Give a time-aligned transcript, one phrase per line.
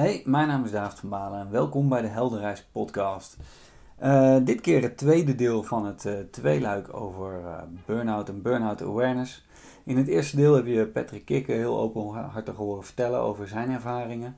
[0.00, 3.36] Hey, mijn naam is David van Balen en welkom bij de Helderreis podcast.
[4.02, 8.82] Uh, dit keer het tweede deel van het uh, tweeluik over uh, burn-out en burn-out
[8.82, 9.46] awareness.
[9.84, 14.36] In het eerste deel heb je Patrick Kikke heel openhartig horen vertellen over zijn ervaringen.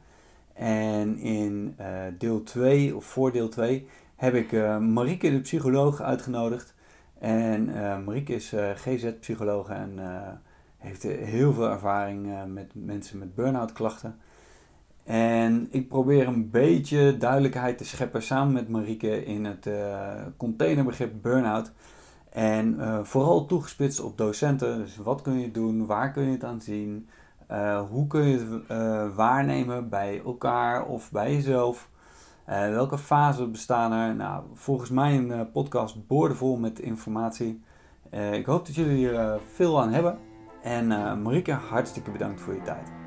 [0.52, 1.76] En in
[2.18, 3.86] deel 2, of voor deel 2,
[4.16, 6.74] heb ik Marieke de psycholoog uitgenodigd.
[7.18, 7.64] En
[8.04, 9.98] Marieke is GZ-psycholoog en
[10.78, 14.18] heeft heel veel ervaring met mensen met burn-out klachten.
[15.04, 21.12] En ik probeer een beetje duidelijkheid te scheppen samen met Marieke in het uh, containerbegrip
[21.22, 21.72] burn-out.
[22.30, 24.78] En uh, vooral toegespitst op docenten.
[24.78, 27.08] Dus wat kun je doen, waar kun je het aan zien,
[27.50, 31.88] uh, hoe kun je het waarnemen bij elkaar of bij jezelf.
[32.46, 34.14] welke fasen bestaan er?
[34.14, 37.62] Nou, volgens mij een podcast boordevol met informatie.
[38.32, 40.18] ik hoop dat jullie er veel aan hebben.
[40.62, 40.86] En
[41.22, 43.01] Marieke, hartstikke bedankt voor je tijd.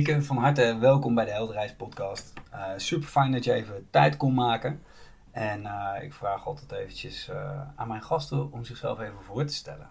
[0.00, 2.32] Van harte welkom bij de Helderreis podcast.
[2.52, 4.82] Uh, super fijn dat je even tijd kon maken.
[5.30, 9.54] En uh, ik vraag altijd eventjes uh, aan mijn gasten om zichzelf even voor te
[9.54, 9.88] stellen.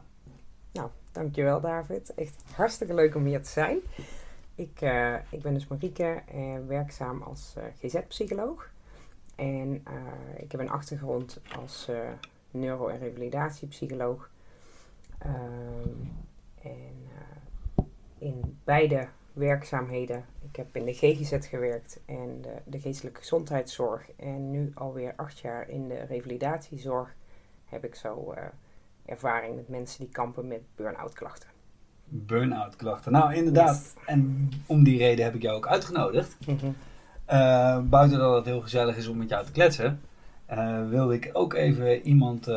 [0.72, 2.14] Nou, dankjewel David.
[2.14, 3.78] Echt hartstikke leuk om hier te zijn.
[4.56, 4.82] Ik,
[5.30, 6.22] ik ben dus Marieke,
[6.68, 8.70] werkzaam als GZ-psycholoog.
[9.36, 9.84] En
[10.38, 11.90] ik heb een achtergrond als
[12.52, 14.30] neuro- en revalidatiepsycholoog.
[15.18, 15.90] Ehm,
[16.62, 17.08] en
[18.18, 20.26] in beide werkzaamheden.
[20.50, 24.10] Ik heb in de GGZ gewerkt en de, de geestelijke gezondheidszorg.
[24.16, 27.16] En nu alweer acht jaar in de revalidatiezorg
[27.66, 28.44] heb ik zo uh,
[29.06, 31.50] ervaring met mensen die kampen met burn-out klachten.
[32.06, 33.12] Burn-out klachten.
[33.12, 33.96] Nou, inderdaad.
[34.06, 36.38] En om die reden heb ik jou ook uitgenodigd.
[36.48, 36.76] Mm
[37.90, 40.02] buiten dat het heel gezellig is om met jou te kletsen,
[40.52, 42.48] uh, wilde ik ook even iemand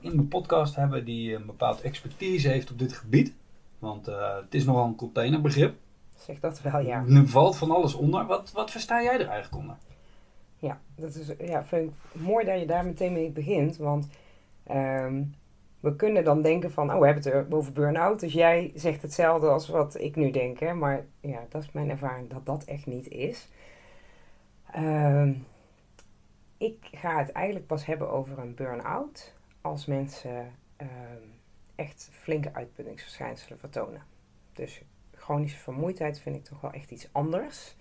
[0.00, 3.32] in mijn podcast hebben die een bepaald expertise heeft op dit gebied.
[3.78, 5.74] Want het is nogal een containerbegrip.
[6.26, 7.02] Zeg dat wel, ja.
[7.04, 8.26] Nu valt van alles onder.
[8.26, 9.76] Wat, wat versta jij er eigenlijk onder?
[10.56, 13.76] Ja, dat is, ja, vind ik mooi dat je daar meteen mee begint.
[13.76, 14.08] Want
[14.62, 15.22] ehm,
[15.80, 18.20] we kunnen dan denken van, oh, we hebben het over burn-out.
[18.20, 20.58] Dus jij zegt hetzelfde als wat ik nu denk.
[20.58, 20.74] Hè?
[20.74, 23.48] Maar ja, dat is mijn ervaring dat dat echt niet is.
[24.72, 25.32] Ehm,
[26.56, 31.22] ik ga het eigenlijk pas hebben over een burn-out als mensen ehm,
[31.74, 34.02] echt flinke uitputtingsverschijnselen vertonen.
[34.52, 34.82] Dus
[35.26, 37.76] chronische vermoeidheid vind ik toch wel echt iets anders.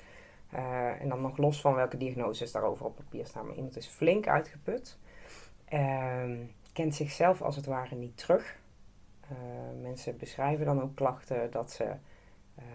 [0.54, 3.46] Uh, en dan nog los van welke diagnoses daarover op papier staan.
[3.46, 4.98] Maar iemand is flink uitgeput.
[5.74, 6.24] Uh,
[6.74, 8.58] kent zichzelf als het ware niet terug.
[9.32, 11.84] Uh, mensen beschrijven dan ook klachten dat ze
[12.56, 12.66] eh,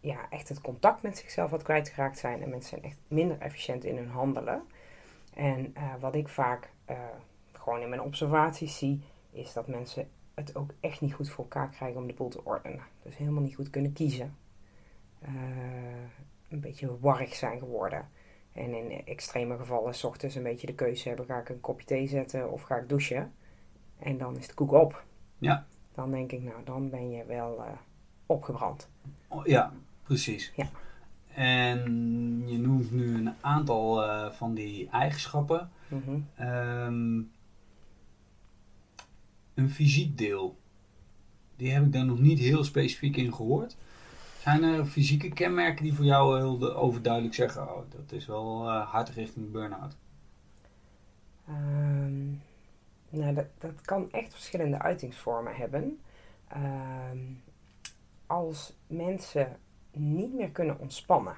[0.00, 2.42] ja, echt het contact met zichzelf wat kwijtgeraakt zijn.
[2.42, 4.62] En mensen zijn echt minder efficiënt in hun handelen.
[5.34, 6.70] En wat ik vaak
[7.52, 11.68] gewoon in mijn observaties zie, is dat mensen het ook echt niet goed voor elkaar
[11.68, 12.82] krijgen om de boel te ordenen.
[13.02, 14.36] Dus helemaal niet goed kunnen kiezen.
[15.22, 15.30] Uh,
[16.48, 18.08] een beetje warrig zijn geworden.
[18.52, 21.86] En in extreme gevallen s ochtends een beetje de keuze hebben: ga ik een kopje
[21.86, 23.32] thee zetten of ga ik douchen?
[23.98, 25.04] En dan is de koek op.
[25.38, 25.66] Ja.
[25.94, 27.70] Dan denk ik, nou, dan ben je wel uh,
[28.26, 28.88] opgebrand.
[29.28, 29.72] Oh, ja,
[30.02, 30.52] precies.
[30.56, 30.70] Ja.
[31.34, 31.78] En
[32.46, 35.70] je noemt nu een aantal uh, van die eigenschappen.
[35.88, 37.28] Mm -hmm
[39.58, 40.56] een fysiek deel.
[41.56, 43.76] Die heb ik daar nog niet heel specifiek in gehoord.
[44.38, 48.90] Zijn er fysieke kenmerken die voor jou heel overduidelijk zeggen: oh, dat is wel uh,
[48.90, 49.96] hard richting burn-out?
[51.48, 52.42] Um,
[53.08, 55.98] nou, dat, dat kan echt verschillende uitingsvormen hebben.
[56.56, 57.42] Um,
[58.26, 59.56] als mensen
[59.92, 61.36] niet meer kunnen ontspannen.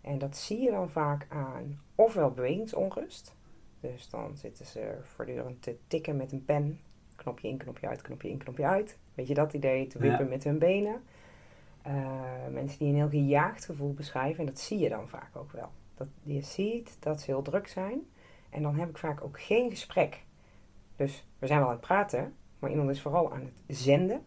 [0.00, 3.34] En dat zie je dan vaak aan ofwel bewegingsonrust.
[3.80, 6.80] Dus dan zitten ze voortdurend te tikken met een pen
[7.18, 8.98] knopje in, knopje uit, knopje in, knopje uit.
[9.14, 9.86] Weet je dat idee?
[9.86, 11.02] Te wippen met hun benen.
[11.86, 11.92] Uh,
[12.50, 14.40] mensen die een heel gejaagd gevoel beschrijven.
[14.40, 15.70] En dat zie je dan vaak ook wel.
[15.94, 18.06] Dat je ziet dat ze heel druk zijn.
[18.50, 20.24] En dan heb ik vaak ook geen gesprek.
[20.96, 22.34] Dus we zijn wel aan het praten.
[22.58, 24.22] Maar iemand is vooral aan het zenden.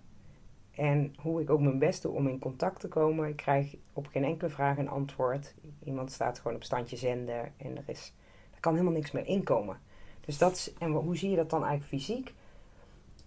[0.71, 3.27] En hoe ik ook mijn best doe om in contact te komen.
[3.27, 5.55] Ik krijg op geen enkele vraag een antwoord.
[5.83, 7.53] Iemand staat gewoon op standje zenden.
[7.57, 8.13] En er, is,
[8.53, 9.79] er kan helemaal niks meer inkomen.
[10.25, 12.33] Dus dat is, en hoe zie je dat dan eigenlijk fysiek?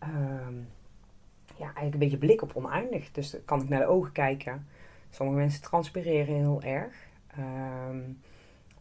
[0.05, 0.55] Ehm,
[1.57, 3.11] ja, eigenlijk een beetje blik op oneindig.
[3.13, 4.67] Dus dan kan ik naar de ogen kijken.
[5.11, 6.95] Sommige mensen transpireren heel erg.
[7.89, 8.21] Um,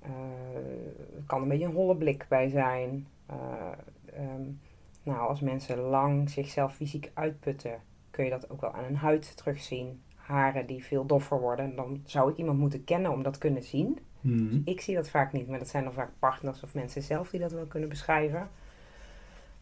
[0.01, 3.07] er kan een beetje een holle blik bij zijn.
[3.31, 4.59] Uh, um,
[5.03, 7.79] nou, als mensen lang zichzelf fysiek uitputten,
[8.11, 10.01] kun je dat ook wel aan hun huid terugzien.
[10.15, 13.99] haren die veel doffer worden, dan zou ik iemand moeten kennen om dat kunnen zien.
[14.21, 14.61] Mhm.
[14.65, 17.39] Ik zie dat vaak niet, maar dat zijn dan vaak partners of mensen zelf die
[17.39, 18.49] dat wel kunnen beschrijven.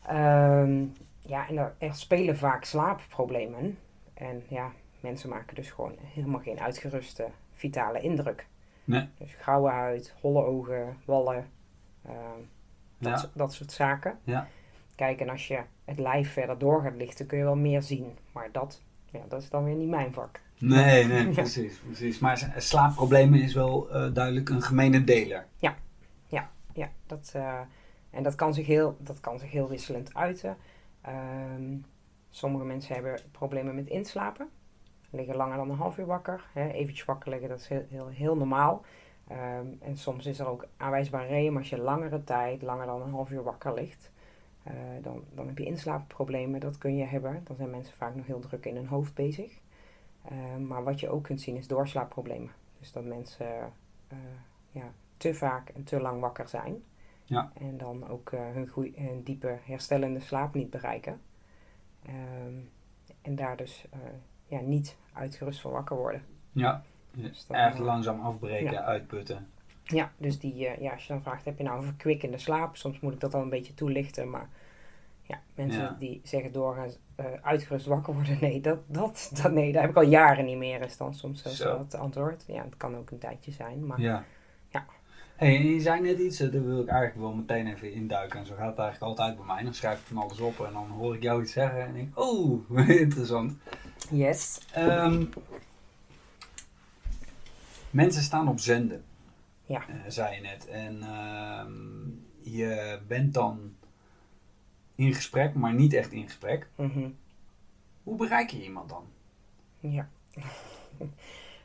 [0.06, 0.86] Ehm,
[1.22, 3.78] ja, en er, er spelen vaak slaapproblemen.
[4.14, 8.48] En ja, mensen maken dus gewoon helemaal geen uitgeruste vitale indruk.
[8.84, 9.08] Nee.
[9.18, 11.48] Dus grauwe huid, holle ogen, wallen,
[12.06, 12.40] ehm,
[12.98, 13.30] dat, Ja.
[13.34, 14.20] dat soort zaken.
[14.24, 14.48] Ja.
[14.96, 18.18] Kijk, en als je het lijf verder door gaat lichten, kun je wel meer zien.
[18.32, 18.82] Maar dat,
[19.12, 20.40] ja, dat is dan weer niet mijn vak.
[20.58, 22.20] Nee, nee, precies, precies.
[22.20, 25.46] Maar s- slaapproblemen is wel eh, duidelijk een gemene deler.
[26.74, 27.60] Ja, dat, eh,
[28.10, 30.58] en dat kan, zich heel, dat kan zich heel wisselend uiten.
[31.02, 31.78] Ehm,
[32.30, 34.50] sommige mensen hebben problemen met inslapen.
[35.10, 36.50] Liggen langer dan een half uur wakker.
[36.54, 38.86] Hè, eventjes wakker liggen, dat is heel, heel, normaal.
[39.28, 43.12] Ehm, en soms is er ook aanwijsbaar maar als je langere tijd, langer dan een
[43.12, 44.12] half uur wakker ligt,
[44.64, 46.60] eh, dan, dan heb je inslaapproblemen.
[46.60, 47.42] Dat kun je hebben.
[47.44, 49.60] Dan zijn mensen vaak nog heel druk in hun hoofd bezig.
[50.26, 52.52] Ehm, maar wat je ook kunt zien is doorslaapproblemen.
[52.80, 53.74] Dus dat mensen
[54.08, 54.18] eh,
[54.72, 56.84] ja, te vaak en te lang wakker zijn.
[57.32, 57.52] Ja.
[57.60, 61.22] En dan ook eh, hun, goeie, hun diepe herstellende slaap niet bereiken.
[62.06, 62.54] Ehm,
[63.22, 64.00] en daar dus eh,
[64.48, 66.24] ja, niet uitgerust van wakker worden.
[66.52, 68.82] Ja, Dus dat, erg eh, langzaam afbreken, ja.
[68.84, 69.48] uitputten.
[69.84, 72.76] Ja, dus die, ja, als je dan vraagt, heb je nou een verkwikkende slaap?
[72.76, 74.50] Soms moet ik dat al een beetje toelichten, maar
[75.24, 75.96] ja, mensen Ja.
[76.00, 76.98] die zeggen doorgaans
[77.42, 80.82] uitgerust wakker worden, nee dat, dat, dat, nee, dat heb ik al jaren niet meer,
[80.82, 81.80] is dan soms Zo.
[81.80, 82.44] het antwoord.
[82.48, 84.24] Ja, het kan ook een tijdje zijn, maar Ja.
[85.42, 88.40] Hey, en je zei net iets, daar wil ik eigenlijk wel meteen even induiken.
[88.40, 89.64] En zo gaat het eigenlijk altijd bij mij.
[89.64, 92.08] Dan schrijf ik van alles op en dan hoor ik jou iets zeggen en denk
[92.08, 93.54] ik, oh, interessant.
[94.12, 94.60] yes.
[94.74, 95.24] Ehm,
[97.90, 99.04] mensen staan op zenden,
[99.66, 99.88] Ja.
[99.88, 100.68] eh, zei je net.
[100.68, 102.10] En ehm,
[102.56, 103.74] je bent dan
[104.96, 106.68] in gesprek, maar niet echt in gesprek.
[106.76, 107.10] Mhm.
[108.04, 109.04] Hoe bereik je iemand dan?
[109.80, 110.10] Ja.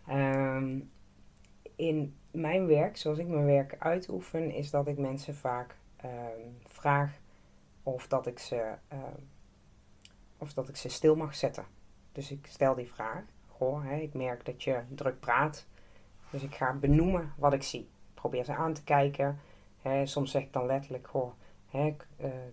[0.06, 0.78] Ehm,
[1.76, 7.18] in mijn werk, zoals ik mijn werk uitoefen, is dat ik mensen vaak ehm, vraag
[7.82, 9.20] of dat ik ze, ehm,
[10.38, 11.64] of dat ik ze stil mag zetten.
[12.12, 13.22] Dus ik stel die vraag.
[13.46, 15.66] Goh, ik merk dat je druk praat.
[16.30, 17.80] Dus ik ga benoemen wat ik zie.
[17.80, 19.38] Ik probeer ze aan te kijken.
[20.04, 21.32] Soms zeg ik dan letterlijk, goh,
[21.70, 21.94] eh,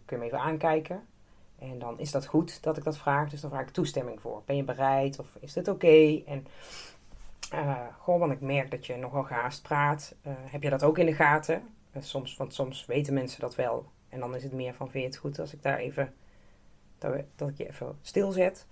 [0.06, 1.08] kun je me even aankijken?
[1.60, 3.30] En dan is dat goed dat ik dat vraag.
[3.30, 4.42] Dus dan vraag ik toestemming voor.
[4.46, 6.24] Ben je bereid of is dit oké?
[6.26, 6.46] En
[8.02, 10.16] gewoon, want ik merk dat je nogal gehaast praat.
[10.22, 11.64] Eh, heb je dat ook in de gaten?
[11.92, 13.86] Eh, soms, want soms weten mensen dat wel.
[14.10, 16.14] En dan is het meer van, vind je het goed als ik daar even,
[16.98, 18.66] dat, dat ik je even stilzet?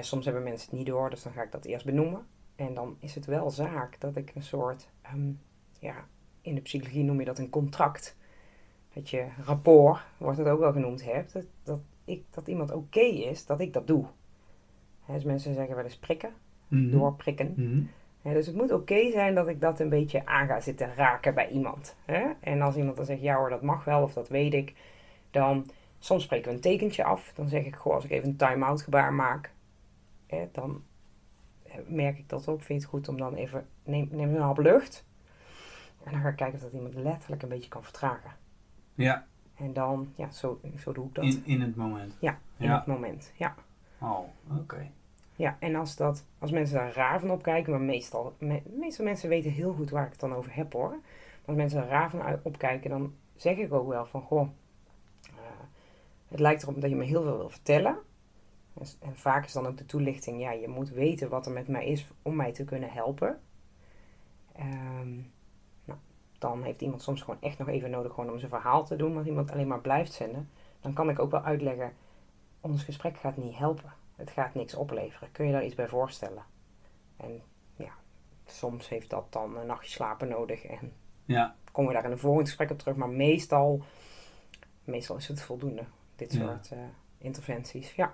[0.00, 2.26] Soms hebben mensen het niet door, dus dan ga ik dat eerst benoemen.
[2.56, 5.32] En dan is het wel zaak dat ik een soort, ehm,
[5.78, 6.06] ja,
[6.40, 8.16] in de psychologie noem je dat een contract.
[8.92, 11.32] Dat je rapport, wordt het ook wel genoemd, hebt.
[11.32, 14.04] Dat, dat, ik, dat iemand oké is dat ik dat doe.
[15.06, 16.34] Dus mensen zeggen wel eens prikken,
[16.90, 17.52] doorprikken.
[17.56, 17.82] Mhm.
[18.34, 21.48] Dus het moet oké zijn dat ik dat een beetje aan ga zitten raken bij
[21.48, 21.96] iemand.
[22.04, 22.24] Hè?
[22.40, 24.74] En als iemand dan zegt, ja hoor, dat mag wel of dat weet ik,
[25.30, 27.32] dan soms spreken we een tekentje af.
[27.34, 29.52] Dan zeg ik, goh, als ik even een time-out gebaar maak,
[30.26, 30.82] hè, dan
[31.62, 32.62] eh, merk ik dat ook.
[32.62, 35.04] Vind je het goed om dan even, neem, neem een hap lucht.
[36.04, 38.30] En dan ga ik kijken of dat iemand letterlijk een beetje kan vertragen.
[38.94, 41.24] Ja, En dan, ja, zo, zo doe ik dat.
[41.24, 42.16] in, in het moment.
[42.18, 42.76] Ja, in Ja.
[42.76, 43.32] het moment.
[43.36, 43.54] Ja.
[44.00, 44.18] Oh,
[44.58, 44.90] oké.
[45.36, 49.28] Ja, en als, dat, als mensen daar raar van opkijken, maar meestal, me, meestal mensen
[49.28, 50.98] weten heel goed waar ik het dan over heb hoor.
[51.44, 54.48] Als mensen er raar van opkijken, dan zeg ik ook wel van, goh,
[55.26, 55.64] eh,
[56.28, 57.98] het lijkt erop dat je me heel veel wil vertellen.
[59.00, 61.86] En, vaak is dan ook de toelichting, ja, je moet weten wat er met mij
[61.86, 63.40] is om mij te kunnen helpen.
[64.52, 65.14] Ehm,
[65.84, 65.98] nou,
[66.38, 69.16] dan heeft iemand soms gewoon echt nog even nodig gewoon om zijn verhaal te doen.
[69.16, 70.50] Als iemand alleen maar blijft zenden,
[70.80, 71.92] dan kan ik ook wel uitleggen,
[72.60, 73.92] ons gesprek gaat niet helpen.
[74.16, 75.32] Het gaat niks opleveren.
[75.32, 76.42] Kun je daar iets bij voorstellen?
[77.16, 77.42] En
[77.76, 77.92] ja,
[78.46, 80.64] soms heeft dat dan een nachtje slapen nodig.
[80.64, 80.92] En
[81.24, 82.96] Ja, komen we daar in een volgend gesprek op terug.
[82.96, 83.82] Maar meestal,
[84.84, 85.84] meestal is het voldoende.
[86.16, 86.38] Dit Ja.
[86.40, 86.78] soort eh,
[87.18, 87.94] interventies.
[87.94, 88.12] Ja.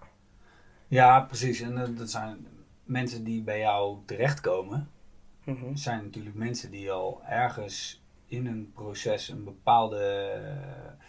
[0.89, 1.61] ja precies.
[1.61, 2.47] En eh, dat zijn
[2.85, 4.91] mensen die bij jou terechtkomen.
[5.45, 5.75] Mhm.
[5.77, 11.07] zijn natuurlijk mensen die al ergens in een proces een bepaalde, eh,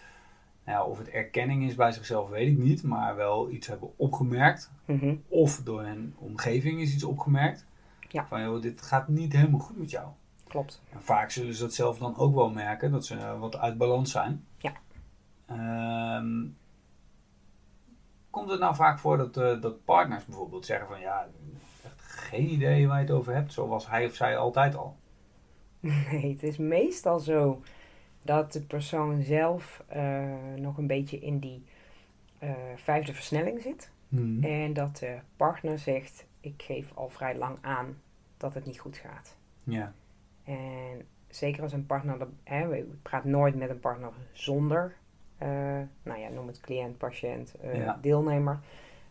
[0.65, 3.97] nou ja, of het erkenning is bij zichzelf, weet ik niet, maar wel iets hebben
[3.97, 4.71] opgemerkt.
[4.85, 5.15] Mhm.
[5.27, 7.65] Of door hun omgeving is iets opgemerkt.
[8.09, 8.25] Ja.
[8.27, 10.07] Van joh, dit gaat niet helemaal goed met jou.
[10.47, 10.81] Klopt.
[10.89, 14.11] En vaak zullen ze dat zelf dan ook wel merken, dat ze wat uit balans
[14.11, 14.45] zijn.
[14.57, 14.73] Ja.
[15.45, 16.47] Ehm,
[18.29, 21.27] komt het nou vaak voor dat, eh, dat partners bijvoorbeeld zeggen van ja,
[21.83, 24.95] echt geen idee waar je het over hebt, zoals hij of zij altijd al.
[26.11, 27.61] Nee, het is meestal zo
[28.21, 30.23] dat de persoon zelf eh,
[30.55, 31.63] nog een beetje in die
[32.37, 33.91] eh, vijfde versnelling zit.
[34.07, 34.43] Mhm.
[34.43, 37.97] En dat de partner zegt, ik geef al vrij lang aan
[38.37, 39.35] dat het niet goed gaat.
[39.63, 39.93] Ja.
[40.43, 44.95] En zeker als een partner, hè, ik praat nooit met een partner zonder,
[45.37, 45.47] eh,
[46.03, 47.97] nou ja, noem het cliënt, patiënt, Ja.
[48.01, 48.59] deelnemer.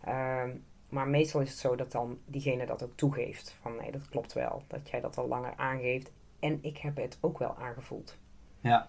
[0.05, 0.51] Ehm,
[0.89, 3.57] maar meestal is het zo dat dan diegene dat ook toegeeft.
[3.61, 4.63] Van nee, dat klopt wel.
[4.67, 6.13] Dat jij dat al langer aangeeft.
[6.39, 8.17] En ik heb het ook wel aangevoeld.
[8.61, 8.89] Ja.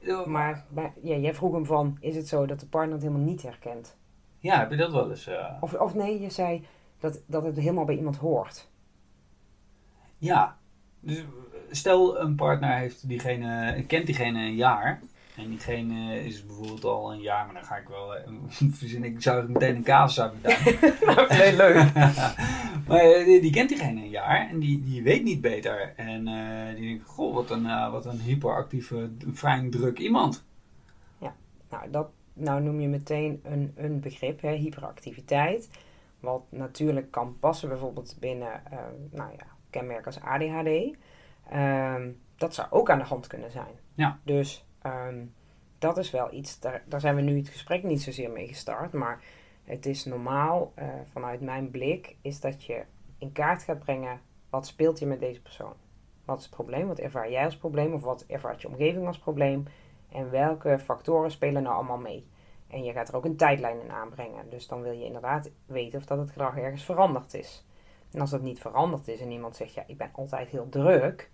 [0.00, 0.26] Ja.
[0.26, 3.24] Maar bij, ja, jij vroeg hem van, is het zo dat de partner het helemaal
[3.26, 3.96] niet herkent?
[4.38, 5.26] Ja, heb je dat wel eens?
[5.26, 6.66] eh, Of, of nee, je zei
[6.98, 8.70] dat, dat het helemaal bij iemand hoort.
[10.18, 10.56] Ja.
[11.00, 11.24] Dus
[11.70, 15.00] stel een partner heeft diegene, kent diegene een jaar.
[15.36, 18.32] En diegene is bijvoorbeeld al een jaar, maar dan ga ik wel eh,
[18.78, 21.94] verzin ik zou meteen een casus uit moeten nee, leuk.
[22.88, 25.92] maar eh, die, die kent diegene een jaar en die, die weet niet beter.
[25.96, 30.44] En eh, die denkt, goh, wat een, wat een hyperactieve, fijn druk iemand.
[31.74, 35.70] Nou, dat nou noem je meteen een, een begrip, hè, hyperactiviteit.
[36.20, 38.78] Wat natuurlijk kan passen bijvoorbeeld binnen eh,
[39.10, 40.96] nou ja, kenmerken als ADHD.
[41.50, 43.78] Ehm, dat zou ook aan de hand kunnen zijn.
[43.94, 44.18] Ja.
[44.22, 45.24] Dus ehm,
[45.78, 48.92] dat is wel iets, daar, zijn we nu het gesprek niet zozeer mee gestart.
[48.92, 49.22] Maar
[49.64, 52.84] het is normaal, eh, vanuit mijn blik, is dat je
[53.18, 54.20] in kaart gaat brengen...
[54.50, 55.74] wat speelt je met deze persoon?
[56.24, 56.86] Wat is het probleem?
[56.86, 57.92] Wat ervaar jij als probleem?
[57.92, 59.64] Of wat ervaart je omgeving als probleem?
[60.08, 62.26] En welke factoren spelen nou allemaal mee?
[62.68, 64.50] En je gaat er ook een tijdlijn in aanbrengen.
[64.50, 67.64] Dus dan wil je inderdaad weten of dat het gedrag ergens veranderd is.
[68.12, 71.30] En als dat niet veranderd is en iemand zegt, ja, ik ben altijd heel druk.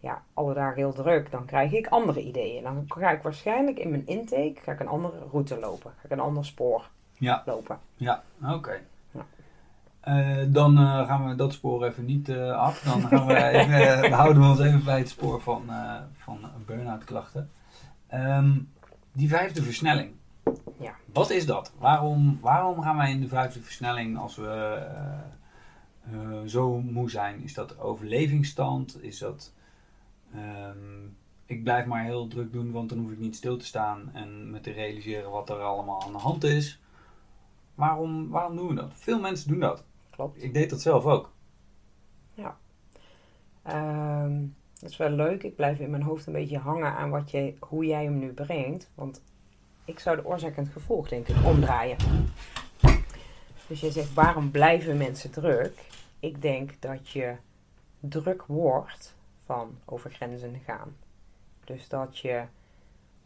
[0.00, 1.30] Ja, alle dagen heel druk.
[1.30, 2.62] Dan krijg ik andere ideeën.
[2.62, 5.90] Dan ga ik waarschijnlijk in mijn intake ga ik een andere route lopen.
[5.96, 7.78] Ga ik een ander spoor Ja, lopen.
[7.96, 8.80] ja, oké.
[9.10, 9.26] Ja.
[10.00, 12.80] Eh, dan eh, gaan we dat spoor even niet eh, af.
[12.82, 15.70] Dan gaan we even, houden we ons even bij het spoor van,
[16.12, 17.50] van burn-out klachten.
[18.06, 18.58] Ehm,
[19.12, 20.12] die vijfde versnelling.
[20.78, 20.94] Ja.
[21.12, 21.72] Wat is dat?
[21.78, 24.82] Waarom, waarom gaan wij in de vijfde versnelling als we
[26.46, 27.42] zo moe zijn?
[27.42, 29.02] Is dat overlevingsstand?
[29.02, 29.52] Is dat
[30.34, 31.06] ehm,
[31.46, 34.50] ik blijf maar heel druk doen, want dan hoef ik niet stil te staan en
[34.50, 36.80] me te realiseren wat er allemaal aan de hand is?
[37.74, 38.92] Waarom, waarom doen we dat?
[38.94, 39.84] Veel mensen doen dat.
[40.10, 40.42] Klopt.
[40.42, 41.32] Ik deed dat zelf ook.
[43.62, 44.46] Ehm,
[44.80, 45.42] dat is wel leuk.
[45.42, 48.32] Ik blijf in mijn hoofd een beetje hangen aan wat je, hoe jij hem nu
[48.32, 48.90] brengt.
[48.94, 49.22] Want
[49.84, 51.96] ik zou de oorzaak en het gevolg denk ik omdraaien.
[53.66, 55.84] Dus je zegt, waarom blijven mensen druk?
[56.20, 57.34] Ik denk dat je
[58.00, 59.14] druk wordt
[59.50, 60.96] van over grenzen gaan.
[61.64, 62.44] Dus dat je...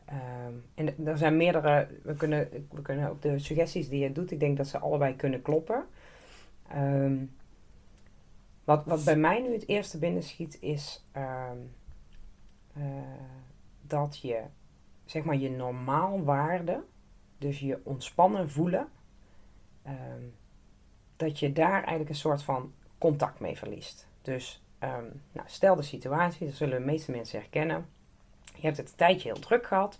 [0.04, 1.88] ehm, en er zijn meerdere...
[2.02, 5.16] We kunnen, we kunnen ook de suggesties die je doet, ik denk dat ze allebei
[5.16, 5.86] kunnen kloppen.
[6.68, 7.16] Ehm,
[8.64, 11.58] wat, wat bij mij nu het eerste binnenschiet is ehm,
[12.72, 12.82] eh,
[13.80, 14.42] dat je,
[15.04, 16.84] zeg maar, je normaalwaarde,
[17.38, 18.88] dus je ontspannen voelen,
[21.16, 24.06] dat je daar eigenlijk een soort van contact mee verliest.
[24.22, 27.86] Dus ehm, nou, stel de situatie, dat zullen de meeste mensen herkennen.
[28.54, 29.98] Je hebt het een tijdje heel druk gehad.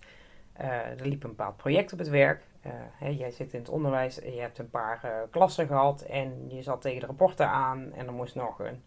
[0.53, 0.67] Eh,
[0.99, 2.43] er liep een bepaald project op het werk.
[2.61, 6.01] Eh, hè, jij zit in het onderwijs en je hebt een paar eh, klassen gehad
[6.01, 8.83] en je zat tegen de rapporten aan en er moest nog een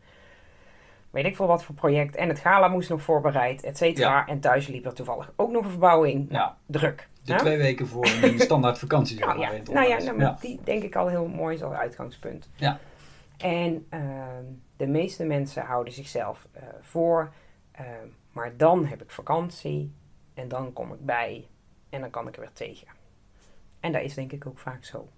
[1.11, 4.27] weet ik veel wat voor project en het gala moest nog voorbereid, et cetera.
[4.27, 6.29] En thuis liep er toevallig ook nog een verbouwing.
[6.29, 7.09] Nou, Ja, druk.
[7.25, 7.39] de hè?
[7.39, 9.19] twee weken voor een standaard vakantie.
[9.21, 10.05] Nou ja, nou ja, onderwijs.
[10.05, 12.49] nou, maar die denk ik al heel mooi is als uitgangspunt.
[12.55, 12.79] Ja.
[13.39, 14.45] En ehm,
[14.79, 17.33] de meeste mensen houden zichzelf eh, voor,
[17.71, 19.93] ehm, maar dan heb ik vakantie
[20.35, 21.49] en dan kom ik bij
[21.89, 22.89] en dan kan ik er weer tegen.
[23.81, 25.09] En dat is denk ik ook vaak zo.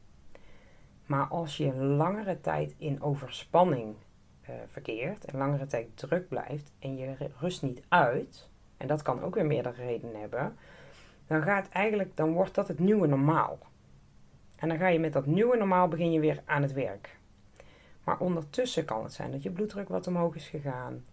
[1.07, 3.95] Maar als je langere tijd in overspanning
[4.41, 9.23] eh, verkeert en langere tijd druk blijft en je rust niet uit, en dat kan
[9.23, 10.57] ook weer meerdere redenen hebben,
[11.27, 13.59] dan gaat eigenlijk, dan wordt dat het nieuwe normaal.
[14.57, 17.20] En dan ga je met dat nieuwe normaal begin je weer aan het werk.
[18.11, 21.05] Maar ondertussen kan het zijn dat je bloeddruk wat omhoog is gegaan,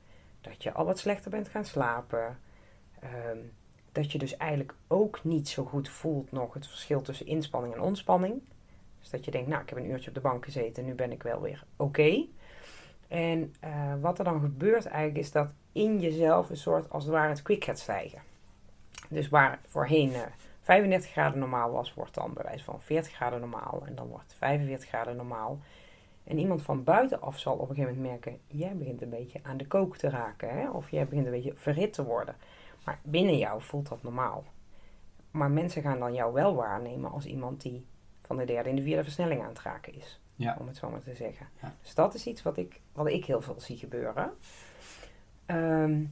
[0.42, 2.40] dat je al wat slechter bent gaan slapen,
[3.00, 3.38] ehm,
[3.92, 7.82] dat je dus eigenlijk ook niet zo goed voelt nog het verschil tussen inspanning en
[7.82, 8.42] ontspanning.
[9.00, 11.12] Dus dat je denkt, nou, ik heb een uurtje op de bank gezeten, nu ben
[11.12, 12.26] ik wel weer oké.
[13.08, 17.14] En eh, wat er dan gebeurt eigenlijk is dat in jezelf een soort, als het
[17.14, 18.22] ware, het kwik gaat stijgen.
[19.10, 20.22] Dus waar voorheen eh,
[20.62, 23.84] 35 graden normaal was, wordt dan bij wijze van 40 graden normaal.
[23.86, 25.60] En dan wordt 45 graden normaal.
[26.28, 29.58] En iemand van buitenaf zal op een gegeven moment merken, jij begint een beetje aan
[29.58, 30.50] de kook te raken.
[30.50, 30.70] Hè?
[30.70, 32.36] Of jij begint een beetje verhit te worden.
[32.86, 34.44] Maar binnen jou voelt dat normaal.
[35.32, 37.86] Maar mensen gaan dan jou wel waarnemen als iemand die
[38.22, 40.20] van de derde in de vierde versnelling aan het raken is.
[40.36, 40.56] Ja.
[40.60, 41.48] Om het zo maar te zeggen.
[41.62, 41.74] Ja.
[41.82, 44.32] Dus dat is iets wat ik, wat ik heel veel zie gebeuren.
[45.46, 46.04] Ehm,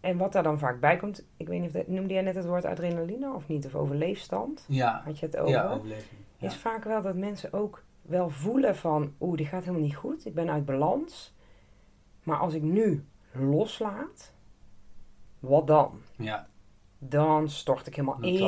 [0.00, 2.34] en wat daar dan vaak bij komt, ik weet niet of dat, noemde jij net
[2.34, 3.66] het woord adrenaline of niet?
[3.66, 4.64] Of overleefstand?
[4.68, 5.50] Ja, Had je het over?
[5.50, 6.20] ja overleving.
[6.36, 6.46] Ja.
[6.46, 10.26] Is vaak wel dat mensen ook wel voelen van, oeh, dit gaat helemaal niet goed.
[10.26, 11.34] Ik ben uit balans.
[12.22, 14.32] Maar als ik nu loslaat,
[15.38, 15.90] wat dan?
[16.16, 16.46] Ja.
[16.98, 18.38] Dan stort ik helemaal Dan in,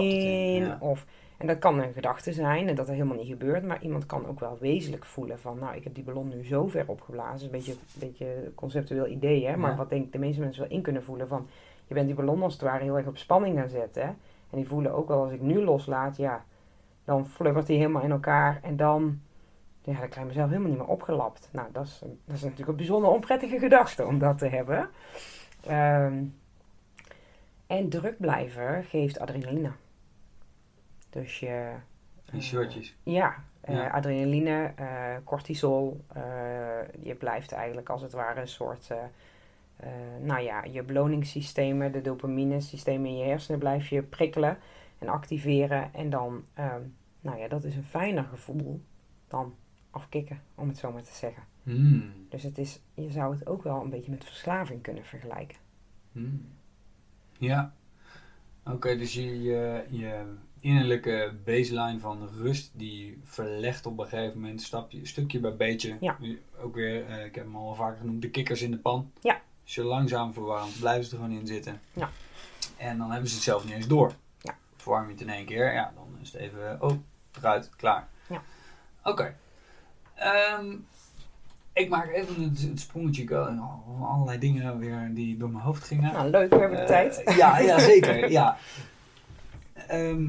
[0.55, 0.63] in.
[0.65, 0.77] ja.
[0.81, 3.65] Of, en dat kan een gedachte zijn en dat er helemaal niet gebeurt.
[3.65, 6.67] Maar iemand kan ook wel wezenlijk voelen van, nou, ik heb die ballon nu zo
[6.69, 7.47] ver opgeblazen.
[7.47, 9.57] Een beetje, een beetje conceptueel idee, hè.
[9.57, 9.77] Maar Ja.
[9.77, 11.47] wat denk ik de meeste mensen wel in kunnen voelen van,
[11.87, 14.03] je bent die ballon als het ware heel erg op spanning gaan zetten.
[14.03, 14.09] hè.
[14.51, 16.45] En die voelen ook wel, als ik nu loslaat, ja,
[17.05, 18.61] dan flubbert die helemaal in elkaar.
[18.63, 19.21] En dan,
[19.83, 21.49] ja, dan krijg ik mezelf helemaal niet meer opgelapt.
[21.53, 24.91] Nou, dat is, dat is natuurlijk een bijzonder onprettige gedachte om dat te hebben.
[25.67, 26.25] Ehm,
[27.67, 29.71] en druk blijven geeft adrenaline.
[31.11, 31.73] Dus je...
[32.31, 32.97] Die eh, shortjes.
[33.03, 36.05] ja, eh, adrenaline, eh, cortisol.
[37.01, 38.91] je blijft eigenlijk als het ware een soort...
[40.21, 44.59] nou ja, je beloningssystemen, de dopamine systemen in je hersenen blijf je prikkelen
[44.99, 45.95] en activeren.
[45.95, 46.83] En dan, ehm,
[47.21, 48.81] nou ja, dat is een fijner gevoel
[49.29, 49.55] dan
[49.91, 51.43] afkicken, om het zo maar te zeggen.
[51.63, 52.13] Hmm.
[52.29, 55.57] Dus het is, je zou het ook wel een beetje met verslaving kunnen vergelijken.
[56.13, 56.49] Hmm.
[57.39, 57.75] Ja.
[58.65, 60.25] Oké, dus je, je, je
[60.61, 65.97] innerlijke baseline van rust, die verlegt op een gegeven moment stapje, stukje bij beetje.
[66.01, 66.17] Ja.
[66.61, 69.13] Ook weer, eh, ik heb hem al vaker genoemd, de kikkers in de pan.
[69.21, 69.41] Ja.
[69.63, 71.81] Als je langzaam verwarmt, blijven ze er gewoon in zitten.
[71.93, 72.11] Ja.
[72.77, 74.13] En dan hebben ze het zelf niet eens door.
[74.39, 74.57] Ja.
[74.77, 76.97] Verwarm je het in één keer, ja, dan is het even, oh,
[77.39, 78.09] eruit, klaar.
[78.29, 78.43] Ja.
[79.05, 79.37] Oké.
[80.21, 80.67] Ehm,
[81.73, 83.63] ik maak even het, het sprongetje, eh,
[84.03, 86.13] allerlei dingen weer die door mijn hoofd gingen.
[86.13, 87.23] Nou, leuk, we hebben de Eh, tijd.
[87.37, 88.31] Ja, ja zeker.
[88.31, 88.57] ja.
[89.87, 90.29] Ehm,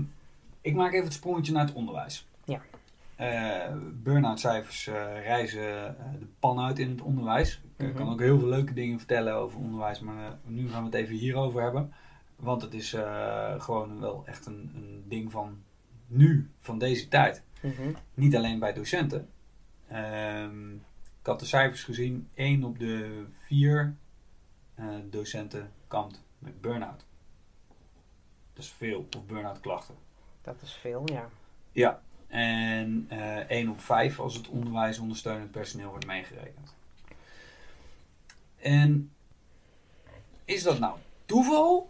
[0.61, 2.27] ik maak even het sprongetje naar het onderwijs.
[2.45, 2.61] Ja.
[3.15, 4.93] Eh, burn-out cijfers eh,
[5.23, 7.61] reizen de pan uit in het onderwijs.
[7.77, 7.97] Ik eh, Mhm.
[7.97, 11.15] kan ook heel veel leuke dingen vertellen over onderwijs, maar nu gaan we het even
[11.15, 11.93] hierover hebben.
[12.35, 12.95] Want het is
[13.57, 15.57] gewoon wel echt een, een ding van
[16.07, 17.41] nu, van deze tijd.
[17.61, 17.91] Mhm.
[18.13, 19.27] Niet alleen bij docenten.
[19.91, 20.73] Ehm,
[21.19, 22.29] ik had de cijfers gezien.
[22.33, 23.95] 1 op de 4
[24.75, 27.05] eh, docenten kampt met burn-out.
[28.53, 29.95] Dat is veel, of burn-out klachten.
[30.41, 31.29] Dat is veel, ja.
[31.71, 36.75] Ja, en eh 1 op 5 als het onderwijs ondersteunend personeel wordt meegerekend.
[38.57, 39.11] En
[40.45, 41.89] is dat nou toeval?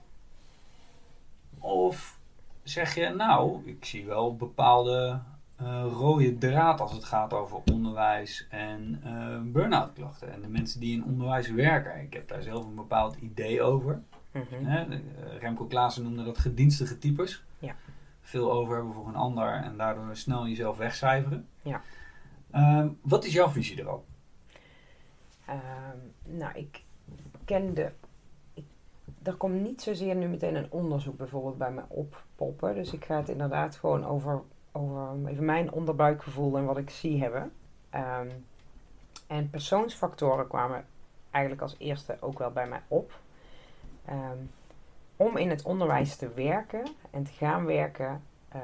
[1.59, 2.19] Of
[2.63, 5.21] zeg je, nou, ik zie wel bepaalde
[5.62, 10.34] eh, rode draad als het gaat over onderwijs en eh burn-out klachten.
[10.34, 14.02] En de mensen die in onderwijs werken, ik heb daar zelf een bepaald idee over.
[14.32, 14.89] Mhm.
[14.89, 17.43] De- eh, Remco Klaassen noemde dat gedienstige types.
[17.60, 17.76] Ja.
[18.21, 21.47] Veel over hebben voor een ander en daardoor snel jezelf wegcijferen.
[21.62, 21.82] Ja.
[22.52, 24.06] Ehm, wat is jouw visie erop?
[25.45, 25.97] Ehm,
[26.38, 26.84] nou, ik
[27.45, 27.91] kende.
[28.54, 28.63] Ik,
[29.24, 32.76] er komt niet zozeer nu meteen een onderzoek bijvoorbeeld bij me oppoppen.
[32.76, 37.21] Dus ik ga het inderdaad gewoon over, over even mijn onderbuikgevoel en wat ik zie
[37.21, 37.51] hebben.
[37.89, 38.29] Ehm,
[39.27, 40.86] en persoonsfactoren kwamen
[41.31, 43.19] eigenlijk als eerste ook wel bij mij op.
[44.05, 44.38] Ehm,
[45.15, 48.62] om in het onderwijs te werken en te gaan werken, eh,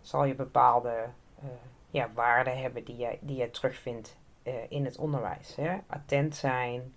[0.00, 1.04] zal je bepaalde
[1.38, 1.48] eh,
[1.90, 5.56] ja, waarden hebben die je, die je terugvindt eh, in het onderwijs.
[5.56, 5.78] Hè?
[5.86, 6.94] Attent zijn,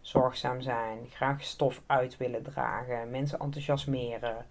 [0.00, 4.46] zorgzaam zijn, graag stof uit willen dragen, mensen enthousiasmeren.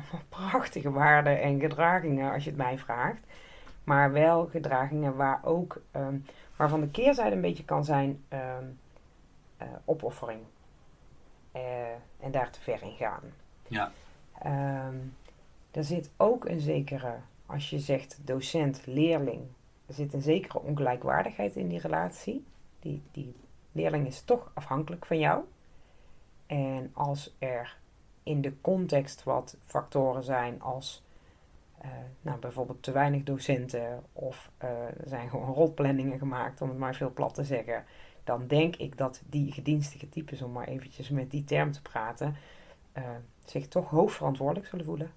[0.00, 3.22] Allemaal prachtige waarden en gedragingen als je het mij vraagt.
[3.84, 6.16] Maar wel gedragingen waar ook, ehm,
[6.56, 8.64] waarvan de keerzijde een beetje kan zijn ehm,
[9.56, 10.40] eh, opoffering.
[11.52, 11.62] Eh,
[12.20, 13.22] en daar te ver in gaan.
[13.68, 13.92] Ja.
[15.70, 17.14] Er zit ook een zekere,
[17.46, 19.42] als je zegt docent, leerling,
[19.90, 22.44] er zit een zekere ongelijkwaardigheid in die relatie.
[22.80, 23.34] Die, die
[23.72, 25.44] leerling is toch afhankelijk van jou.
[26.46, 27.76] En als er
[28.30, 31.02] in de context wat factoren zijn als
[31.78, 31.90] eh,
[32.20, 36.94] nou, bijvoorbeeld te weinig docenten of eh, er zijn gewoon rotplanningen gemaakt, om het maar
[36.94, 37.84] veel plat te zeggen,
[38.24, 42.36] dan denk ik dat die gedienstige types, om maar eventjes met die term te praten,
[42.92, 43.04] eh,
[43.44, 45.10] zich toch hoofdverantwoordelijk zullen voelen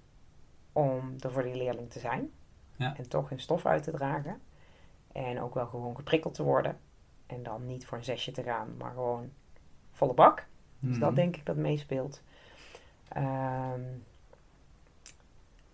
[0.72, 2.30] om er voor die leerling te zijn.
[2.76, 2.96] Ja.
[2.96, 4.40] En toch hun stof uit te dragen.
[5.12, 6.78] En ook wel gewoon geprikkeld te worden.
[7.26, 9.30] En dan niet voor een zesje te gaan, maar gewoon
[9.92, 10.46] volle bak.
[10.78, 11.00] Dus Mhm.
[11.00, 12.22] dat denk ik dat meespeelt.
[13.08, 13.80] Ehm,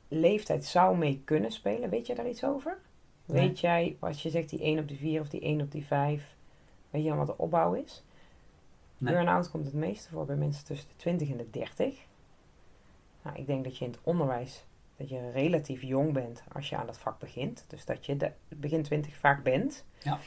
[0.09, 1.91] leeftijd zou mee kunnen spelen.
[1.91, 2.79] Weet jij daar iets over?
[3.25, 3.47] Nee.
[3.47, 5.85] Weet jij, als je zegt die 1 op die 4 of die 1 op die
[5.87, 6.35] 5,
[6.91, 8.05] weet je dan wat de opbouw is?
[8.99, 9.15] Nee.
[9.15, 11.99] Burn-out komt het meeste voor bij mensen tussen de 20 en de 30.
[13.23, 14.65] Nou, ik denk dat je in het onderwijs
[15.01, 17.65] dat je relatief jong bent als je aan dat vak begint.
[17.69, 19.85] Dus dat je de, begin 20 vaak bent.
[20.03, 20.19] Ja.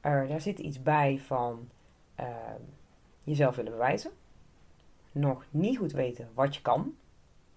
[0.00, 1.68] Daar zit iets bij van
[2.14, 2.60] ehm,
[3.24, 4.10] jezelf willen bewijzen.
[5.12, 6.94] Nog niet goed weten wat je kan.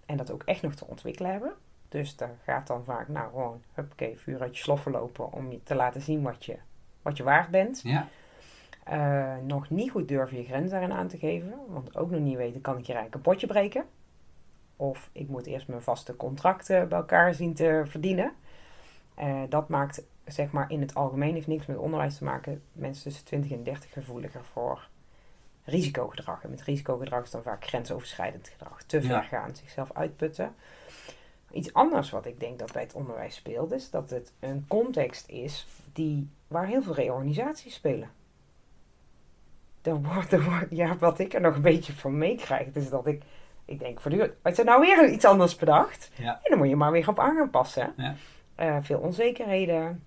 [0.06, 1.52] En dat ook echt nog te ontwikkelen hebben.
[1.88, 5.62] Dus daar gaat dan vaak, nou gewoon, huppakee, vuur uit je sloffen lopen om je
[5.62, 6.56] te laten zien wat je,
[7.02, 7.80] wat je waard bent.
[7.82, 8.08] Ja.
[8.84, 11.54] Eh, nog niet goed durven je grens daarin aan te geven.
[11.68, 13.84] Want ook nog niet weten, kan ik je rijk een potje breken?
[14.76, 18.32] Of ik moet eerst mijn vaste contracten bij elkaar zien te verdienen.
[19.14, 22.62] Eh, dat maakt, zeg maar, in het algemeen heeft niks met onderwijs te maken.
[22.72, 24.88] Mensen tussen 20 en 30 gevoeliger voor
[25.66, 26.42] risicogedrag.
[26.42, 28.82] En met risicogedrag is dan vaak grensoverschrijdend gedrag.
[28.82, 29.22] Te ver Ja.
[29.22, 30.54] gaan, zichzelf uitputten.
[31.50, 35.28] Iets anders wat ik denk dat bij het onderwijs speelt, is dat het een context
[35.28, 38.10] is die, waar heel veel reorganisaties spelen.
[39.82, 43.06] Er wordt, er wordt, ja, wat ik er nog een beetje van meekrijg, is dat
[43.06, 43.22] ik,
[43.64, 46.10] ik denk voortdurend, is er nou weer iets anders bedacht?
[46.14, 46.32] Ja.
[46.42, 47.92] En dan moet je maar weer op aan gaan passen.
[47.96, 48.14] Ja.
[48.54, 50.04] Eh, veel onzekerheden,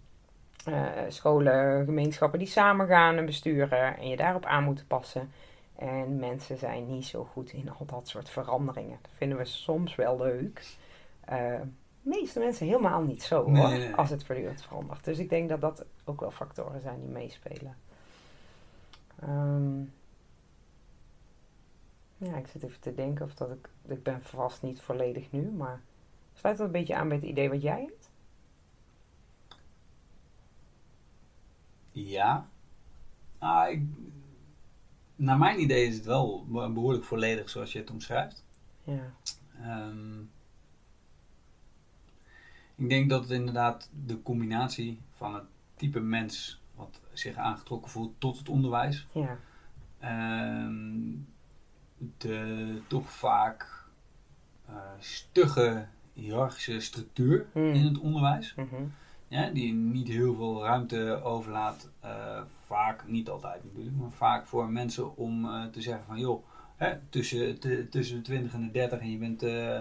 [0.65, 5.31] eh, scholen, gemeenschappen die samen gaan en besturen en je daarop aan moeten passen.
[5.79, 8.99] En mensen zijn niet zo goed in al dat soort veranderingen.
[9.01, 10.77] Dat vinden we soms wel leuk.
[11.19, 11.59] Eh,
[12.01, 15.03] de meeste mensen helemaal niet zo hoor, nee, als het voortdurend verandert.
[15.03, 17.77] Dus ik denk dat dat ook wel factoren zijn die meespelen.
[19.19, 19.79] Ehm,
[22.17, 23.69] ja, ik zit even te denken of dat ik...
[23.85, 25.81] Ik ben vast niet volledig nu, maar...
[26.33, 28.09] Sluit dat een beetje aan bij het idee wat jij hebt?
[31.91, 32.47] Ja.
[33.37, 33.81] Ah, ik,
[35.19, 38.45] naar mijn idee is het wel be- behoorlijk volledig zoals je het omschrijft.
[38.83, 39.13] Ja.
[39.61, 40.19] Ehm,
[42.75, 45.43] ik denk dat het inderdaad de combinatie van het
[45.75, 49.37] type mens wat zich aangetrokken voelt tot het onderwijs, Ja.
[49.99, 50.99] ehm,
[52.17, 53.77] de toch vaak
[54.67, 57.73] eh, stugge hiërarchische structuur Hmm.
[57.73, 58.83] in het onderwijs, Mhm.
[59.29, 64.69] Ja, die niet heel veel ruimte overlaat, eh, vaak, niet altijd natuurlijk, maar vaak voor
[64.69, 66.43] mensen om eh, te zeggen van joh,
[66.75, 69.79] hè, tussen, tussen de 20 en de 30 en je bent eh,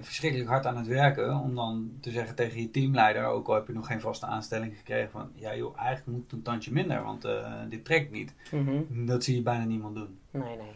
[0.00, 3.66] verschrikkelijk hard aan het werken, om dan te zeggen tegen je teamleider, ook al heb
[3.66, 7.02] je nog geen vaste aanstelling gekregen, van ja joh, eigenlijk moet het een tandje minder,
[7.02, 7.26] want
[7.68, 8.34] dit trekt niet.
[8.50, 9.06] Mhm.
[9.06, 10.18] Dat zie je bijna niemand doen.
[10.30, 10.74] Nee, nee.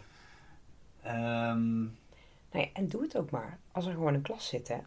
[1.01, 1.83] Ehm,
[2.51, 3.59] Nee, en doe het ook maar.
[3.71, 4.77] Als er gewoon een klas zit, hè.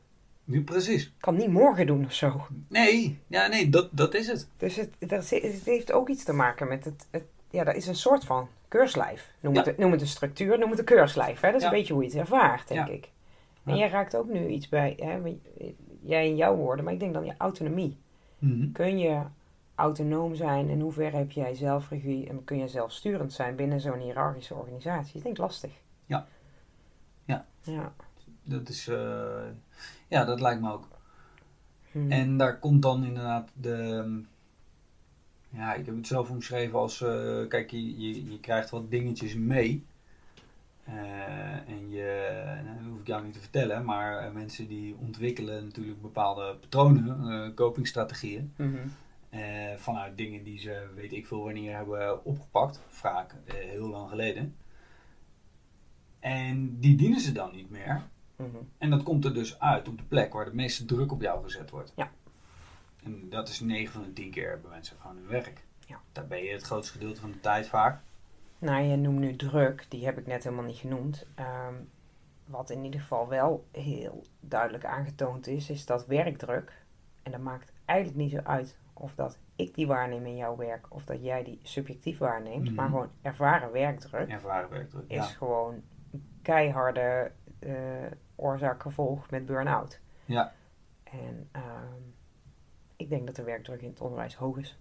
[0.44, 1.12] Nu precies.
[1.20, 2.46] Kan niet morgen doen of zo.
[2.68, 4.48] Nee, ja, nee dat, dat is het.
[4.56, 7.06] Dus het, het heeft ook iets te maken met het...
[7.10, 9.30] het ja, dat is een soort van keurslijf.
[9.40, 9.62] Noem, Ja.
[9.62, 11.40] het, noem het een structuur, noem het een keurslijf.
[11.40, 11.46] Hè?
[11.48, 11.72] Dat is Ja.
[11.72, 12.92] een beetje hoe je het ervaart, denk Ja.
[12.92, 13.08] ik.
[13.64, 14.96] En jij raakt ook nu iets bij...
[14.98, 15.20] Hè?
[16.02, 17.96] Jij in jouw woorden, maar ik denk dan je autonomie.
[18.38, 18.72] Mhm.
[18.72, 19.20] Kun je
[19.74, 20.68] autonoom zijn?
[20.68, 22.28] In hoeverre heb jij zelfregie?
[22.28, 25.16] En kun je zelfsturend zijn binnen zo'n hiërarchische organisatie?
[25.16, 25.72] Ik denk lastig.
[26.06, 26.26] Ja.
[27.24, 27.46] Ja.
[27.62, 27.92] Ja.
[28.42, 29.42] Dat is, eh,
[30.08, 30.88] ja, dat lijkt me ook.
[31.92, 32.10] Hm.
[32.10, 34.22] En daar komt dan inderdaad de.
[35.48, 37.00] Ja, ik heb het zelf omschreven als.
[37.00, 39.84] eh, kijk, je, je, je krijgt wat dingetjes mee.
[40.84, 44.96] Eh, en je, nou, dat hoef ik jou niet te vertellen, maar eh, mensen die
[44.98, 48.52] ontwikkelen natuurlijk bepaalde patronen, copingstrategieën.
[48.56, 48.88] Mhm.
[49.76, 52.80] vanuit dingen die ze, weet ik veel wanneer, hebben opgepakt.
[52.88, 54.56] Vaak heel lang geleden.
[56.20, 58.02] En die dienen ze dan niet meer.
[58.36, 58.56] Mhm.
[58.78, 61.42] En dat komt er dus uit op de plek waar de meeste druk op jou
[61.42, 61.92] gezet wordt.
[61.96, 62.10] Ja.
[63.04, 65.64] En dat is 9 van de 10 keer bij mensen gewoon hun werk.
[65.86, 66.00] Ja.
[66.12, 68.00] Daar ben je het grootste gedeelte van de tijd vaak.
[68.58, 71.26] Nou, je noemt nu druk, die heb ik net helemaal niet genoemd.
[71.34, 71.74] Ehm,
[72.46, 76.84] wat in ieder geval wel heel duidelijk aangetoond is, is dat werkdruk,
[77.22, 80.86] en dat maakt eigenlijk niet zo uit of dat ik die waarneem in jouw werk
[80.88, 82.74] of dat jij die subjectief waarneemt, Mhm.
[82.74, 85.04] maar gewoon ervaren werkdruk Ervaren werkdruk.
[85.08, 85.22] is Ja.
[85.22, 85.82] gewoon
[86.42, 87.72] keiharde eh
[88.36, 90.00] oorzaak-gevolg met burn-out.
[90.24, 90.52] Ja.
[91.04, 92.02] En ehm,
[92.96, 94.78] ik denk dat de werkdruk in het onderwijs hoog is.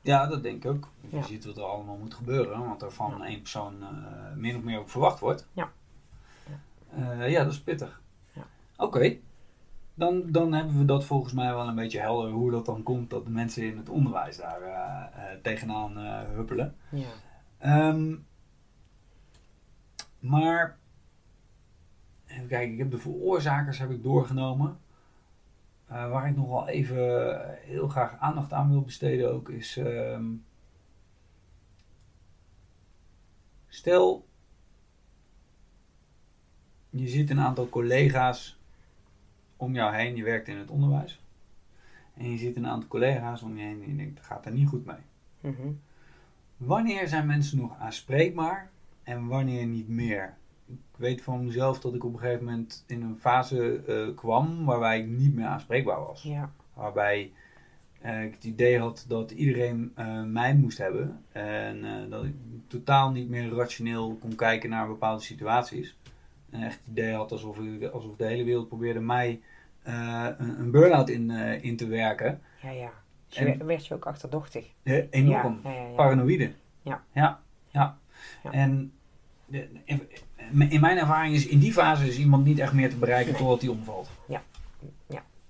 [0.00, 0.88] ja, dat denk ik ook.
[1.00, 1.22] Je Ja.
[1.22, 3.24] ziet wat er allemaal moet gebeuren, want er van Ja.
[3.24, 5.48] één persoon eh, min of meer ook verwacht wordt.
[5.52, 5.70] Ja.
[6.96, 8.00] Ja, ja dat is pittig.
[8.32, 8.42] Ja.
[8.76, 9.16] Oké.
[9.94, 13.10] Dan, dan hebben we dat volgens mij wel een beetje helder hoe dat dan komt
[13.10, 16.76] dat de mensen in het onderwijs daar eh, eh, tegenaan eh, huppelen.
[16.88, 17.08] Ja.
[17.58, 18.14] Ehm,
[20.18, 20.78] maar,
[22.38, 24.78] even kijken, ik heb de veroorzakers heb ik doorgenomen.
[25.86, 29.76] Eh, waar ik nog wel even heel graag aandacht aan wil besteden ook is...
[29.76, 30.24] ehm,
[33.68, 34.26] stel,
[36.90, 38.58] je ziet een aantal collega's
[39.56, 41.20] om jou heen, je werkt in het onderwijs.
[42.14, 44.52] En je ziet een aantal collega's om je heen en je denkt, dat gaat er
[44.52, 44.96] niet goed mee.
[45.40, 45.68] Mhm.
[46.56, 48.70] Wanneer zijn mensen nog aanspreekbaar
[49.02, 50.37] en wanneer niet meer?
[50.68, 54.64] Ik weet van mezelf dat ik op een gegeven moment in een fase eh, kwam
[54.64, 56.22] waarbij ik niet meer aanspreekbaar was.
[56.22, 56.52] ja.
[56.74, 57.32] Waarbij
[58.00, 62.34] eh, ik het idee had dat iedereen eh, mij moest hebben en dat ik
[62.66, 65.96] totaal niet meer rationeel kon kijken naar bepaalde situaties.
[66.50, 69.40] een echt idee had alsof, ik, alsof de hele wereld probeerde mij
[69.82, 71.30] een, een burn-out in,
[71.62, 72.40] in te werken.
[72.62, 72.90] Ja, ja.
[73.28, 74.72] Dus En- werd je ook achterdochtig.
[75.10, 75.60] Enorm.
[75.62, 75.94] Ja, ja, ja, ja.
[75.94, 76.52] Paranoïde.
[76.82, 77.04] Ja.
[77.12, 77.98] Ja, ja.
[78.50, 78.92] En
[79.46, 79.68] de,
[80.52, 83.40] in mijn ervaring is in die fase is iemand niet echt meer te bereiken Nee.
[83.40, 84.10] totdat hij omvalt.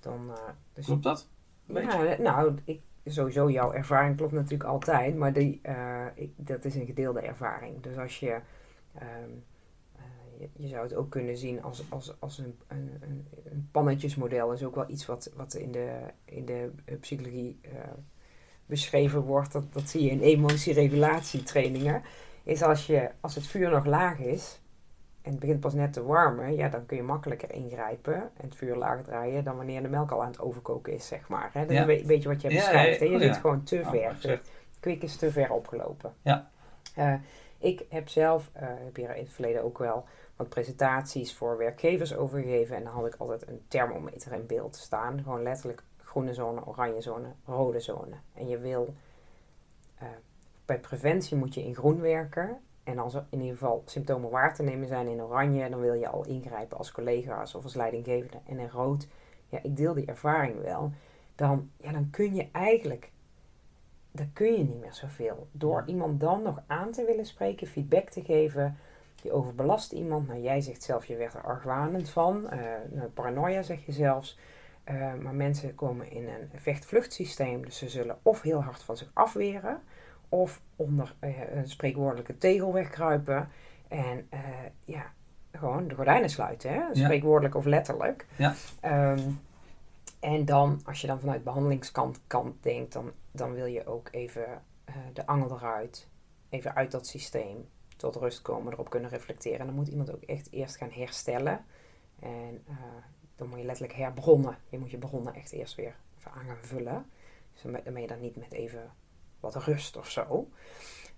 [0.01, 1.29] Dan, eh, dus Klopt dat?
[1.67, 6.75] Ja, nou, ik, sowieso jouw ervaring klopt natuurlijk altijd, maar die, eh, ik, dat is
[6.75, 7.83] een gedeelde ervaring.
[7.83, 8.41] Dus als je,
[8.95, 9.31] ehm,
[9.97, 10.03] eh,
[10.39, 14.53] je, je zou het ook kunnen zien als, als, als een, een, een, een pannetjesmodel.
[14.53, 17.71] is ook wel iets wat, wat in de, in de psychologie eh,
[18.67, 19.53] beschreven wordt.
[19.53, 22.03] Dat, dat zie je in emotieregulatietrainingen.
[22.43, 24.61] Is als, je, als het vuur nog laag is
[25.23, 28.55] en het begint pas net te warmen, ja, dan kun je makkelijker ingrijpen en het
[28.57, 31.51] vuur laag draaien dan wanneer de melk al aan het overkoken is, zeg maar.
[31.53, 31.61] Hè?
[31.61, 31.75] Dat Ja.
[31.87, 33.01] is een be- beetje wat je beschrijft.
[33.01, 33.07] hè?
[33.07, 34.17] Je oh, zit gewoon te Oh, ver.
[34.23, 34.41] De
[34.81, 36.13] kwik is te ver opgelopen.
[36.23, 36.51] Ja.
[36.95, 37.15] Eh,
[37.59, 40.05] ik heb zelf, eh, heb hier in het verleden ook wel
[40.37, 42.77] wat presentaties voor werkgevers overgegeven.
[42.77, 45.23] En dan had ik altijd een thermometer in beeld staan.
[45.23, 48.15] Gewoon letterlijk groene zone, oranje zone, rode zone.
[48.35, 48.95] En je wil,
[49.99, 50.07] eh,
[50.65, 52.59] bij preventie moet je in groen werken.
[52.89, 55.93] En als er in ieder geval symptomen waar te nemen zijn in oranje, dan wil
[55.95, 58.39] je al ingrijpen als collega's of als leidinggevende.
[58.47, 59.07] En in rood,
[59.49, 60.93] ja, ik deel die ervaring wel.
[61.35, 63.11] Dan, ja, dan kun je eigenlijk,
[64.13, 65.49] dan kun je niet meer zoveel.
[65.53, 65.87] Door Ja.
[65.87, 68.77] iemand dan nog aan te willen spreken, feedback te geven.
[69.23, 70.29] Je overbelast iemand.
[70.29, 72.49] Nou, jij zegt zelf, je werd er argwanend van.
[72.51, 72.59] eh
[72.91, 74.39] nou, paranoia zeg je zelfs.
[74.85, 77.65] Eh, maar mensen komen in een vecht-vluchtsysteem.
[77.65, 79.81] Dus ze zullen of heel hard van zich afweren.
[80.29, 83.49] Of onder eh, een spreekwoordelijke tegel wegkruipen.
[83.89, 84.41] En eh,
[84.85, 85.13] ja,
[85.53, 86.73] gewoon de gordijnen sluiten.
[86.73, 86.83] Hè?
[86.93, 88.27] Spreekwoordelijk of letterlijk.
[88.37, 88.55] Ja.
[88.81, 89.31] Ehm,
[90.21, 94.63] en dan, als je dan vanuit behandelingskant kant denkt, dan, dan wil je ook even
[94.85, 96.09] eh, de angel eruit.
[96.49, 97.69] Even uit dat systeem.
[97.97, 99.61] Tot rust komen, erop kunnen reflecteren.
[99.61, 101.65] En dan moet iemand ook echt eerst gaan herstellen.
[102.21, 102.65] En
[103.37, 104.59] dan moet je letterlijk herbegonnen.
[104.69, 107.07] Je moet je begonnen echt eerst weer even aan gaan vullen.
[107.53, 108.91] Dus dan ben je dan niet met even
[109.41, 110.49] wat rust of zo.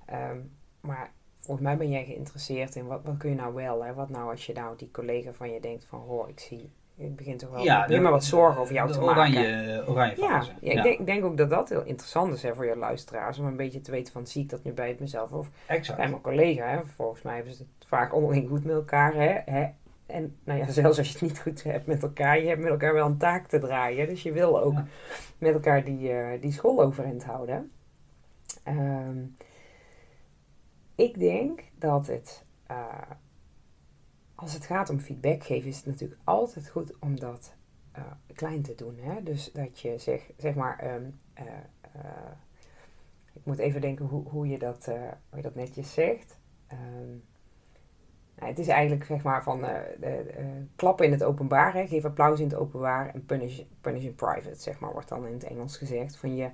[0.07, 0.39] Ehm,
[0.81, 3.85] maar volgens mij ben jij geïnteresseerd in wat, wat kun je nou wel.
[3.85, 3.95] Hè?
[3.95, 6.01] Wat nou als je nou die collega van je denkt van...
[6.01, 6.71] Hoor, ik zie...
[6.97, 9.17] Ik begin toch wel Ja, meer wat zorgen over jou de te maken.
[9.17, 12.65] oranje, oranje Ja, ja, ik denk, denk ook dat dat heel interessant is hè, voor
[12.67, 13.39] je luisteraars.
[13.39, 15.99] Om een beetje te weten van, zie ik dat nu bij het mezelf of exact.
[15.99, 16.67] bij mijn collega.
[16.69, 16.81] Hè?
[16.85, 19.15] Volgens mij hebben ze het vaak onderling goed met elkaar.
[19.15, 19.41] Hè?
[19.45, 19.67] Hè?
[20.07, 22.71] En nou ja, zelfs als je het niet goed hebt met elkaar, je hebt met
[22.71, 24.09] elkaar wel een taak te draaien.
[24.09, 24.87] Dus je wil ook Ja.
[25.39, 27.71] met elkaar die, eh, die school overeind houden.
[28.63, 29.25] Ehm,
[30.95, 33.11] ik denk dat het, eh,
[34.35, 37.55] als het gaat om feedback geven, is het natuurlijk altijd goed om dat
[37.93, 38.03] eh,
[38.35, 38.99] klein te doen.
[38.99, 39.23] Hè?
[39.23, 41.45] Dus dat je zeg, zeg maar, ehm, eh,
[43.33, 46.39] ik moet even denken hoe, hoe, je, dat, hoe je dat netjes zegt.
[46.67, 47.11] Ehm,
[48.37, 51.87] nou, het is eigenlijk zeg maar van de, klappen in het openbaar, hè?
[51.87, 55.33] geef applaus in het openbaar en punish, punish in private, zeg maar, wordt dan in
[55.33, 56.17] het Engels gezegd.
[56.17, 56.51] Van je,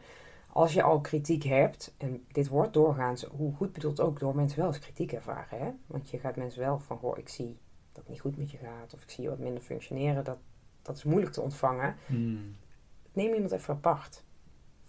[0.57, 4.59] als je al kritiek hebt, en dit wordt doorgaans, hoe goed bedoeld ook door mensen
[4.59, 5.59] wel eens kritiek ervaren.
[5.59, 5.71] Hè?
[5.87, 7.59] Want je gaat mensen wel van, hoor, ik zie
[7.93, 10.39] dat het niet goed met je gaat, of ik zie je wat minder functioneren, dat,
[10.83, 11.97] dat is moeilijk te ontvangen.
[12.07, 12.57] Hmm.
[13.13, 14.25] Neem iemand even apart.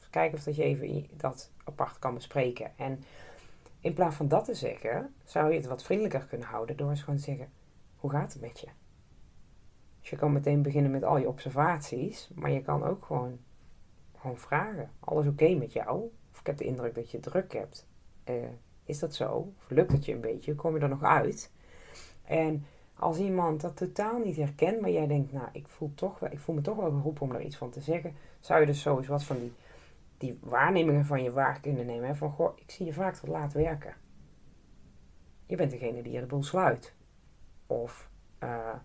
[0.09, 2.77] Kijken of dat je even dat apart kan bespreken.
[2.77, 3.03] En
[3.79, 7.01] in plaats van dat te zeggen, zou je het wat vriendelijker kunnen houden door eens
[7.01, 7.49] gewoon te zeggen:
[7.95, 8.67] hoe gaat het met je?
[9.99, 13.39] Dus je kan meteen beginnen met al je observaties, maar je kan ook gewoon,
[14.27, 16.11] gewoon vragen: alles oké met jou?
[16.31, 17.87] Of ik heb de indruk dat je druk hebt.
[18.23, 18.35] Eh,
[18.83, 19.53] is dat zo?
[19.57, 20.55] Of lukt het je een beetje?
[20.55, 21.51] Kom je er nog uit?
[22.23, 26.31] En als iemand dat totaal niet herkent, maar jij denkt, nou, ik voel, toch wel,
[26.31, 28.81] ik voel me toch wel geroepen om er iets van te zeggen, zou je dus
[28.81, 29.53] zo wat van die,
[30.17, 32.07] die waarnemingen van je waar kunnen nemen.
[32.07, 32.15] Hè?
[32.15, 33.95] Van, goh, ik zie je vaak te laat werken.
[35.45, 36.93] Je bent degene die de boel sluit.
[37.67, 38.09] Of
[38.39, 38.75] eh,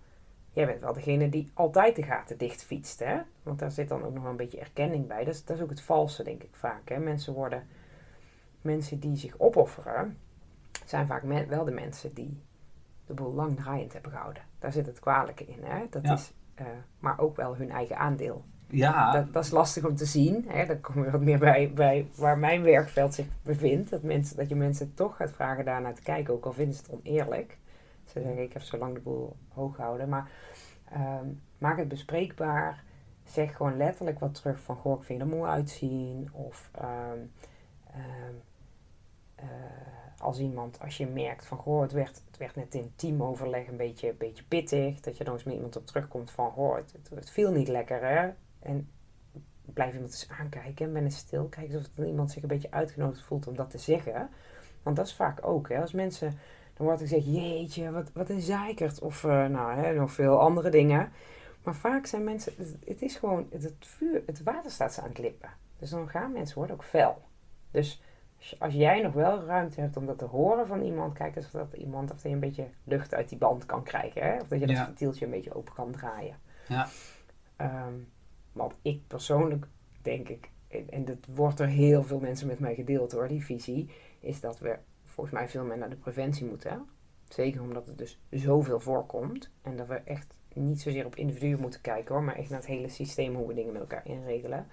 [0.52, 2.98] jij bent wel degene die altijd de gaten dicht fietst.
[2.98, 3.18] Hè?
[3.42, 5.24] Want daar zit dan ook nog wel een beetje erkenning bij.
[5.24, 6.88] Dat is, dat is ook het valse, denk ik vaak.
[6.88, 6.98] Hè?
[6.98, 7.66] Mensen worden,
[8.60, 10.18] mensen die zich opofferen,
[10.84, 12.40] zijn vaak men- wel de mensen die
[13.06, 14.42] de boel lang draaiend hebben gehouden.
[14.58, 15.58] Daar zit het kwalijke in.
[15.62, 15.86] Hè?
[15.90, 16.12] Dat Ja.
[16.12, 16.66] is, eh,
[16.98, 18.44] maar ook wel hun eigen aandeel.
[18.68, 20.44] Ja, Dat, dat is lastig om te zien.
[20.48, 20.66] Hè?
[20.66, 23.90] Dan kom je wat meer bij, bij waar mijn werkveld zich bevindt.
[23.90, 26.82] Dat, mensen, dat je mensen toch gaat vragen daarnaar te kijken, ook al vinden ze
[26.82, 27.58] het oneerlijk.
[28.04, 30.08] Ze zeggen, ik heb zo lang de boel hoog gehouden.
[30.08, 30.30] Maar
[30.90, 31.26] ehm,
[31.58, 32.84] maak het bespreekbaar.
[33.24, 36.28] Zeg gewoon letterlijk wat terug van, goh, ik vind er mooi uitzien.
[36.32, 37.18] Of ehm,
[37.86, 38.34] ehm,
[39.34, 39.46] eh,
[40.18, 43.76] als iemand, als je merkt van, goh, het werd, het werd net in teamoverleg een
[43.76, 45.00] beetje, een beetje pittig.
[45.00, 47.68] Dat je dan eens met iemand op terugkomt van, goh, het, het, het viel niet
[47.68, 48.30] lekker, hè.
[48.58, 48.88] En
[49.64, 51.44] blijf iemand eens aankijken en ben eens stil.
[51.44, 54.28] Kijk of het iemand zich een beetje uitgenodigd voelt om dat te zeggen.
[54.82, 55.80] Want dat is vaak ook, hè.
[55.80, 56.38] Als mensen
[56.74, 59.00] dan wordt er gezegd, jeetje, wat, wat een zeikert.
[59.00, 61.12] Of uh, nou, hè, nog veel andere dingen.
[61.62, 65.00] Maar vaak zijn mensen, het, het is gewoon, het, het, vuur, het water staat ze
[65.00, 65.50] aan het lippen.
[65.78, 67.22] Dus dan gaan mensen worden ook fel.
[67.70, 68.02] Dus
[68.58, 71.50] als jij nog wel ruimte hebt om dat te horen van iemand, kijk eens of
[71.50, 74.22] dat iemand of je een beetje lucht uit die band kan krijgen.
[74.22, 74.40] Hè?
[74.40, 76.36] Of dat je dat ventieltje een beetje open kan draaien.
[76.68, 76.88] Ja.
[77.56, 78.08] Um,
[78.52, 79.66] want ik persoonlijk
[80.02, 80.50] denk ik,
[80.90, 84.58] en dat wordt er heel veel mensen met mij gedeeld hoor, die visie, is dat
[84.58, 84.78] we
[85.12, 86.88] volgens mij veel meer naar de preventie moeten.
[87.28, 89.50] Zeker omdat het dus zoveel voorkomt.
[89.62, 92.68] En dat we echt niet zozeer op individuen moeten kijken hoor, maar echt naar het
[92.68, 94.66] hele systeem hoe we dingen met elkaar inregelen.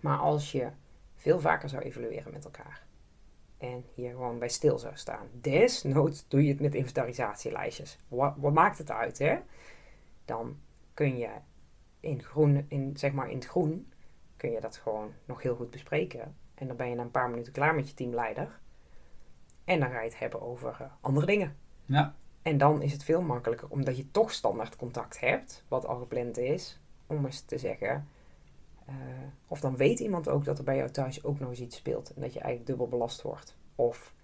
[0.00, 0.70] Maar als je
[1.14, 2.84] veel vaker zou evalueren met elkaar.
[3.58, 5.28] En hier gewoon bij stil zou staan.
[5.32, 7.98] Desnoods doe je het met inventarisatielijstjes.
[8.08, 9.38] Wat, wat maakt het uit, hè?
[10.24, 10.56] Dan
[10.94, 11.30] kun je
[12.00, 13.92] in, groen, in, zeg maar in het groen,
[14.36, 16.36] kun je dat gewoon nog heel goed bespreken.
[16.54, 18.58] En dan ben je na een paar minuten klaar met je teamleider.
[19.66, 21.56] En dan ga je het hebben over uh, andere dingen.
[21.84, 22.14] Ja.
[22.42, 26.38] En dan is het veel makkelijker, omdat je toch standaard contact hebt, wat al gepland
[26.38, 28.08] is, om eens te zeggen,
[28.88, 28.94] uh,
[29.46, 32.14] of dan weet iemand ook dat er bij jou thuis ook nog eens iets speelt.
[32.14, 33.56] En dat je eigenlijk dubbel belast wordt.
[33.74, 34.14] Of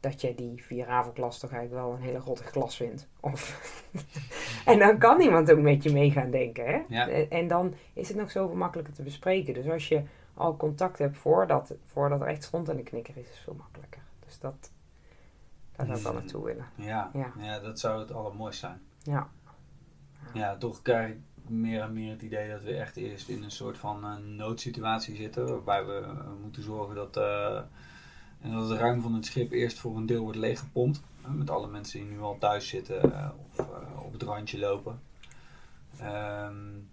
[0.00, 3.08] dat je die vier toch eigenlijk wel een hele rottig glas vindt.
[3.20, 3.72] Of
[4.64, 6.66] en dan kan iemand ook met je mee gaan denken.
[6.66, 6.82] Hè?
[6.88, 7.08] Ja.
[7.08, 9.54] En dan is het nog zoveel makkelijker te bespreken.
[9.54, 10.02] Dus als je
[10.34, 13.56] al contact hebt voordat, voordat er echt stond aan de knikker is, is het veel
[13.58, 14.02] makkelijker.
[14.36, 14.70] Dus dat,
[15.76, 16.18] daar zou ik wel mm.
[16.18, 16.66] naartoe willen.
[16.74, 17.10] Ja.
[17.12, 17.32] Ja.
[17.38, 18.80] ja, dat zou het allermooiste zijn.
[19.02, 19.28] Ja.
[20.34, 21.18] Ja, toch krijg ik
[21.48, 25.16] meer en meer het idee dat we echt eerst in een soort van uh, noodsituatie
[25.16, 25.46] zitten.
[25.46, 27.56] Waarbij we uh, moeten zorgen dat, uh,
[28.40, 31.02] en dat het ruim van het schip eerst voor een deel wordt leeggepompt.
[31.28, 33.02] met alle mensen die nu al thuis zitten
[33.50, 33.68] of
[33.98, 35.00] op het randje lopen.
[36.02, 36.88] Um,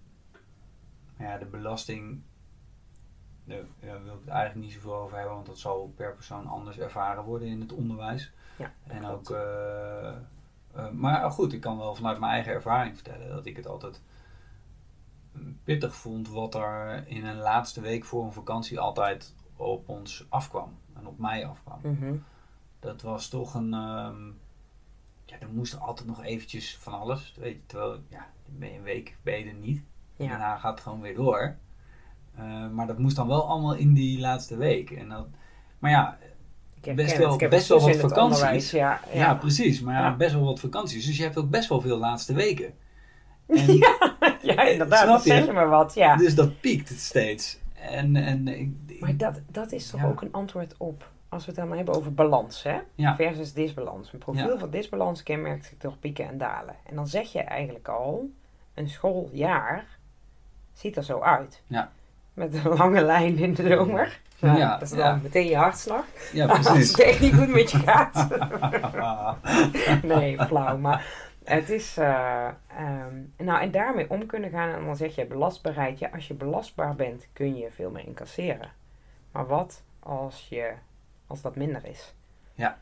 [1.18, 2.22] ja, de belasting
[3.46, 6.80] daar wil ik het eigenlijk niet zoveel over hebben, want dat zal per persoon anders
[6.80, 8.32] ervaren worden in het onderwijs.
[8.58, 9.30] Ja, en ook,
[10.92, 14.02] maar goed, ik kan wel vanuit mijn eigen ervaring vertellen dat ik het altijd
[15.64, 20.78] pittig vond wat er in een laatste week voor een vakantie altijd op ons afkwam.
[20.94, 21.80] En op mij afkwam.
[21.84, 22.16] Mhm.
[22.80, 23.74] Dat was toch een...
[23.74, 24.40] Um,
[25.26, 27.36] ja, er moest altijd nog eventjes van alles.
[27.38, 29.84] Weet je, terwijl, ja, ben je een week ben je er niet.
[30.16, 30.28] Ja.
[30.28, 31.56] Daarna gaat het gewoon weer door.
[32.40, 34.92] Uh, maar dat moest dan wel allemaal in die laatste week.
[34.92, 35.28] En dat,
[35.80, 36.18] maar ja,
[36.96, 38.72] best wel, best wel wat vakanties.
[38.72, 39.20] Ja, ja.
[39.20, 39.82] ja, precies.
[39.82, 41.06] Maar ja, best wel wat vakanties.
[41.06, 42.74] Dus je hebt ook best wel veel laatste weken.
[43.48, 43.98] En, ja,
[44.42, 45.08] ja, inderdaad.
[45.08, 46.16] Dat zeg je maar wat, ja.
[46.16, 47.60] Dus dat piekt steeds.
[47.74, 48.44] En, en,
[49.00, 52.14] maar dat, dat is toch ook een antwoord op, als we het dan hebben over
[52.14, 52.80] balans, hè?
[53.16, 54.14] Versus disbalans.
[54.14, 56.76] Een profiel van disbalans kenmerkt zich door pieken en dalen.
[56.86, 58.30] En dan zeg je eigenlijk al,
[58.74, 59.86] een schooljaar
[60.74, 61.62] ziet er zo uit.
[61.68, 61.92] Ja.
[62.34, 64.20] Met een lange lijn in de zomer.
[64.40, 66.06] ja, dat is dan meteen je hartslag.
[66.34, 66.68] Ja, precies.
[66.70, 68.28] Als het echt niet goed met je gaat.
[70.04, 70.78] nee, flauw.
[70.78, 71.06] Maar
[71.44, 72.48] het is, uh,
[73.38, 76.00] nou en daarmee om kunnen gaan en dan zeg je belastbaarheid.
[76.00, 78.72] Ja, als je belastbaar bent kun je veel meer incasseren.
[79.32, 80.72] Maar wat als, je,
[81.28, 82.14] als dat minder is?
[82.54, 82.78] Ja,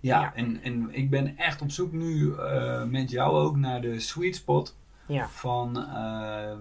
[0.00, 4.00] ja, En, en ik ben echt op zoek nu uh, met jou ook naar de
[4.00, 5.28] sweet spot ja.
[5.28, 6.52] van uh,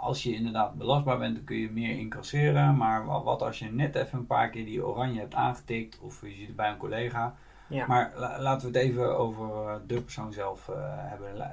[0.00, 2.76] als je inderdaad belastbaar bent, dan kun je meer incasseren.
[2.76, 6.34] Maar wat als je net even een paar keer die oranje hebt aangetikt of je
[6.34, 7.34] zit bij een collega
[7.70, 7.86] ja.
[7.86, 11.36] Maar laten we het even over uh, de persoon zelf uh, hebben.
[11.36, 11.46] Uh,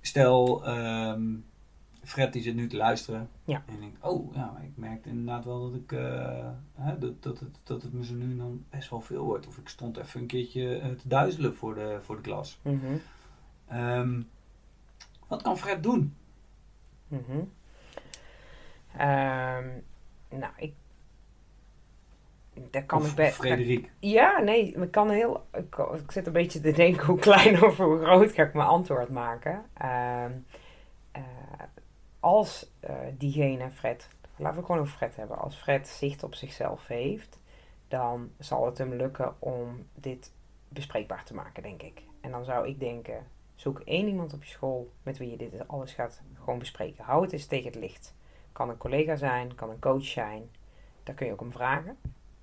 [0.00, 1.44] stel, um,
[2.02, 3.28] Fred die zit nu te luisteren.
[3.44, 3.62] Ja.
[3.66, 5.90] En denkt, oh ja, ik merkte inderdaad wel dat ik
[6.74, 9.46] hè, dat, dat, het, dat het me zo nu dan best wel veel wordt.
[9.46, 12.58] Of ik stond even een keertje te duizelen voor de, voor de klas.
[12.62, 13.80] Mm -hmm.
[13.80, 14.28] um,
[15.26, 16.14] wat kan Fred doen?
[17.08, 17.52] Mm -hmm.
[19.00, 19.84] um,
[20.28, 20.74] nou, ik
[22.70, 23.32] daar kan of ik bij.
[23.32, 23.90] Frederik.
[23.98, 25.46] Ja, nee, ik kan heel.
[25.52, 28.68] Ik, ik, zit een beetje te denken hoe klein of hoe groot ga ik mijn
[28.68, 29.64] antwoord maken.
[29.82, 30.24] Uh,
[31.16, 31.22] uh,
[32.20, 35.38] als uh, diegene, Fred, laten we gewoon over Fred hebben.
[35.38, 37.38] Als Fred zicht op zichzelf heeft,
[37.88, 40.32] dan zal het hem lukken om dit
[40.68, 42.02] bespreekbaar te maken, denk ik.
[42.20, 45.68] En dan zou ik denken: zoek één iemand op je school met wie je dit
[45.68, 47.04] alles gaat gewoon bespreken.
[47.04, 48.14] Hou het eens tegen het licht.
[48.52, 50.50] Kan een collega zijn, kan een coach zijn.
[51.02, 51.96] Daar kun je ook om vragen.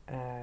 [0.05, 0.39] Eh,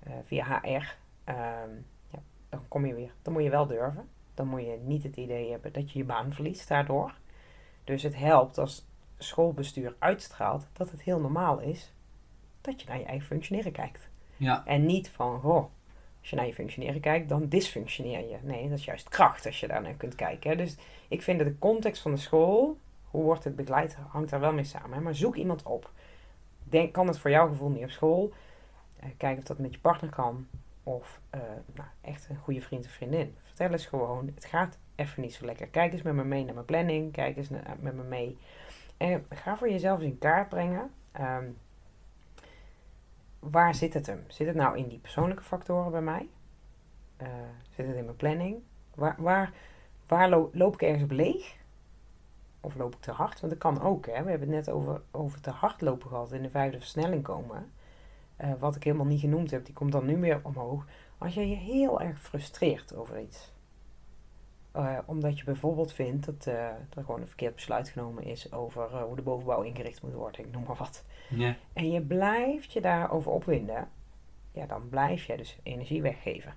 [0.00, 1.70] eh, via HR, ehm,
[2.10, 2.18] ja,
[2.48, 3.12] dan kom je weer.
[3.22, 4.08] Dan moet je wel durven.
[4.34, 7.14] Dan moet je niet het idee hebben dat je je baan verliest daardoor.
[7.84, 8.86] Dus het helpt als
[9.18, 11.92] schoolbestuur uitstraalt dat het heel normaal is
[12.60, 14.08] dat je naar je eigen functioneren kijkt.
[14.36, 14.66] Ja.
[14.66, 15.64] En niet van, goh,
[16.22, 18.36] als je naar je functioneren kijkt, dan dysfunctioneer je.
[18.42, 20.56] Nee, dat is juist kracht als je daar naar kunt kijken.
[20.56, 20.76] Dus
[21.08, 22.78] ik vind dat de context van de school,
[23.10, 25.02] hoe wordt het begeleid, hangt daar wel mee samen.
[25.02, 25.90] Maar zoek iemand op.
[26.64, 28.32] Denk, kan het voor jouw gevoel niet op school?
[29.04, 30.46] Uh, kijk of dat met je partner kan.
[30.82, 31.40] of uh,
[31.74, 33.36] nou, echt een goede vriend of vriendin.
[33.42, 35.66] Vertel eens gewoon, het gaat even niet zo lekker.
[35.66, 37.48] Kijk eens met me mee naar mijn planning, kijk eens
[37.80, 38.38] met me mee.
[38.96, 40.90] En ga voor jezelf eens in kaart brengen.
[41.20, 41.56] Um,
[43.50, 44.24] waar zit het hem?
[44.28, 46.28] Zit het nou in die persoonlijke factoren bij mij?
[47.22, 47.28] Uh,
[47.70, 48.56] zit het in mijn planning?
[48.94, 49.52] Waar, waar,
[50.06, 51.56] waar loop ik ergens op leeg?
[52.60, 53.40] Of loop ik te hard?
[53.40, 54.06] Want dat kan ook.
[54.06, 54.22] Hè?
[54.22, 56.32] We hebben het net over, over te hard lopen gehad.
[56.32, 57.72] In de vijfde versnelling komen.
[58.40, 59.64] Uh, wat ik helemaal niet genoemd heb.
[59.64, 60.86] Die komt dan nu weer omhoog.
[61.18, 63.51] Als je je heel erg frustreert over iets.
[64.76, 68.52] Uh, omdat je bijvoorbeeld vindt dat, uh, dat er gewoon een verkeerd besluit genomen is
[68.52, 70.44] over hoe de bovenbouw ingericht moet worden.
[70.44, 71.04] Ik noem maar wat.
[71.28, 71.56] Ja.
[71.72, 73.88] En je blijft je daarover opwinden.
[74.52, 76.54] Ja, dan blijf je dus energie weggeven.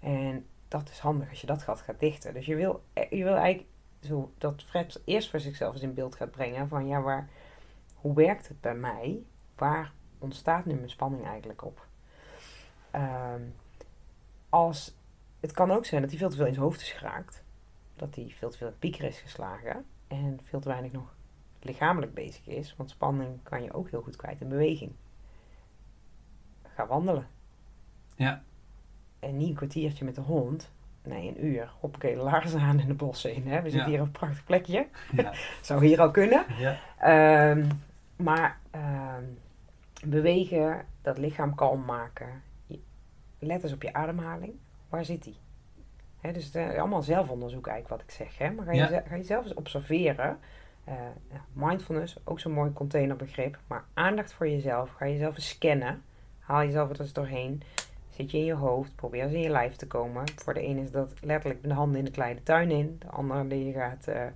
[0.00, 2.34] En dat is handig als je dat gat gaat dichten.
[2.34, 3.68] Dus je wil, je wil eigenlijk
[4.00, 7.28] zo dat Fred eerst voor zichzelf eens in beeld gaat brengen van ja, waar,
[7.94, 9.22] hoe werkt het bij mij?
[9.56, 11.86] Waar ontstaat nu mijn spanning eigenlijk op?
[12.94, 13.54] Um,
[14.48, 14.96] als,
[15.44, 17.42] het kan ook zijn dat hij veel te veel in zijn hoofd is geraakt.
[17.96, 19.84] Dat hij veel te veel in pieker is geslagen.
[20.08, 21.14] En veel te weinig nog
[21.60, 22.74] lichamelijk bezig is.
[22.76, 24.92] Want spanning kan je ook heel goed kwijt in beweging.
[26.74, 27.26] Ga wandelen.
[28.16, 28.42] Ja.
[29.18, 30.72] En niet een kwartiertje met de hond.
[31.02, 31.72] Nee, een uur.
[31.80, 33.46] Hoppakee, laarzen aan in de bossen in.
[33.46, 33.62] Hè?
[33.62, 34.86] We zitten hier op een prachtig plekje.
[35.12, 35.32] Ja.
[35.62, 36.44] Zou hier al kunnen.
[36.58, 37.50] Ja.
[37.50, 37.68] Um,
[38.16, 39.38] maar um,
[40.10, 42.42] bewegen, dat lichaam kalm maken.
[43.38, 44.54] Let eens op je ademhaling.
[44.94, 45.36] Waar zit die?
[46.32, 48.38] Dus het is allemaal zelfonderzoek eigenlijk wat ik zeg.
[48.38, 48.50] Hè?
[48.50, 48.86] Maar ga je, Ja.
[48.86, 50.38] ze- ga je zelf eens observeren.
[50.88, 50.94] Uh,
[51.52, 53.58] mindfulness, ook zo'n mooi containerbegrip.
[53.66, 54.90] Maar aandacht voor jezelf.
[54.90, 56.02] Ga jezelf eens scannen.
[56.38, 57.62] Haal jezelf er eens doorheen.
[58.10, 58.96] Zit je in je hoofd.
[58.96, 60.24] Probeer eens in je lijf te komen.
[60.36, 62.96] Voor de een is dat letterlijk met de handen in de kleine tuin in.
[62.98, 64.26] De ander die gaat eh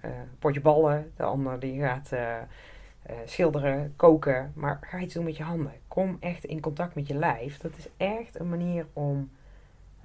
[0.00, 1.12] eh, potje ballen.
[1.16, 4.52] De ander die gaat eh, eh, schilderen, koken.
[4.54, 5.72] Maar ga iets doen met je handen.
[5.88, 7.58] Kom echt in contact met je lijf.
[7.58, 9.30] Dat is echt een manier om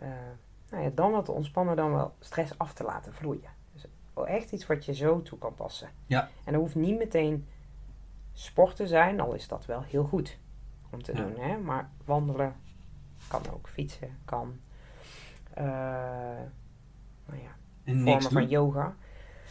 [0.04, 0.10] eh,
[0.70, 3.50] nou ja, dan wat te ontspannen, dan wel stress af te laten vloeien.
[3.74, 3.86] Dus
[4.26, 5.90] echt iets wat je zo toe kan passen.
[6.06, 6.30] Ja.
[6.44, 7.48] En dat hoeft niet meteen
[8.34, 10.38] sport te zijn, al is dat wel heel goed
[10.90, 11.22] om te Ja.
[11.24, 11.38] doen.
[11.40, 11.58] Hè?
[11.58, 12.56] Maar wandelen
[13.28, 14.60] kan ook, fietsen kan.
[15.54, 15.64] Eh,
[17.26, 18.50] nou ja, En niks vormen van doen.
[18.50, 18.96] yoga.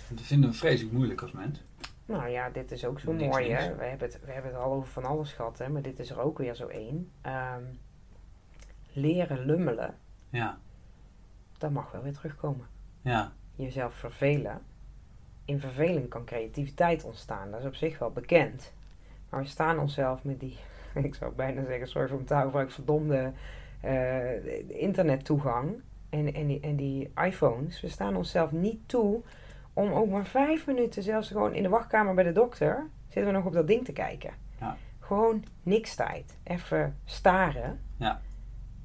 [0.09, 1.62] Dat vinden we vreselijk moeilijk als mens.
[2.07, 3.74] Nou ja, dit is ook zo Niks mooi, hè.
[3.76, 5.68] We hebben, het, we hebben het al over van alles gehad, hè.
[5.68, 7.11] Maar dit is er ook weer zo één.
[7.20, 7.62] Ehm,
[8.92, 9.94] leren lummelen,
[10.32, 10.58] Ja.
[11.58, 12.66] dat mag wel weer terugkomen.
[13.02, 13.32] Ja.
[13.54, 14.60] Jezelf vervelen.
[15.44, 17.50] In verveling kan creativiteit ontstaan.
[17.50, 18.72] Dat is op zich wel bekend.
[19.28, 20.58] Maar we staan onszelf met die,
[20.94, 23.32] ik zou bijna zeggen, sorry voor mijn taalgebruik, verdomde
[23.80, 25.82] eh, internettoegang.
[26.10, 27.80] En, en, die, en die iPhones.
[27.80, 29.22] We staan onszelf niet toe
[29.72, 33.38] om ook maar vijf minuten, zelfs gewoon in de wachtkamer bij de dokter, zitten we
[33.38, 34.30] nog op dat ding te kijken.
[34.60, 34.76] Ja.
[34.98, 36.36] Gewoon niks tijd.
[36.42, 37.80] Even staren.
[37.96, 38.20] Ja.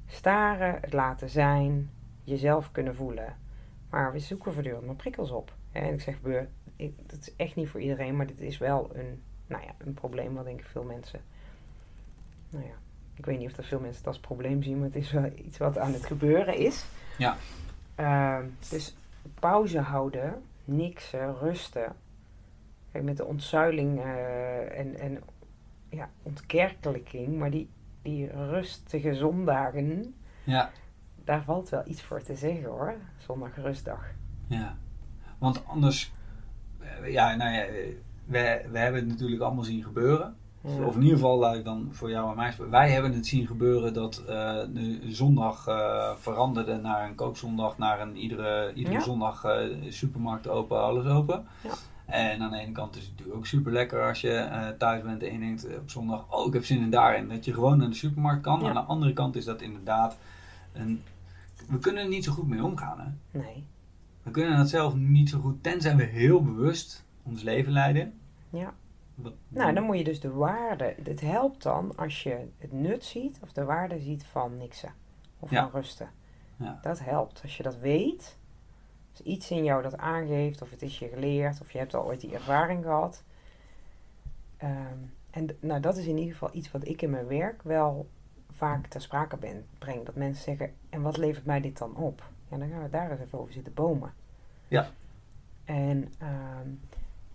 [0.08, 1.90] Staren, het laten zijn,
[2.24, 3.36] jezelf kunnen voelen.
[3.90, 5.52] Maar we zoeken voortdurend maar prikkels op.
[5.72, 6.20] En ik zeg,
[7.06, 10.34] dat is echt niet voor iedereen, maar dit is wel een, nou ja, een probleem
[10.34, 11.20] wat denk ik veel mensen.
[12.50, 12.74] Nou ja,
[13.14, 15.30] ik weet niet of dat veel mensen het als probleem zien, maar het is wel
[15.34, 16.84] iets wat aan het gebeuren is.
[17.18, 17.36] Ja.
[17.94, 18.96] Ehm, dus
[19.34, 21.96] pauze houden, niksen, rusten.
[22.92, 25.22] Kijk, met de ontzuiling eh, en, en
[25.88, 27.68] ja, ontkerkelijking, maar die,
[28.08, 30.70] die rustige zondagen, Ja.
[31.24, 32.94] daar valt wel iets voor te zeggen hoor.
[33.16, 34.04] Zondag rustdag.
[34.46, 34.76] Ja.
[35.38, 36.12] Want anders,
[36.80, 37.94] eh, ja, nou ja, eh,
[38.24, 40.36] we, we hebben het natuurlijk allemaal zien gebeuren.
[40.60, 40.84] Ja.
[40.84, 42.54] Of in ieder geval, laat ik dan voor jou en mij.
[42.70, 44.26] Wij hebben het zien gebeuren dat eh,
[44.74, 49.02] de zondag eh, veranderde naar een koopzondag, naar een iedere, iedere Ja.
[49.02, 49.44] zondag
[49.88, 51.46] supermarkt open, alles open.
[51.62, 51.70] Ja.
[52.08, 55.02] En aan de ene kant is het natuurlijk ook super lekker als je eh, thuis
[55.02, 57.28] bent en je denkt eh, op zondag, oh ik heb zin in daarin.
[57.28, 58.60] Dat je gewoon naar de supermarkt kan.
[58.60, 58.68] Ja.
[58.68, 60.18] Aan de andere kant is dat inderdaad
[60.72, 61.02] een...
[61.68, 63.00] We kunnen er niet zo goed mee omgaan.
[63.00, 63.38] Hè?
[63.38, 63.64] Nee.
[64.22, 68.18] We kunnen dat zelf niet zo goed, tenzij we heel bewust ons leven leiden.
[68.50, 68.74] Ja.
[69.14, 70.94] Wat, Nou, dan moet je dus de waarde.
[71.02, 74.92] Het helpt dan als je het nut ziet of de waarde ziet van niksen
[75.38, 75.62] of Ja.
[75.62, 76.08] van rusten.
[76.56, 76.78] Ja.
[76.82, 77.40] Dat helpt.
[77.42, 78.37] Als je dat weet,
[79.22, 82.20] iets in jou dat aangeeft, of het is je geleerd, of je hebt al ooit
[82.20, 83.22] die ervaring gehad.
[84.56, 84.98] Ehm,
[85.30, 88.08] en nou, dat is in ieder geval iets wat ik in mijn werk wel
[88.50, 90.04] vaak ter sprake ben, breng.
[90.04, 92.22] Dat mensen zeggen, en wat levert mij dit dan op?
[92.48, 94.12] Ja, dan gaan we daar eens even over zitten bomen.
[94.68, 94.90] Ja.
[95.64, 96.68] En ehm,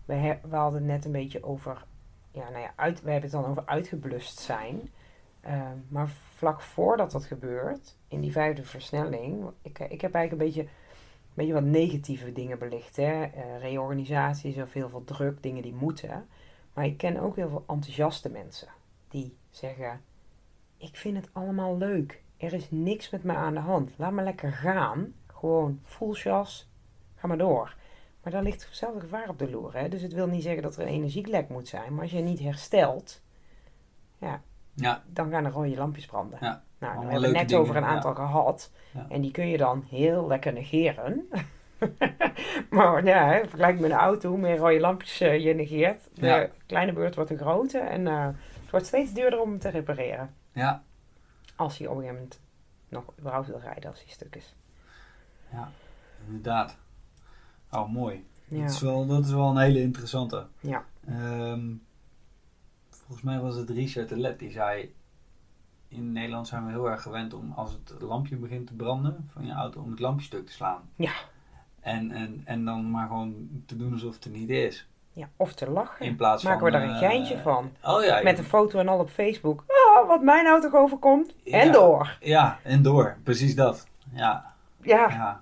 [0.06, 1.86] we, he- we hadden het net een beetje over,
[2.32, 4.90] ja, nou ja, uit, we hebben het dan over uitgeblust zijn.
[5.42, 10.38] Ehm, maar vlak voordat dat gebeurt, in die vijfde versnelling, ik, ik heb eigenlijk een
[10.38, 10.72] beetje,
[11.36, 12.96] beetje wat negatieve dingen belicht.
[12.96, 13.24] Hè?
[13.24, 16.28] Eh, reorganisaties of heel veel druk, dingen die moeten.
[16.74, 18.68] Maar ik ken ook heel veel enthousiaste mensen
[19.08, 20.02] die zeggen:
[20.78, 22.22] Ik vind het allemaal leuk.
[22.38, 23.92] er is niks met me aan de hand.
[23.98, 25.14] Laat me lekker gaan.
[25.28, 26.70] Gewoon full jas,
[27.16, 27.76] ga maar door.
[28.24, 29.74] Maar daar ligt hetzelfde gevaar op de loer.
[29.78, 29.90] Hè?
[29.90, 31.94] Dus het wil niet zeggen dat er een energielek moet zijn.
[31.94, 33.22] Maar als je niet herstelt,
[34.18, 34.42] ja,
[34.74, 35.04] Ja.
[35.08, 36.38] dan gaan er rode lampjes branden.
[36.42, 37.88] Ja, Nou, daar hebben we net dingen, over een ja.
[37.88, 38.72] aantal gehad.
[38.92, 39.06] Ja.
[39.10, 41.28] En die kun je dan heel lekker negeren.
[42.70, 46.02] maar ja, vergelijk met een auto, hoe meer rode lampjes eh, je negeert.
[46.14, 46.50] De Ja.
[46.66, 47.78] kleine beurt wordt een grote.
[47.80, 48.26] En eh,
[48.62, 50.34] het wordt steeds duurder om hem te repareren.
[50.52, 50.84] Ja,
[51.56, 52.42] Als hij op een gegeven moment
[52.90, 54.56] nog überhaupt wil rijden als hij stuk is.
[55.52, 55.72] ja,
[56.28, 56.78] inderdaad.
[57.72, 58.26] Oh, mooi.
[58.48, 58.62] Ja.
[58.62, 60.48] Dat, is wel, dat is wel een hele interessante.
[60.60, 60.86] Ja.
[61.08, 61.72] Ehm,
[62.90, 64.94] volgens mij was het Richard de Let die zei...
[65.96, 69.46] In Nederland zijn we heel erg gewend om als het lampje begint te branden van
[69.46, 70.82] je auto, om het lampje stuk te slaan.
[70.96, 71.12] Ja.
[71.82, 74.88] En, en, en dan maar gewoon te doen alsof het er niet is.
[75.14, 76.06] ja, of te lachen.
[76.06, 76.70] In plaats Maken van...
[76.72, 77.72] we daar een eh, geintje van.
[77.84, 78.22] Oh ja.
[78.24, 79.64] Met een foto en al op Facebook.
[79.68, 81.36] Oh, wat mijn auto overkomt.
[81.46, 82.18] En door.
[82.20, 83.18] Ja, en door.
[83.24, 83.88] Precies dat.
[84.14, 85.42] Ja, Ja, ja.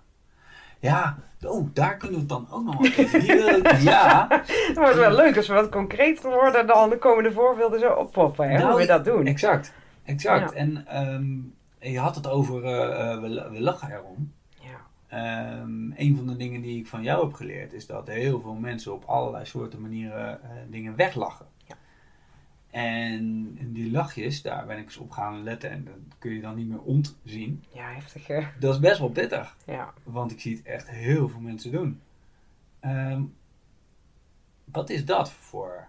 [0.80, 3.58] Ja, oh, daar kunnen we het dan ook nog even.
[3.58, 6.68] Ik- ja, het wordt wel leuk als we wat concreter worden.
[6.68, 8.50] Dan de komende voorbeelden zo oppoppen.
[8.50, 9.26] Hè, Nou, hoe we dat doen.
[9.26, 9.74] exact.
[10.12, 10.52] Exact.
[10.52, 10.58] Ja.
[10.58, 11.38] En ehm,
[11.92, 14.34] je had het over, eh, eh, we, we lachen erom.
[14.60, 14.80] Ja.
[15.08, 18.54] Ehm, een van de dingen die ik van jou heb geleerd is dat heel veel
[18.54, 21.46] mensen op allerlei soorten manieren eh, dingen weglachen.
[21.68, 21.76] Ja.
[22.70, 26.56] En die lachjes, daar ben ik eens op gaan letten en dat kun je dan
[26.56, 27.64] niet meer ontzien.
[27.74, 28.42] ja, heftig hè.
[28.60, 29.94] Dat is best wel pittig, Ja.
[30.04, 32.02] want ik zie het echt heel veel mensen doen.
[32.80, 33.24] Ehm,
[34.66, 35.88] wat is dat voor?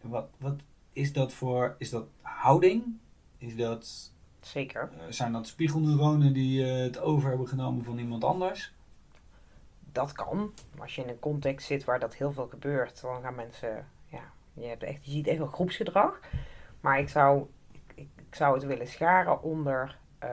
[0.00, 0.60] Wat, wat
[0.96, 1.74] is dat voor?
[1.78, 2.84] Is dat houding?
[3.38, 4.90] Is dat Zeker.
[4.92, 8.74] eh, zijn dat spiegelneuronen die eh, het over hebben genomen van iemand anders?
[9.92, 10.52] Dat kan.
[10.78, 13.88] Als je in een context zit waar dat heel veel gebeurt, dan gaan mensen.
[14.06, 16.20] Ja, je, hebt echt, je ziet echt wel groepsgedrag.
[16.80, 20.30] Maar ik zou, ik, ik zou het willen scharen onder eh,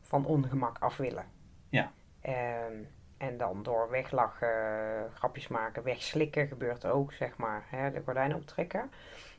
[0.00, 1.26] van ongemak af willen.
[1.68, 1.92] Ja.
[2.20, 2.82] Ehm,
[3.22, 8.90] en dan door weglachen, grapjes maken, wegslikken gebeurt ook, zeg maar, hè, de gordijnen optrekken.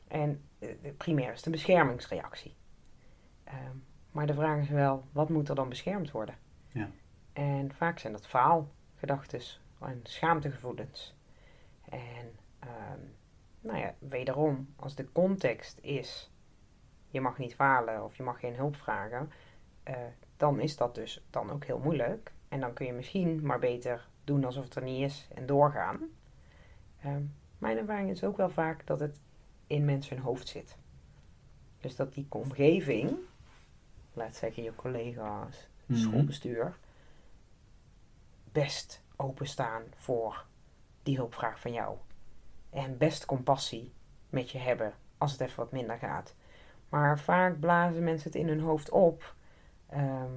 [0.08, 2.56] En eh, primair is de beschermingsreactie.
[3.44, 3.76] Ehm,
[4.10, 6.34] maar de vraag is wel, wat moet er dan beschermd worden?
[6.68, 6.90] Ja.
[7.32, 9.40] En vaak zijn dat faalgedachten
[9.80, 11.16] en schaamtegevoelens.
[11.88, 13.00] En ehm,
[13.60, 16.32] nou ja, wederom, als de context is,
[17.08, 19.30] je mag niet falen of je mag geen hulp vragen,
[19.82, 19.96] eh,
[20.36, 22.32] dan is dat dus dan ook heel moeilijk.
[22.54, 25.98] En dan kun je misschien maar beter doen alsof het er niet is en doorgaan.
[27.02, 27.22] Ehm,
[27.58, 29.20] mijn ervaring is ook wel vaak dat het
[29.66, 30.76] in mensen hun hoofd zit.
[31.80, 33.16] Dus dat die omgeving,
[34.12, 35.98] laat zeggen je collega's, Mhm.
[35.98, 36.76] schoolbestuur,
[38.52, 40.44] best openstaan voor
[41.02, 41.96] die hulpvraag van jou.
[42.70, 43.92] En best compassie
[44.28, 46.34] met je hebben als het even wat minder gaat.
[46.88, 49.34] Maar vaak blazen mensen het in hun hoofd op
[49.88, 50.32] ehm,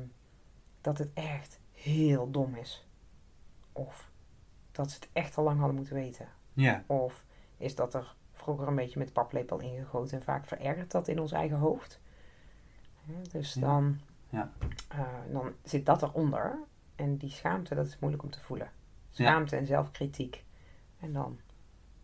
[0.82, 2.88] dat het echt heel dom is.
[3.72, 4.12] Of
[4.72, 6.28] dat ze het echt al lang hadden moeten weten.
[6.54, 7.26] Ja, Of
[7.58, 11.32] is dat er vroeger een beetje met paplepel ingegoten en vaak verergert dat in ons
[11.32, 12.00] eigen hoofd.
[13.32, 13.62] Dus Ja.
[13.62, 14.52] dan, Ja.
[14.90, 15.00] eh,
[15.32, 16.60] dan zit dat eronder.
[16.96, 18.72] En die schaamte, dat is moeilijk om te voelen.
[19.12, 19.26] Ja.
[19.26, 20.44] Schaamte en zelfkritiek.
[21.00, 21.40] En dan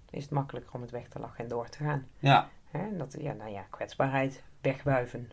[0.09, 2.07] is het makkelijker om het weg te lachen en door te gaan.
[2.19, 2.49] ja.
[2.71, 2.97] Hè?
[2.97, 5.31] Dat, ja, nou ja, kwetsbaarheid, wegwuiven.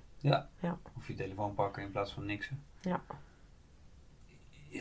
[0.96, 2.62] Of je telefoon pakken in plaats van niksen.
[2.80, 3.02] Ja.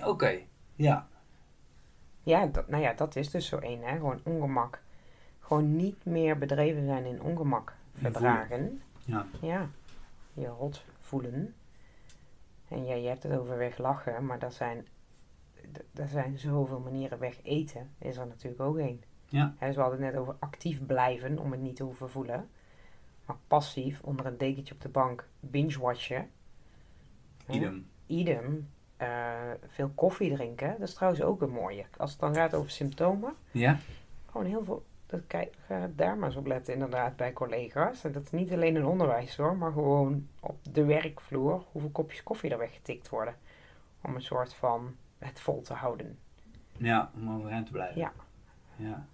[0.04, 0.40] Oké,
[0.76, 1.08] ja.
[2.24, 3.96] Ja, dat, nou ja, dat is dus zo één, hè.
[3.98, 4.82] Gewoon ongemak.
[5.40, 8.82] Gewoon niet meer bedreven zijn in ongemak verdragen.
[9.06, 9.26] Ja.
[9.42, 9.70] Ja,
[10.34, 11.56] je rot voelen.
[12.68, 14.88] En ja, je hebt het over weglachen, maar dat zijn,
[15.72, 17.90] d- er zijn zoveel manieren weg eten.
[17.98, 19.02] Is er natuurlijk ook één.
[19.26, 19.54] Ja.
[19.60, 22.50] Dus we hadden het net over actief blijven om het niet te hoeven voelen.
[23.26, 26.30] Maar passief onder een dekentje op de bank binge-watchen.
[27.48, 27.88] Idem.
[28.06, 28.70] Idem.
[29.00, 29.34] Eh,
[29.68, 30.76] veel koffie drinken.
[30.80, 31.86] Dat is trouwens ook een mooie.
[31.98, 33.34] Als het dan gaat over symptomen.
[33.52, 33.78] Ja?
[34.32, 34.86] Gewoon heel veel.
[35.06, 38.04] Dat, kijk, ga daar maar eens op letten, inderdaad, bij collega's.
[38.04, 41.64] En dat is niet alleen in onderwijs hoor, maar gewoon op de werkvloer.
[41.72, 43.36] Hoeveel kopjes koffie er weggetikt worden.
[44.02, 46.18] Om een soort van het vol te houden.
[46.78, 48.00] Ja, om overeind te blijven.
[48.02, 48.12] Ja.
[48.76, 49.06] Ja.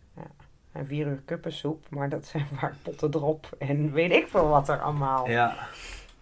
[0.72, 3.50] En vier uur kuppensoep, maar dat zijn vaak potten erop.
[3.60, 5.30] En weet ik veel wat er allemaal.
[5.30, 5.56] Ja,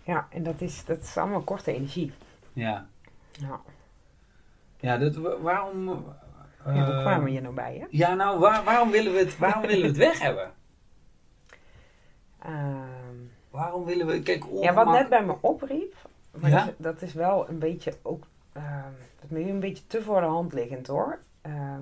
[0.03, 0.28] Ja.
[0.30, 2.14] en dat is, dat is allemaal korte energie.
[2.53, 2.88] Ja.
[3.39, 3.61] Ja,
[4.79, 5.86] Ja, dat, wa- waarom...
[5.88, 7.86] ja hoe eh, kwamen we hier nou bij, hè?
[7.89, 10.51] Ja, nou, waar- waarom, willen we het, waarom willen we het weg hebben?
[12.39, 13.15] Ehm,
[13.49, 14.21] Waarom willen we...
[14.21, 15.95] Kijk, Ja, wat ongemak- net bij me opriep,
[16.31, 16.57] maar Ja?
[16.59, 18.23] dat, is, dat is wel een beetje ook,
[18.53, 21.19] ehm, dat is nu een beetje te voor de hand liggend hoor.
[21.41, 21.81] Ehm,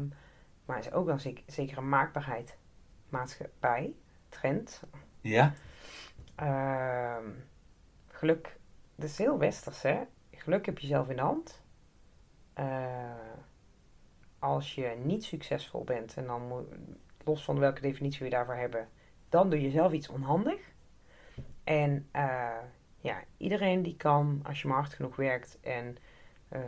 [0.66, 2.58] maar is ook wel zeker, zekere maakbaarheid.
[3.10, 3.94] Maatschappij,
[4.30, 4.82] trend.
[5.22, 5.54] Ja?
[6.36, 7.24] Ehm,
[8.08, 8.58] geluk
[8.96, 10.00] dat is heel westers, hè?
[10.44, 11.64] Geluk heb je zelf in de hand.
[12.54, 12.66] Eh,
[14.40, 16.66] als je niet succesvol bent, en dan moet,
[17.24, 18.88] los van welke definitie we daarvoor hebben,
[19.30, 20.60] dan doe je zelf iets onhandig.
[21.64, 22.58] En eh,
[22.98, 25.98] ja, iedereen die kan, als je maar hard genoeg werkt en
[26.50, 26.62] eh,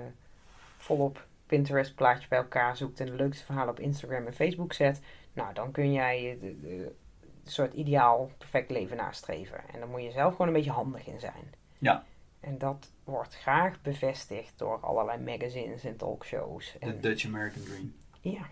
[0.78, 5.02] volop Pinterest plaatjes bij elkaar zoekt en de leukste verhalen op Instagram en Facebook zet,
[5.34, 6.96] nou dan kun jij de
[7.44, 9.70] soort ideaal perfect leven nastreven.
[9.74, 11.54] En dan moet je zelf gewoon een beetje handig in zijn.
[11.78, 12.04] Ja.
[12.44, 16.76] En dat wordt graag bevestigd door allerlei magazines en talkshows.
[16.80, 17.94] De Dutch American Dream.
[18.22, 18.48] ja.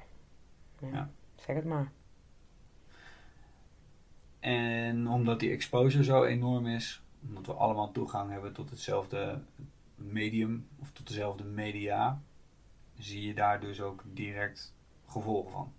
[0.79, 0.87] ja.
[0.91, 1.09] Ja.
[1.35, 1.91] Zeg het maar.
[4.39, 9.41] En omdat die exposure zo enorm is, omdat we allemaal toegang hebben tot hetzelfde
[9.95, 12.21] medium of tot dezelfde media,
[12.97, 14.73] zie je daar dus ook direct
[15.05, 15.73] gevolgen van.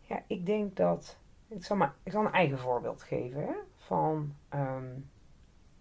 [0.00, 1.18] Ja, ik denk dat.
[1.48, 3.40] Ik zal, maar, ik zal een eigen voorbeeld geven.
[3.40, 4.34] Hè, van.
[4.48, 4.84] ehm,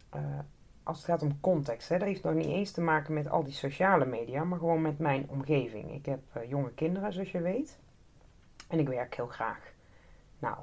[0.09, 0.39] eh,
[0.83, 1.89] als het gaat om context.
[1.89, 4.81] Hè, dat heeft nog niet eens te maken met al die sociale media, maar gewoon
[4.81, 5.91] met mijn omgeving.
[5.91, 7.79] Ik heb eh, jonge kinderen, zoals je weet.
[8.67, 9.73] En ik werk heel graag.
[10.39, 10.57] Nou,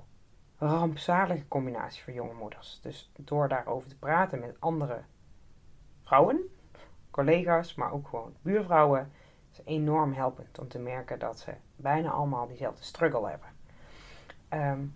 [0.58, 2.80] rampzalige combinatie voor jonge moeders.
[2.82, 5.02] Dus door daarover te praten met andere
[6.02, 6.40] vrouwen,
[7.10, 9.12] collega's, maar ook gewoon buurvrouwen,
[9.52, 13.48] is enorm helpend om te merken dat ze bijna allemaal diezelfde struggle hebben.
[14.48, 14.86] Ehm,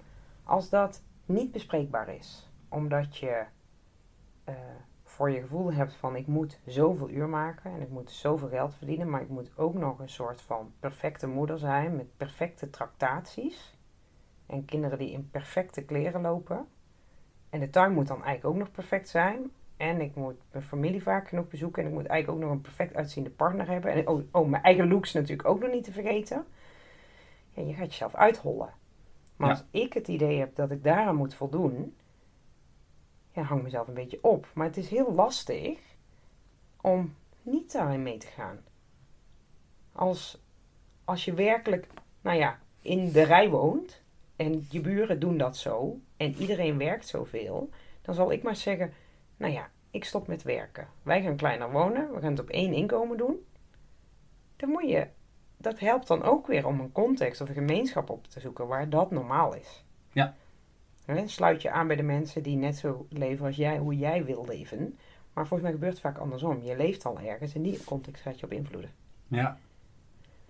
[0.45, 3.45] als dat niet bespreekbaar is, omdat je
[4.49, 4.55] eh,
[5.03, 8.75] voor je gevoel hebt van ik moet zoveel uur maken en ik moet zoveel geld
[8.75, 13.77] verdienen, maar ik moet ook nog een soort van perfecte moeder zijn met perfecte tractaties
[14.47, 16.67] en kinderen die in perfecte kleren lopen.
[17.51, 19.51] En de tuin moet dan eigenlijk ook nog perfect zijn.
[19.77, 21.83] En ik moet mijn familie vaak genoeg bezoeken.
[21.83, 23.93] En ik moet eigenlijk ook nog een perfect uitziende partner hebben.
[23.93, 26.45] En oh, oh mijn eigen looks natuurlijk ook nog niet te vergeten.
[27.51, 28.71] Ja, je gaat jezelf uithollen.
[29.37, 29.55] Maar Ja.
[29.55, 31.97] als ik het idee heb dat ik daaraan moet voldoen,
[33.39, 34.47] ja, hang mezelf een beetje op.
[34.55, 35.79] Maar het is heel lastig
[36.81, 38.59] om niet daarin mee te gaan.
[39.93, 40.43] Als,
[41.05, 41.87] als je werkelijk,
[42.21, 44.03] nou ja, in de rij woont
[44.37, 47.71] en je buren doen dat zo en iedereen werkt zoveel,
[48.03, 48.93] dan zal ik maar zeggen,
[49.37, 50.89] nou ja, ik stop met werken.
[51.03, 53.47] Wij gaan kleiner wonen, we gaan het op één inkomen doen.
[54.57, 55.07] Dan moet je,
[55.57, 58.89] dat helpt dan ook weer om een context of een gemeenschap op te zoeken waar
[58.89, 59.85] dat normaal is.
[60.13, 60.35] Ja.
[61.27, 64.45] Sluit je aan bij de mensen die net zo leven als jij, hoe jij wil
[64.49, 64.99] leven.
[65.33, 66.63] Maar volgens mij gebeurt het vaak andersom.
[66.63, 68.91] Je leeft al ergens en die context gaat je op invloeden.
[69.29, 69.59] Ja.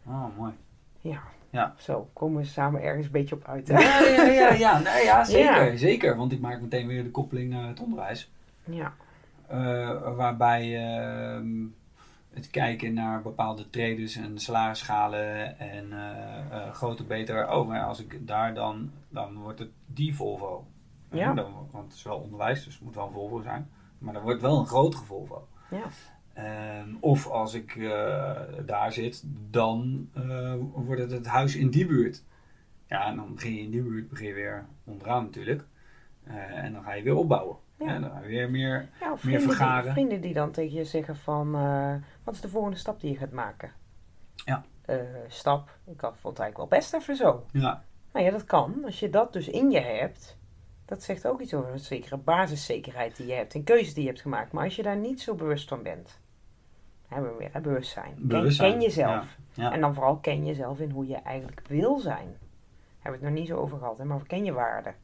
[0.07, 0.53] Oh, mooi.
[1.01, 1.23] Ja.
[1.51, 1.75] Ja.
[1.79, 3.69] Zo, komen we samen ergens een beetje op uit.
[3.69, 3.79] Hè?
[3.79, 5.77] Ja, ja, ja, ja, nee, ja zeker, Ja.
[5.77, 6.17] zeker.
[6.17, 8.31] Want ik maak meteen weer de koppeling naar het onderwijs.
[8.65, 8.95] Ja.
[9.47, 11.49] Eh, waarbij ehm,
[12.39, 17.51] het kijken naar bepaalde traders en salarisschalen en eh, groter beter.
[17.51, 20.67] Oh, maar als ik daar dan, dan wordt het die Volvo.
[21.11, 21.35] Ja.
[21.35, 23.71] dan, want het is wel onderwijs, dus het moet wel een Volvo zijn.
[23.99, 25.49] Maar dan wordt wel een grotere Volvo.
[25.71, 25.85] Ja.
[26.33, 30.09] Ehm, of als ik eh, daar zit, dan
[30.75, 32.25] wordt het het huis in die buurt.
[32.87, 35.65] Ja, en dan begin je in die buurt begin je weer onderaan natuurlijk.
[36.25, 37.57] En dan ga je weer opbouwen.
[37.79, 37.99] Ja.
[37.99, 39.93] Dan weer meer Ja, Meer vrienden die, vergaren.
[39.93, 41.55] vrienden die dan tegen je zeggen van...
[41.55, 43.73] eh, wat is de volgende stap die je gaat maken?
[44.35, 44.65] Ja.
[44.85, 44.97] Eh,
[45.29, 47.45] stap, ik had, vond het eigenlijk wel best even zo.
[47.53, 48.85] Ja, Nou ja, dat kan.
[48.85, 50.37] Als je dat dus in je hebt...
[50.85, 53.55] Dat zegt ook iets over een zekere basiszekerheid die je hebt.
[53.55, 54.53] En keuzes die je hebt gemaakt.
[54.53, 56.21] Maar als je daar niet zo bewust van bent...
[57.09, 58.15] Hebben we weer, hè, bewustzijn.
[58.15, 59.37] Ken- Bewustzijn, Ken, jezelf.
[59.53, 59.73] ja, ja.
[59.73, 62.27] En dan vooral ken jezelf in hoe je eigenlijk wil zijn.
[62.27, 62.39] Daar
[62.99, 64.95] hebben we het nog niet zo over gehad, hè, maar ken je waarden.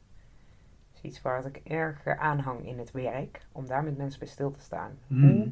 [1.05, 4.51] Iets waar ik erg eh, aanhang in het werk, om daar met mensen bij stil
[4.51, 4.97] te staan.
[5.07, 5.29] Mm.
[5.29, 5.51] Hoe,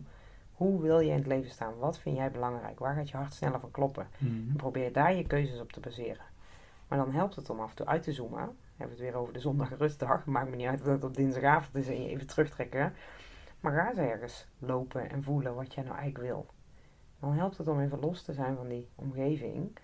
[0.54, 1.78] hoe wil je in het leven staan?
[1.78, 2.80] Wat vind jij belangrijk?
[2.80, 4.08] Waar gaat je hart sneller van kloppen?
[4.18, 4.50] Mhm.
[4.50, 6.26] En probeer daar je keuzes op te baseren.
[6.88, 8.40] Maar dan helpt het om af en toe uit te zoomen.
[8.40, 10.26] Dan hebben we het weer over de zondag rustdag.
[10.26, 12.94] Maakt me niet uit dat het op dinsdagavond is en je even terugtrekken.
[13.60, 16.46] Maar ga eens ergens lopen en voelen wat jij nou eigenlijk wil.
[17.20, 19.78] Dan helpt het om even los te zijn van die omgeving.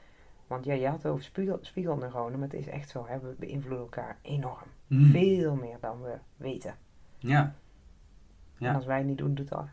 [0.48, 3.06] Want ja, je had het over spiegel, spiegelneuronen, maar het is echt zo.
[3.08, 3.20] Hè?
[3.20, 4.68] We beïnvloeden elkaar enorm.
[4.90, 5.12] Mhm.
[5.12, 6.76] Veel meer dan we weten.
[7.18, 7.54] Ja.
[8.58, 8.70] Ja.
[8.70, 9.66] En als wij het niet doen, doet dat.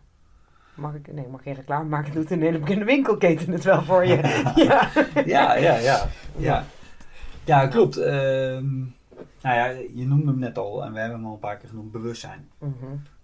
[0.75, 4.07] Mag ik, nee, mag geen reclame maken, doet een hele bekende winkelketen het wel voor
[4.07, 4.17] je.
[4.69, 4.91] ja.
[5.25, 6.07] ja, ja, ja.
[6.37, 6.65] Ja,
[7.45, 7.97] ja klopt.
[7.97, 8.77] Ehm,
[9.43, 11.69] nou ja, je noemde hem net al en we hebben hem al een paar keer
[11.69, 12.49] genoemd, bewustzijn.
[12.59, 12.73] Mhm.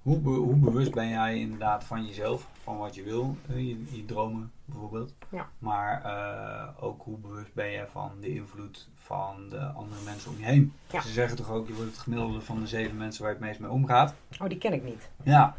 [0.02, 3.84] Hoe, be- hoe bewust ben jij inderdaad van jezelf, van wat je wil, eh, je,
[3.90, 5.14] je dromen bijvoorbeeld.
[5.30, 5.48] Ja.
[5.58, 10.38] Maar eh, ook hoe bewust ben je van de invloed van de andere mensen om
[10.38, 10.72] je heen.
[10.90, 11.00] Ja.
[11.00, 13.46] Ze zeggen toch ook, je wordt het gemiddelde van de zeven mensen waar je het
[13.46, 14.14] meest mee omgaat.
[14.40, 15.10] Oh, die ken ik niet.
[15.22, 15.54] Ja,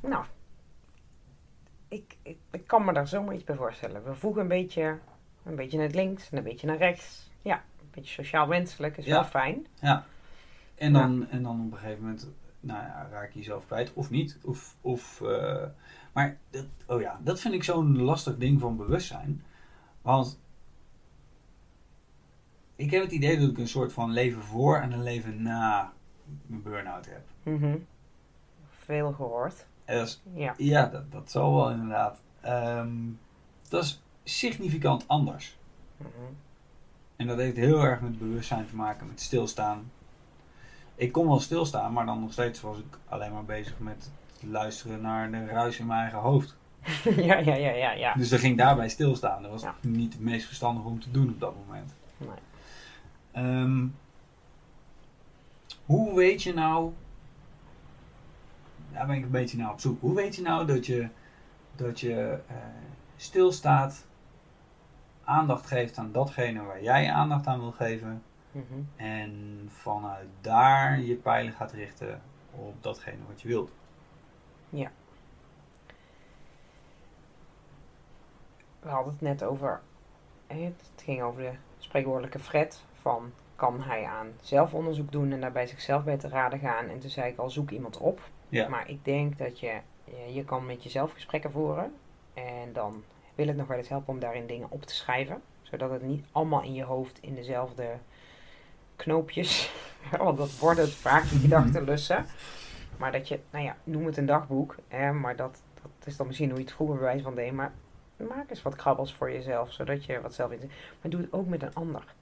[0.00, 0.24] Nou,
[1.88, 4.04] ik, ik, ik kan me daar zomaar iets bij voorstellen.
[4.04, 4.98] We voegen een beetje,
[5.44, 7.30] een beetje naar links en een beetje naar rechts.
[7.42, 9.12] Ja, een beetje sociaal wenselijk is Ja.
[9.12, 9.66] wel fijn.
[10.74, 12.28] En dan, en dan op een gegeven moment
[12.64, 14.38] nou ja, raak je jezelf kwijt of niet.
[14.44, 15.64] Of, of, eh,
[16.12, 19.44] maar dat, oh ja, dat vind ik zo'n lastig ding van bewustzijn.
[20.02, 20.40] Want
[22.76, 25.92] ik heb het idee dat ik een soort van leven voor en een leven na
[26.46, 27.22] mijn burn-out heb.
[27.42, 27.76] Mhm.
[28.70, 29.66] Veel gehoord.
[29.84, 30.54] Dat is- Ja.
[30.56, 32.22] ja, dat, dat zal wel inderdaad.
[32.40, 32.96] Ehm,
[33.68, 35.58] dat is significant anders.
[35.96, 36.08] Mhm.
[37.16, 39.90] En dat heeft heel erg met bewustzijn te maken, met stilstaan.
[40.94, 45.00] Ik kon wel stilstaan, maar dan nog steeds was ik alleen maar bezig met luisteren
[45.00, 46.56] naar de ruis in mijn eigen hoofd.
[47.16, 48.14] ja, ja, ja, ja, ja.
[48.14, 49.42] Dus dat ging daarbij stilstaan.
[49.42, 49.74] Dat was Ja.
[49.80, 51.94] niet het meest verstandige om te doen op dat moment.
[52.16, 52.28] Nee.
[53.32, 53.86] Ehm,
[55.86, 56.92] hoe weet je nou,
[58.92, 60.00] daar ben ik een beetje naar op zoek.
[60.00, 61.08] Hoe weet je nou dat je,
[61.76, 62.56] dat je eh,
[63.16, 64.06] stilstaat,
[65.24, 68.22] aandacht geeft aan datgene waar jij aandacht aan wil geven
[68.54, 68.82] Mhm.
[68.96, 73.70] en vanuit daar je pijlen gaat richten op datgene wat je wilt?
[78.84, 79.80] We hadden het net over,
[80.46, 86.04] het ging over de spreekwoordelijke Fred, van kan hij aan zelfonderzoek doen en daarbij zichzelf
[86.04, 86.88] bij te raden gaan.
[86.88, 88.20] En toen zei ik al, zoek iemand op.
[88.48, 88.68] Ja.
[88.68, 91.94] Maar ik denk dat je, je, je kan met jezelf gesprekken voeren.
[92.34, 95.42] En dan wil het nog wel eens helpen om daarin dingen op te schrijven.
[95.62, 97.98] Zodat het niet allemaal in je hoofd in dezelfde
[99.04, 99.72] knoopjes,
[100.18, 102.26] want dat worden het vaak, die gedachtenlussen.
[102.96, 104.76] Maar dat je, nou ja, noem het een dagboek.
[104.88, 107.52] Hè, maar dat, dat is dan misschien hoe je het vroeger bij wijze van deed.
[107.52, 107.72] Maar
[108.16, 111.46] maak eens wat krabbels voor jezelf, zodat je wat zelf in Maar doe het ook
[111.46, 112.14] met een ander.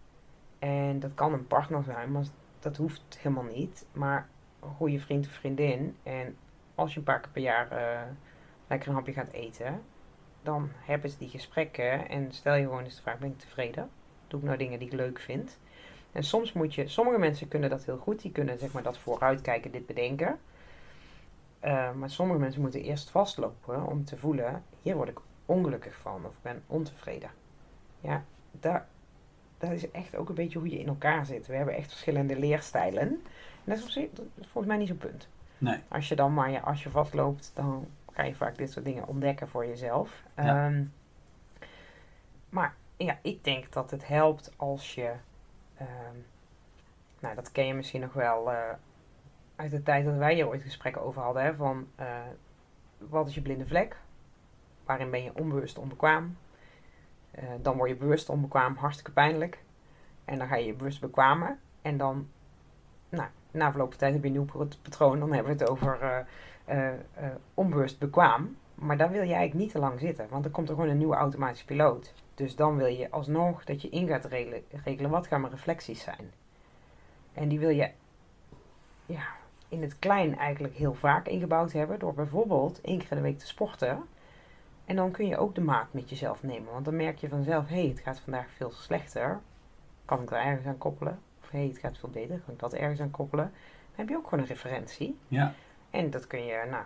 [0.58, 2.24] En dat kan een partner zijn, maar
[2.58, 3.86] dat hoeft helemaal niet.
[3.92, 4.28] Maar
[4.60, 5.96] een goede vriend of vriendin.
[6.02, 6.36] En
[6.74, 8.00] als je een paar keer per jaar eh,
[8.66, 9.82] lekker een hapje gaat eten,
[10.42, 12.08] dan hebben ze die gesprekken.
[12.08, 13.90] En stel je gewoon eens de vraag: ben ik tevreden?
[14.28, 15.58] Doe ik nou dingen die ik leuk vind?
[16.12, 18.98] En soms moet je, sommige mensen kunnen dat heel goed, die kunnen zeg maar dat
[18.98, 20.38] vooruitkijken, dit bedenken.
[21.60, 26.26] Eh, maar sommige mensen moeten eerst vastlopen om te voelen: hier word ik ongelukkig van
[26.26, 27.30] of ik ben ontevreden.
[28.00, 28.86] Ja, daar,
[29.58, 31.46] dat is echt ook een beetje hoe je in elkaar zit.
[31.46, 33.02] We hebben echt verschillende leerstijlen.
[33.02, 33.22] En
[33.64, 35.28] dat is, op zich- dat is volgens mij niet zo'n punt.
[35.58, 35.78] Nee.
[35.88, 39.06] Als je dan maar je, als je vastloopt, dan ga je vaak dit soort dingen
[39.08, 40.22] ontdekken voor jezelf.
[40.36, 40.66] Ja.
[40.66, 40.84] Ehm,
[42.48, 45.12] maar ja, ik denk dat het helpt als je,
[47.22, 48.58] nou dat ken je misschien nog wel eh,
[49.56, 52.06] uit de tijd dat wij hier ooit gesprekken over hadden, van eh,
[52.98, 53.96] wat is je blinde vlek?
[54.84, 56.36] Waarin ben je onbewust onbekwaam?
[57.30, 59.62] Eh, dan word je bewust onbekwaam, hartstikke pijnlijk.
[60.24, 61.58] En dan ga je je bewust bekwamen.
[61.82, 62.28] En dan,
[63.08, 65.18] nou, na verloop van tijd heb je een nieuw pat- patroon.
[65.18, 66.26] Dan hebben we het over
[67.54, 68.56] onbewust bekwaam.
[68.74, 70.28] Maar daar wil je eigenlijk niet te lang zitten.
[70.28, 72.14] Want dan komt er gewoon een nieuwe automatische piloot.
[72.42, 76.02] Dus dan wil je alsnog dat je in gaat regelen, regelen wat gaan mijn reflecties
[76.02, 76.32] zijn.
[77.32, 77.90] En die wil je
[79.06, 79.26] ja,
[79.68, 81.98] in het klein eigenlijk heel vaak ingebouwd hebben.
[81.98, 84.02] Door bijvoorbeeld één keer in de week te sporten.
[84.84, 86.72] En dan kun je ook de maat met jezelf nemen.
[86.72, 89.40] Want dan merk je vanzelf, hé, hey, het gaat vandaag veel slechter.
[90.04, 91.18] Kan ik daar ergens aan koppelen?
[91.40, 92.40] Of hé, hey, het gaat veel beter.
[92.44, 93.50] Kan ik dat ergens aan koppelen?
[93.54, 95.18] Dan heb je ook gewoon een referentie.
[95.28, 95.54] Ja,
[95.90, 96.84] En dat kun je, nou,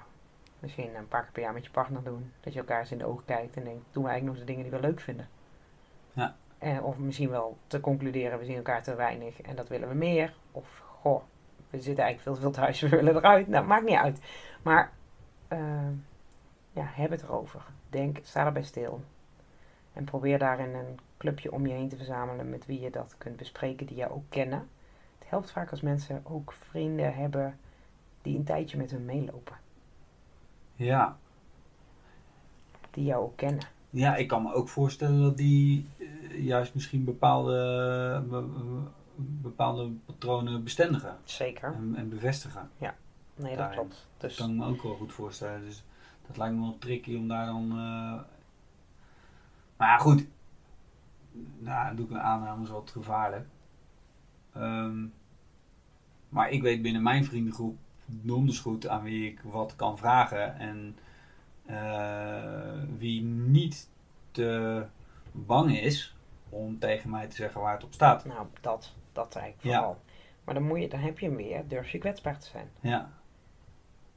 [0.58, 2.32] misschien een paar keer per jaar met je partner doen.
[2.40, 4.52] Dat je elkaar eens in de ogen kijkt en denkt, doen we eigenlijk nog de
[4.52, 5.28] dingen die we leuk vinden?
[6.16, 6.34] Ja.
[6.58, 9.94] En, of misschien wel te concluderen, we zien elkaar te weinig en dat willen we
[9.94, 10.34] meer.
[10.52, 11.22] Of, goh,
[11.70, 13.48] we zitten eigenlijk veel te veel thuis, we willen eruit.
[13.48, 14.20] Nou, maakt niet uit.
[14.62, 14.92] Maar,
[15.48, 15.88] eh,
[16.72, 17.62] ja, heb het erover.
[17.90, 19.00] Denk, sta erbij stil.
[19.92, 23.36] En probeer daarin een clubje om je heen te verzamelen met wie je dat kunt
[23.36, 24.68] bespreken, die jou ook kennen.
[25.18, 27.58] Het helpt vaak als mensen ook vrienden hebben
[28.22, 29.56] die een tijdje met hun meelopen.
[30.76, 31.16] ja.
[32.90, 33.75] Die jou ook kennen.
[33.96, 37.52] Ja, ik kan me ook voorstellen dat die eh, juist misschien bepaalde,
[38.28, 38.84] be-
[39.16, 41.72] bepaalde patronen bestendigen Zeker.
[41.74, 42.70] en, en bevestigen.
[43.34, 44.06] Nee, dat klopt.
[44.18, 45.60] Dus Dat kan ik me ook wel goed voorstellen.
[45.60, 45.84] Dus
[46.26, 47.70] dat lijkt me wel tricky om daar dan.
[47.70, 48.20] eh,
[49.76, 50.26] Maar ja, goed.
[51.58, 53.46] Nou, dan doe ik een aanname, is wat gevaarlijk.
[54.52, 55.04] Ehm,
[56.28, 57.76] maar ik weet binnen mijn vriendengroep
[58.06, 60.58] donders goed aan wie ik wat kan vragen.
[60.58, 61.04] En eh,
[62.98, 63.88] wie niet
[64.30, 64.82] te
[65.32, 66.16] bang is
[66.48, 68.24] om tegen mij te zeggen waar het op staat.
[68.24, 69.76] nou, dat, dat eigenlijk Ja.
[69.78, 70.00] vooral.
[70.44, 72.68] Maar dan, moet je, dan heb je hem weer, durf je kwetsbaar te zijn.
[72.80, 73.10] Ja,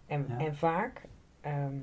[0.06, 0.46] En, Ja.
[0.46, 1.02] en vaak,
[1.42, 1.74] ehm,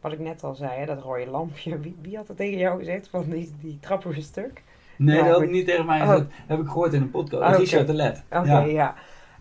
[0.00, 1.78] wat ik net al zei, hè, dat rode lampje.
[1.80, 4.62] Wie, wie had dat tegen jou gezegd van die, die trappen stuk?
[4.96, 6.08] nee, Ja, dat had ik niet tegen mij Oh.
[6.10, 6.26] gezegd.
[6.46, 7.42] heb ik gehoord in een podcast.
[7.42, 7.56] Oh, oké.
[7.58, 8.24] Richard de Let.
[8.30, 8.94] Oké, Ja, ja.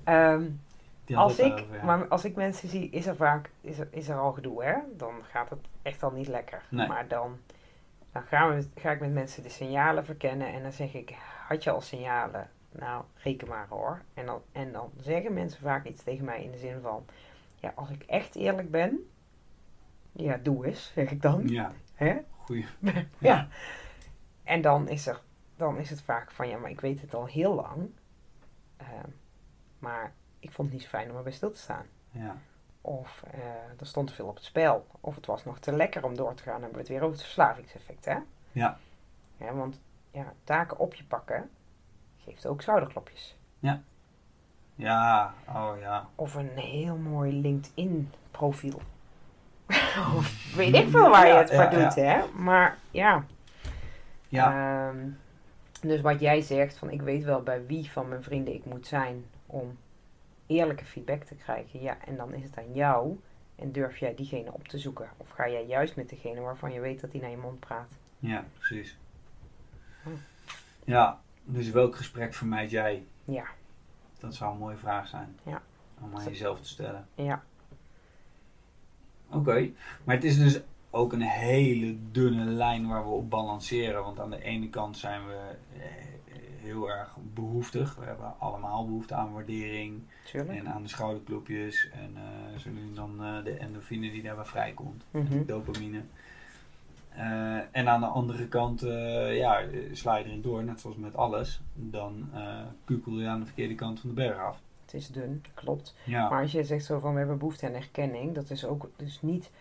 [0.03, 0.43] Ehm,
[1.16, 1.84] als ik, ja.
[1.84, 4.76] maar als ik mensen zie, is er vaak is er, is er al gedoe, hè?
[4.97, 6.64] Dan gaat het echt al niet lekker.
[6.70, 6.88] Nee.
[6.88, 7.38] Maar dan,
[8.12, 11.16] dan gaan we, ga ik met mensen de signalen verkennen en dan zeg ik,
[11.47, 14.01] had je al signalen nou, reken maar hoor.
[14.14, 17.05] En dan, en dan zeggen mensen vaak iets tegen mij in de zin van,
[17.60, 19.10] ja, als ik echt eerlijk ben,
[20.12, 21.47] ja, doe eens, zeg ik dan.
[21.47, 22.18] Ja, Hè?
[22.38, 22.66] goeie.
[23.18, 23.47] Ja.
[24.43, 25.22] En dan is, er,
[25.55, 27.89] dan is het vaak van, ja, maar ik weet het al heel lang.
[28.78, 29.10] Ehm,
[29.80, 31.86] maar ik vond het niet zo fijn om erbij stil te staan.
[32.12, 32.38] Ja,
[32.82, 33.40] Of eh,
[33.80, 34.88] er stond te veel op het spel.
[35.02, 36.52] Of het was nog te lekker om door te gaan.
[36.54, 38.18] Dan hebben we het weer over het verslavingseffect, hè?
[38.52, 38.78] Ja.
[39.38, 39.80] Ja, want
[40.12, 41.50] ja, taken op je pakken
[42.24, 43.38] geeft ook schouderklopjes.
[44.76, 46.08] ja, oh ja.
[46.16, 48.82] Of een heel mooi LinkedIn profiel.
[50.18, 52.22] of weet ik veel waar je Ja, het voor ja, doet, hè?
[52.36, 53.26] Maar ja.
[54.28, 54.52] Ja,
[54.90, 55.10] Ehm,
[55.82, 58.88] dus wat jij zegt, van ik weet wel bij wie van mijn vrienden ik moet
[58.88, 59.78] zijn om
[60.48, 61.82] eerlijke feedback te krijgen.
[61.82, 63.20] Ja, en dan is het aan jou.
[63.56, 65.10] En durf jij diegene op te zoeken?
[65.18, 67.91] Of ga jij juist met degene waarvan je weet dat hij naar je mond praat?
[68.20, 68.98] ja, precies.
[70.04, 70.10] Hm.
[70.84, 73.06] Ja, dus welk gesprek vermijd jij?
[73.24, 73.45] Ja,
[74.20, 75.38] Dat zou een mooie vraag zijn.
[75.45, 75.62] Ja.
[76.02, 77.08] Om aan jezelf te stellen.
[77.16, 77.43] ja,
[79.32, 79.70] Oké,
[80.04, 84.04] maar het is dus ook een hele dunne lijn waar we op balanceren.
[84.04, 85.82] Want aan de ene kant zijn we eh,
[86.68, 87.95] heel erg behoeftig.
[87.95, 90.59] We hebben allemaal behoefte aan waardering tuurlijk.
[90.59, 91.89] en aan de schouderklopjes.
[91.89, 95.03] En eh zo nu dan eh, de endorfine die daarbij vrijkomt.
[95.11, 95.45] Mhm.
[95.45, 96.01] Dopamine.
[97.09, 98.82] Eh, en aan de andere kant,
[99.30, 99.61] ja,
[99.91, 101.61] sla je erin door, net zoals met alles.
[101.74, 102.30] Dan
[102.86, 104.59] kukel je aan de verkeerde kant van de berg af.
[104.86, 105.95] Het is dun, klopt.
[106.03, 108.89] Ja, Maar als je zegt zo van we hebben behoefte aan erkenning, dat is ook
[108.95, 109.51] dus niet.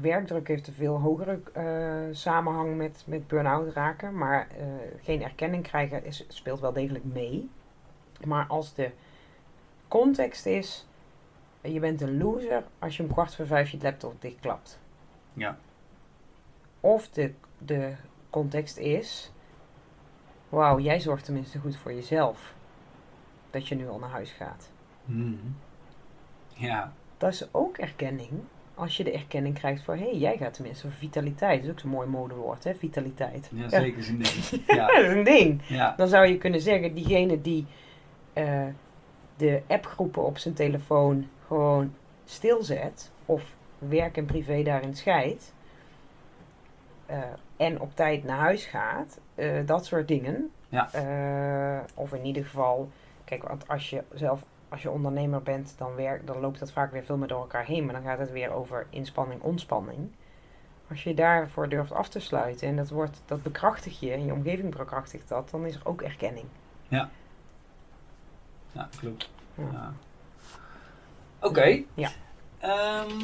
[0.00, 4.66] Werkdruk heeft een veel hogere eh, samenhang met, met burn-out raken, maar eh,
[5.02, 7.50] geen erkenning krijgen is, speelt wel degelijk mee.
[8.24, 8.90] Maar als de
[9.88, 10.86] context is,
[11.60, 14.80] je bent een loser als je om kwart voor vijf je laptop dichtklapt.
[15.32, 15.58] ja,
[16.80, 17.94] Of de, de
[18.30, 19.32] context is,
[20.48, 22.54] wauw, jij zorgt tenminste goed voor jezelf.
[23.50, 24.70] Dat je nu al naar huis gaat.
[25.04, 25.34] Mhm.
[26.48, 28.30] ja, Dat is ook erkenning.
[28.74, 31.56] Als je de erkenning krijgt voor, hé, hey, jij gaat tenminste voor vitaliteit.
[31.56, 33.50] Dat is ook zo'n mooi modewoord, hè, vitaliteit.
[33.54, 34.62] ja, zeker is een ding.
[34.76, 35.60] Ja, dat is een ding.
[35.66, 37.66] ja, Dan zou je kunnen zeggen, diegene die
[38.32, 38.66] eh,
[39.36, 41.94] de appgroepen op zijn telefoon gewoon
[42.24, 45.54] stilzet, of werk en privé daarin scheidt,
[47.06, 47.18] eh,
[47.56, 50.50] en op tijd naar huis gaat, eh, dat soort dingen.
[50.68, 50.88] Ja.
[51.94, 52.90] Of in ieder geval,
[53.24, 56.92] kijk, want als je zelf, als je ondernemer bent, dan, werk, dan loopt dat vaak
[56.92, 60.10] weer veel meer door elkaar heen, maar dan gaat het weer over inspanning, ontspanning.
[60.88, 64.32] Als je daarvoor durft af te sluiten en dat, wordt, dat bekrachtigt je en je
[64.32, 66.46] omgeving bekrachtigt dat, dan is er ook erkenning.
[68.72, 69.30] ja, klopt.
[69.54, 69.64] Ja.
[69.72, 69.92] Ja.
[71.40, 71.82] Oké.
[71.94, 72.10] Ja.
[72.58, 73.18] Ehm,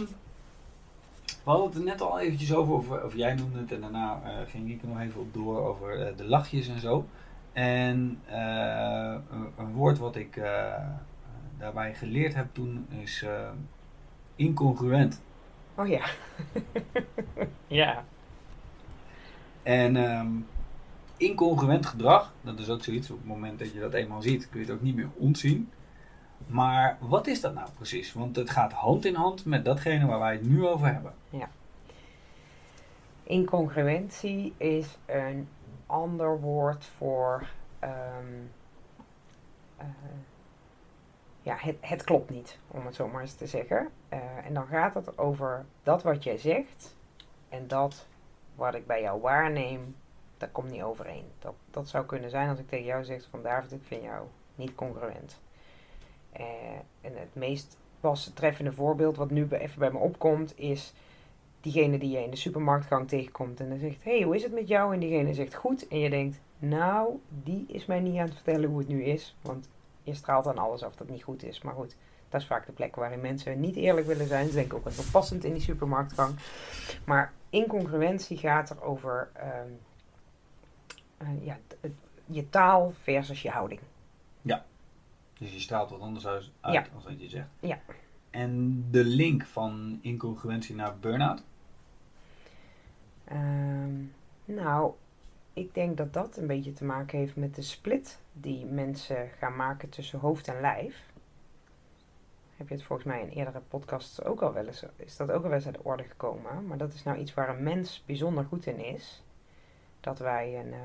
[1.25, 4.21] we hadden het er net al eventjes over, of, of jij noemde het en daarna
[4.25, 7.07] eh, ging ik er nog even op door over eh, de lachjes en zo.
[7.53, 10.41] En eh, een, een woord wat ik
[11.59, 13.51] daarbij geleerd heb toen is eh,
[14.37, 15.21] incongruent.
[15.75, 16.05] Oh ja.
[17.67, 18.05] ja.
[19.63, 20.29] En ehm,
[21.17, 24.61] incongruent gedrag, dat is ook zoiets, op het moment dat je dat eenmaal ziet, kun
[24.61, 25.71] je het ook niet meer ontzien.
[26.47, 28.13] Maar wat is dat nou precies?
[28.13, 31.13] Want het gaat hand in hand met datgene waar wij het nu over hebben.
[33.23, 35.49] Incongruentie is een
[35.87, 37.47] ander woord voor.
[37.79, 37.93] ehm,
[39.77, 39.87] eh,
[41.49, 43.89] ja, het, het klopt niet, om het zo maar eens te zeggen.
[44.09, 46.97] Eh, en dan gaat het over dat wat jij zegt
[47.49, 48.07] en dat
[48.55, 49.97] wat ik bij jou waarneem,
[50.37, 51.25] dat komt niet overeen.
[51.39, 54.27] Dat, dat zou kunnen zijn als ik tegen jou zeg van David, ik vind jou
[54.55, 55.41] niet congruent.
[56.33, 56.45] Eh,
[57.01, 60.95] en het meest pas treffende voorbeeld wat nu even bij me opkomt is
[61.61, 64.69] diegene die je in de supermarktgang tegenkomt en dan zegt, hey, hoe is het met
[64.69, 64.95] jou?
[64.95, 68.69] En diegene zegt goed en je denkt, nou, die is mij niet aan het vertellen
[68.69, 69.69] hoe het nu is, want
[70.09, 71.63] je straalt aan alles af dat niet goed is.
[71.63, 71.97] Maar goed,
[72.29, 74.41] dat is vaak de plek waarin mensen niet eerlijk willen zijn.
[74.41, 76.35] Dat is denk ik ook wel passend in die supermarktgang.
[77.05, 79.69] Maar incongruentie gaat er over ehm,
[81.17, 81.59] eh, ja,
[82.27, 83.81] je taal versus je houding.
[85.39, 86.85] Dus je straalt wat anders uit Ja.
[86.95, 87.49] als wat je zegt.
[87.61, 87.79] Ja.
[88.31, 91.43] En de link van incongruentie naar burn-out?
[93.25, 93.95] Ehm,
[94.45, 94.93] nou,
[95.59, 99.57] ik denk dat dat een beetje te maken heeft met de split die mensen gaan
[99.57, 101.07] maken tussen hoofd en lijf.
[102.57, 105.43] Heb je het volgens mij in eerdere podcasts ook al wel eens, is dat ook
[105.43, 106.67] al wel eens aan de orde gekomen.
[106.67, 109.23] Maar dat is nou iets waar een mens bijzonder goed in is.
[110.01, 110.79] Dat wij een eh,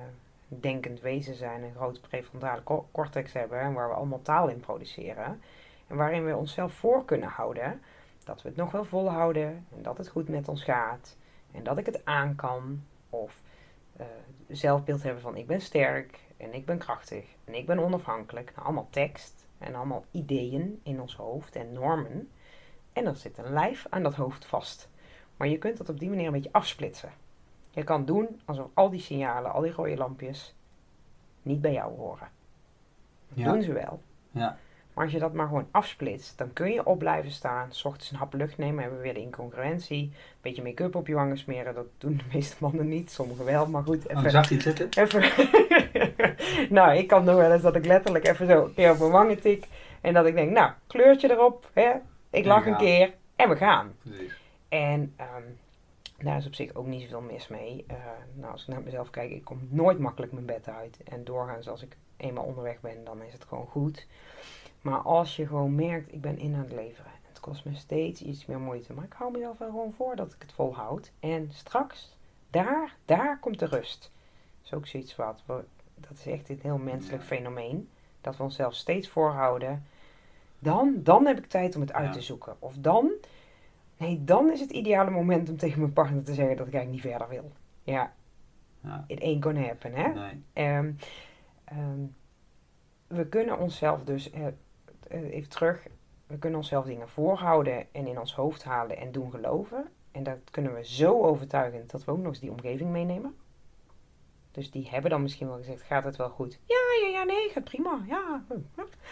[0.48, 4.60] denkend wezen zijn, een grote prefrontale co- cortex hebben en waar we allemaal taal in
[4.60, 5.42] produceren.
[5.88, 7.82] En waarin we onszelf voor kunnen houden
[8.24, 11.18] dat we het nog wel volhouden en dat het goed met ons gaat
[11.52, 12.84] en dat ik het aan kan.
[13.10, 13.42] Of
[13.98, 14.06] eh,
[14.50, 18.52] zelfbeeld hebben van ik ben sterk en ik ben krachtig en ik ben onafhankelijk.
[18.56, 22.32] Nou, allemaal tekst en allemaal ideeën in ons hoofd en normen.
[22.94, 24.90] En er zit een lijf aan dat hoofd vast.
[25.38, 27.12] Maar je kunt dat op die manier een beetje afsplitsen.
[27.70, 30.56] Je kan doen alsof al die signalen, al die rode lampjes,
[31.42, 32.30] niet bij jou horen.
[33.30, 33.52] Dat Ja.
[33.52, 34.02] doen ze wel.
[34.32, 34.58] Ja.
[34.94, 37.74] Maar als je dat maar gewoon afsplitst, dan kun je op blijven staan.
[37.74, 40.02] 's ochtends een hap lucht nemen, hebben we weer de incongruentie.
[40.02, 43.12] Een beetje make-up op je wangen smeren, dat doen de meeste mannen niet.
[43.12, 44.08] Sommigen wel, maar goed.
[44.08, 44.90] Oh, Even, zag je het zitten?
[44.90, 45.24] even
[46.76, 49.12] nou, ik kan nog wel eens dat ik letterlijk even zo een keer op mijn
[49.12, 49.68] wangen tik.
[50.02, 51.70] En dat ik denk, nou, kleurtje erop.
[51.74, 51.92] Hè?
[52.30, 53.96] Ik lach een keer en we gaan.
[54.70, 55.44] En ehm,
[56.18, 57.84] daar is op zich ook niet zoveel mis mee.
[57.88, 57.96] Eh,
[58.34, 60.98] nou, als ik naar mezelf kijk, ik kom nooit makkelijk mijn bed uit.
[61.04, 64.08] En doorgaans als ik eenmaal onderweg ben, dan is het gewoon goed.
[64.84, 67.12] Maar als je gewoon merkt, ik ben in aan het leveren.
[67.28, 68.94] Het kost me steeds iets meer moeite.
[68.94, 71.12] Maar ik hou mezelf wel gewoon voor dat ik het volhoud.
[71.20, 72.18] En straks,
[72.50, 74.02] daar, daar komt de rust.
[74.58, 75.64] Dat is ook zoiets wat, we-
[75.96, 77.90] dat is echt een heel menselijk fenomeen.
[78.22, 79.86] Dat we onszelf steeds voorhouden.
[80.60, 82.56] Dan, dan heb ik tijd om het uit te zoeken.
[82.60, 83.12] Of dan,
[83.98, 87.04] nee, dan is het ideale moment om tegen mijn partner te zeggen dat ik eigenlijk
[87.04, 87.52] niet verder wil.
[87.84, 88.14] Ja,
[88.82, 89.04] Ja.
[89.08, 90.08] it ain't gonna happen, hè?
[90.14, 90.44] Nee.
[90.54, 90.92] Ehm,
[91.64, 92.00] ehm,
[93.08, 94.46] we kunnen onszelf dus, eh,
[95.14, 95.88] even terug,
[96.28, 99.92] we kunnen onszelf dingen voorhouden en in ons hoofd halen en doen geloven.
[100.12, 103.36] En dat kunnen we zo overtuigend dat we ook nog eens die omgeving meenemen.
[104.52, 106.60] Dus die hebben dan misschien wel gezegd, gaat het wel goed?
[106.66, 108.04] Ja, ja, ja, nee, gaat prima.
[108.08, 108.44] Ja.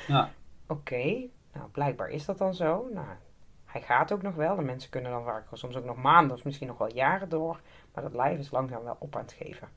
[0.08, 0.32] Ja.
[0.68, 2.88] Oké, nou blijkbaar is dat dan zo.
[2.94, 3.08] Nou,
[3.66, 4.56] hij gaat ook nog wel.
[4.56, 7.62] De mensen kunnen dan vaak soms ook nog maanden of misschien nog wel jaren door.
[7.94, 9.68] Maar dat lijf is langzaam wel op aan het geven.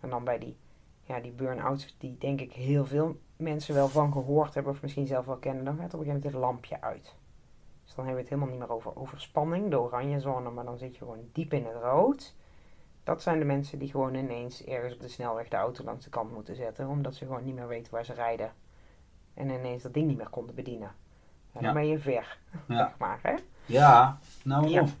[0.00, 0.56] En dan bij die,
[1.04, 5.06] ja, die burn-outs, die denk ik heel veel mensen wel van gehoord hebben of misschien
[5.06, 5.64] zelf wel kennen.
[5.64, 7.14] Dan gaat op een gegeven moment het lampje uit.
[7.84, 10.78] Dus dan hebben we het helemaal niet meer over overspanning, de oranje zone, maar dan
[10.78, 12.34] zit je gewoon diep in het rood.
[13.04, 16.10] Dat zijn de mensen die gewoon ineens ergens op de snelweg de auto langs de
[16.10, 18.52] kant moeten zetten, omdat ze gewoon niet meer weten waar ze rijden.
[19.34, 20.92] En ineens dat ding niet meer konden bedienen.
[21.52, 21.72] Ja, dan Ja.
[21.72, 22.38] ben je ver,
[22.68, 22.76] Ja.
[22.88, 23.18] zeg maar.
[23.22, 23.34] Hè?
[23.66, 24.80] Ja, nou Ja.
[24.82, 24.96] of.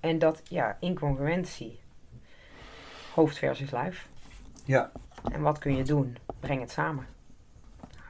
[0.00, 1.80] En dat, ja, incongruentie.
[3.14, 4.08] Hoofd versus lijf.
[4.64, 4.92] Ja.
[5.32, 6.16] En wat kun je doen?
[6.40, 7.06] Breng het samen.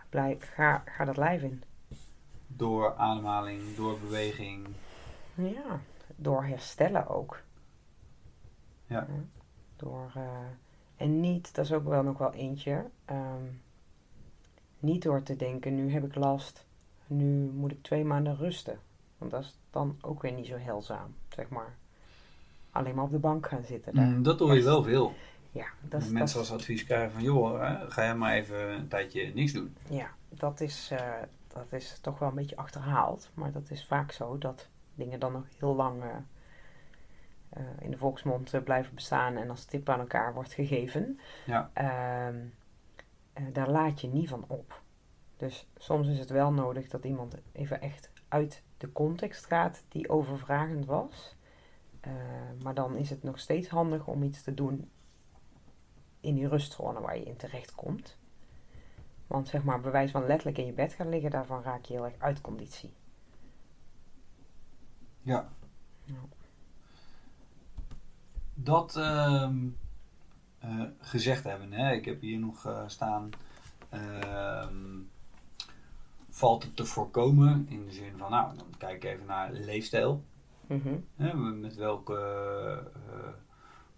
[0.08, 1.62] Blijf, ga, ga dat lijf in.
[2.46, 4.66] Door ademhaling, door beweging.
[5.34, 5.80] Ja,
[6.16, 7.42] door herstellen ook.
[8.86, 9.06] Ja.
[9.76, 10.22] Door, eh,
[10.96, 13.42] en niet, dat is ook wel nog wel eentje, ehm,
[14.78, 16.66] niet door te denken, nu heb ik last,
[17.06, 18.78] nu moet ik twee maanden rusten.
[19.18, 21.76] Want dat is dan ook weer niet zo heilzaam, zeg maar.
[22.70, 23.94] Alleen maar op de bank gaan zitten.
[23.94, 24.06] daar.
[24.06, 25.12] Mm, dat hoor je wel veel.
[25.54, 28.88] Ja, dat is, Mensen dat, als advies krijgen van, joh, ga jij maar even een
[28.88, 29.76] tijdje niks doen.
[29.88, 31.22] ja, dat is, eh,
[31.54, 33.30] dat is toch wel een beetje achterhaald.
[33.34, 36.10] Maar dat is vaak zo dat dingen dan nog heel lang eh,
[37.48, 41.20] eh, in de volksmond blijven bestaan en als tip aan elkaar wordt gegeven.
[41.46, 41.70] Ja.
[41.72, 42.36] Ehm,
[43.32, 44.82] eh, daar laat je niet van op.
[45.36, 50.08] Dus soms is het wel nodig dat iemand even echt uit de context gaat die
[50.08, 51.36] overvragend was.
[52.62, 54.90] Maar dan is het nog steeds handig om iets te doen
[56.24, 58.16] in die rustzone waar je in terecht komt.
[59.26, 62.04] Want zeg maar, bewijs van letterlijk in je bed gaan liggen, daarvan raak je heel
[62.04, 62.90] erg uit conditie.
[65.18, 65.48] Ja.
[66.04, 66.14] Ja.
[68.54, 69.68] Dat ehm,
[70.58, 73.30] eh, gezegd hebben, hè, ik heb hier nog eh, staan.
[73.90, 75.00] ehm,
[76.28, 80.24] valt het te voorkomen in de zin van, nou, dan kijk ik even naar leefstijl.
[80.66, 81.60] Mhm.
[81.60, 82.14] Met welke
[82.94, 83.28] eh,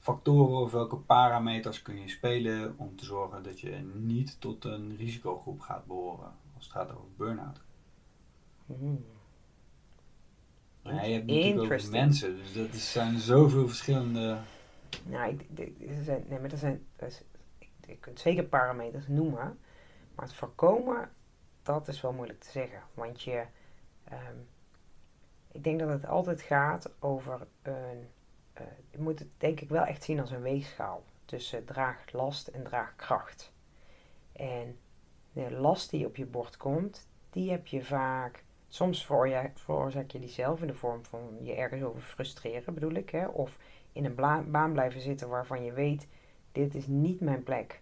[0.06, 4.96] factoren of welke parameters kun je spelen om te zorgen dat je niet tot een
[4.96, 7.60] risicogroep gaat behoren als het gaat over burn-out.
[8.66, 8.94] Mhm.
[10.82, 14.38] Ja, je hebt natuurlijk mensen, dus dat is, zijn zoveel verschillende.
[15.04, 17.22] Nou, ik, er zijn, nee, maar er zijn, er is-
[17.58, 19.58] ik, je kunt zeker parameters noemen,
[20.14, 21.10] maar het voorkomen,
[21.62, 22.80] dat is wel moeilijk te zeggen.
[22.94, 23.44] Want je,
[24.04, 24.36] ehm,
[25.52, 28.06] ik denk dat het altijd gaat over een,
[28.60, 32.62] eh, je moet het denk ik wel echt zien als een weegschaal tussen draaglast en
[32.62, 33.52] draagkracht.
[34.32, 34.78] En
[35.32, 40.18] de last die op je bord komt, die heb je vaak, soms veroorza- veroorzaak je
[40.18, 43.58] die zelf in de vorm van je ergens over frustreren bedoel ik, hè, of
[43.92, 46.06] in een baan blijven zitten waarvan je weet,
[46.52, 47.80] dit is niet mijn plek.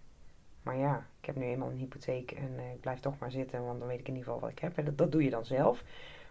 [0.62, 3.64] Maar ja, ik heb nu eenmaal een hypotheek en eh, ik blijf toch maar zitten,
[3.64, 4.78] want dan weet ik in ieder geval wat ik heb.
[4.78, 5.84] En dat, dat doe je dan zelf.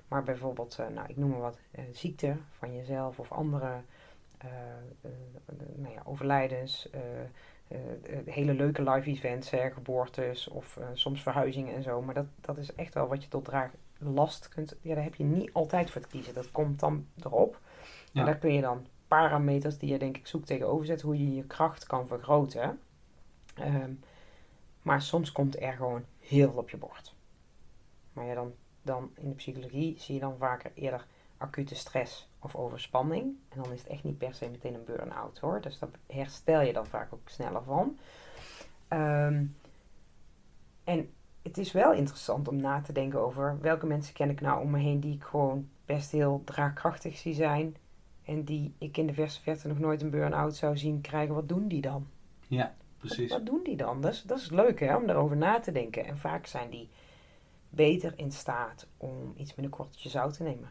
[0.07, 1.59] Maar bijvoorbeeld, eh, nou, ik noem maar wat,
[1.91, 3.81] ziekte van jezelf of andere
[5.75, 11.75] nou ja, overlijdens, eh, eh, eh, hele leuke live events, hè, geboortes of soms verhuizingen
[11.75, 12.01] en zo.
[12.01, 15.23] Maar dat, dat is echt wel wat je tot draaglast kunt, ja, daar heb je
[15.23, 16.33] niet altijd voor te kiezen.
[16.33, 17.59] Dat komt dan erop.
[18.11, 18.19] Ja.
[18.19, 21.35] En daar kun je dan parameters die je denk ik zoekt tegenover zet, hoe je
[21.35, 22.79] je kracht kan vergroten.
[23.55, 23.91] Ehm,
[24.81, 27.15] maar soms komt er gewoon heel veel op je bord.
[28.13, 31.05] Maar ja, dan, dan in de psychologie zie je dan vaker eerder
[31.43, 33.35] acute stress of overspanning.
[33.49, 35.61] En dan is het echt niet per se meteen een burn-out hoor.
[35.61, 37.97] Dus daar herstel je dan vaak ook sneller van.
[38.87, 39.45] Ehm,
[40.83, 41.09] en
[41.41, 44.69] het is wel interessant om na te denken over welke mensen ken ik nou om
[44.69, 47.75] me heen die ik gewoon best heel draagkrachtig zie zijn.
[48.25, 51.35] En die ik in de verse verte nog nooit een burn-out zou zien krijgen.
[51.35, 52.07] Wat doen die dan?
[52.47, 53.29] Ja, precies.
[53.29, 54.01] Wat, wat doen die dan?
[54.01, 56.05] Dat is, dat is leuk hè, om daarover na te denken.
[56.05, 56.89] En vaak zijn die
[57.69, 60.69] beter in staat om iets met een kortje zout te nemen.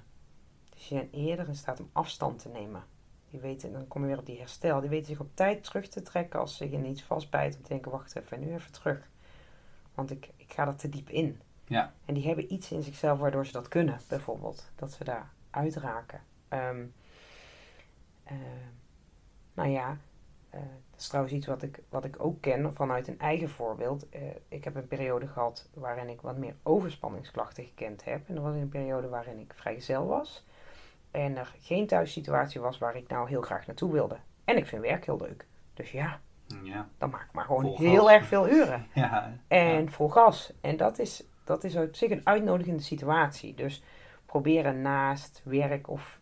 [0.83, 2.85] Dus je zijn eerder in staat om afstand te nemen.
[3.31, 4.81] Die weten, dan kom je weer op die herstel.
[4.81, 7.57] Die weten zich op tijd terug te trekken als ze in iets vastbijt.
[7.57, 9.09] Om te denken, wacht even, nu even terug.
[9.95, 11.41] Want ik, ik ga er te diep in.
[11.65, 11.93] Ja.
[12.05, 14.71] En die hebben iets in zichzelf waardoor ze dat kunnen, bijvoorbeeld.
[14.75, 16.21] Dat ze daar uitraken.
[16.49, 18.37] Eh,
[19.55, 19.97] nou ja,
[20.51, 20.61] eh,
[20.91, 24.09] dat is trouwens iets wat ik, wat ik ook ken vanuit een eigen voorbeeld.
[24.09, 28.29] Eh, ik heb een periode gehad waarin ik wat meer overspanningsklachten gekend heb.
[28.29, 30.45] En dat was een periode waarin ik vrijgezel was.
[31.13, 34.17] En er geen thuissituatie was waar ik nou heel graag naartoe wilde.
[34.45, 35.47] En ik vind werk heel leuk.
[35.75, 36.21] Dus ja,
[36.63, 36.89] Ja.
[36.99, 38.11] dan maak ik maar gewoon Vol heel gas.
[38.13, 38.87] erg veel uren.
[38.95, 39.33] Ja.
[39.49, 40.53] En vol gas.
[40.61, 43.55] En dat is, dat is op zich een uitnodigende situatie.
[43.55, 43.83] Dus
[44.27, 46.21] proberen naast werk of,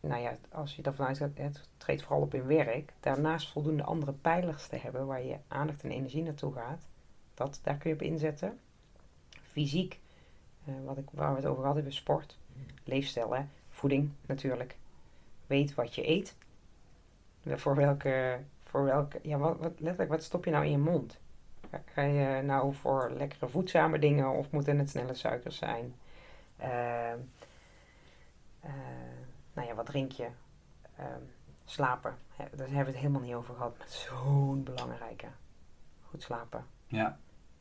[0.00, 4.12] nou ja, als je ervan uitgaat, het treedt vooral op in werk, daarnaast voldoende andere
[4.12, 6.86] pijlers te hebben waar je aandacht en energie naartoe gaat.
[7.34, 8.58] Dat, daar kun je op inzetten.
[9.42, 10.00] Fysiek,
[10.64, 12.38] eh, wat ik, waar we het over hadden, hebben, sport,
[12.84, 13.42] leefstijl, hè?
[13.76, 14.76] Voeding natuurlijk.
[15.46, 16.36] Weet wat je eet.
[17.46, 21.18] Voor welke, voor welke, ja, wat, wat, letterlijk, wat stop je nou in je mond?
[21.92, 25.94] Ga- je nou voor lekkere voedzame dingen of moeten het snelle suikers zijn?
[26.56, 27.18] Ehm,
[28.60, 28.70] eh,
[29.52, 30.28] nou ja, wat drink je?
[30.96, 31.22] Ehm,
[31.64, 32.18] slapen.
[32.36, 33.78] Daar hebben we het helemaal niet over gehad.
[33.78, 35.26] Maar zo'n belangrijke.
[36.08, 36.66] Goed slapen.
[36.86, 37.18] Ja.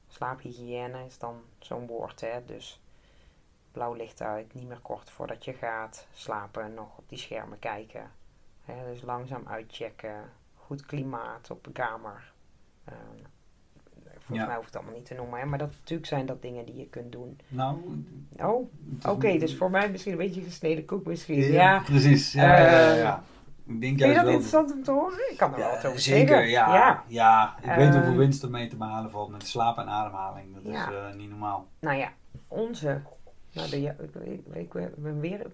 [0.07, 2.45] Slaaphygiëne is dan zo'n woord, hè.
[2.45, 2.81] Dus
[3.75, 6.07] blauw licht uit, niet meer kort voordat je gaat.
[6.13, 8.11] Slapen, nog op die schermen kijken.
[8.91, 10.29] Dus langzaam uitchecken.
[10.55, 12.31] Goed klimaat op de kamer.
[12.85, 12.97] Ehm,
[14.11, 14.45] volgens Ja.
[14.45, 15.45] mij hoeft het allemaal niet te noemen, hè.
[15.45, 17.39] Maar dat, natuurlijk zijn dat dingen die je kunt doen.
[17.47, 17.77] Nou.
[18.37, 18.69] Oh,
[19.09, 19.37] oké.
[19.37, 21.39] dus voor mij misschien een beetje gesneden koek misschien.
[21.39, 21.51] Ja.
[21.73, 22.33] Ja, precies.
[22.33, 23.17] Ja, ja, Eh.
[23.67, 24.33] Ik denk Vind je dat wel.
[24.33, 25.31] interessant om te horen?
[25.31, 26.49] Ik kan er wel wat over zeker, zeggen.
[26.49, 26.73] ja.
[26.75, 27.03] ja.
[27.07, 27.55] ja.
[27.61, 30.53] Ik weet hoeveel winst er mee te behalen valt met slaap en ademhaling.
[30.53, 31.67] Dat is eh, niet normaal.
[31.79, 32.11] Nou ja,
[32.47, 33.01] onze.
[33.55, 34.15] Nou, de, ja, ik,
[34.53, 35.47] ik, ik ben weer.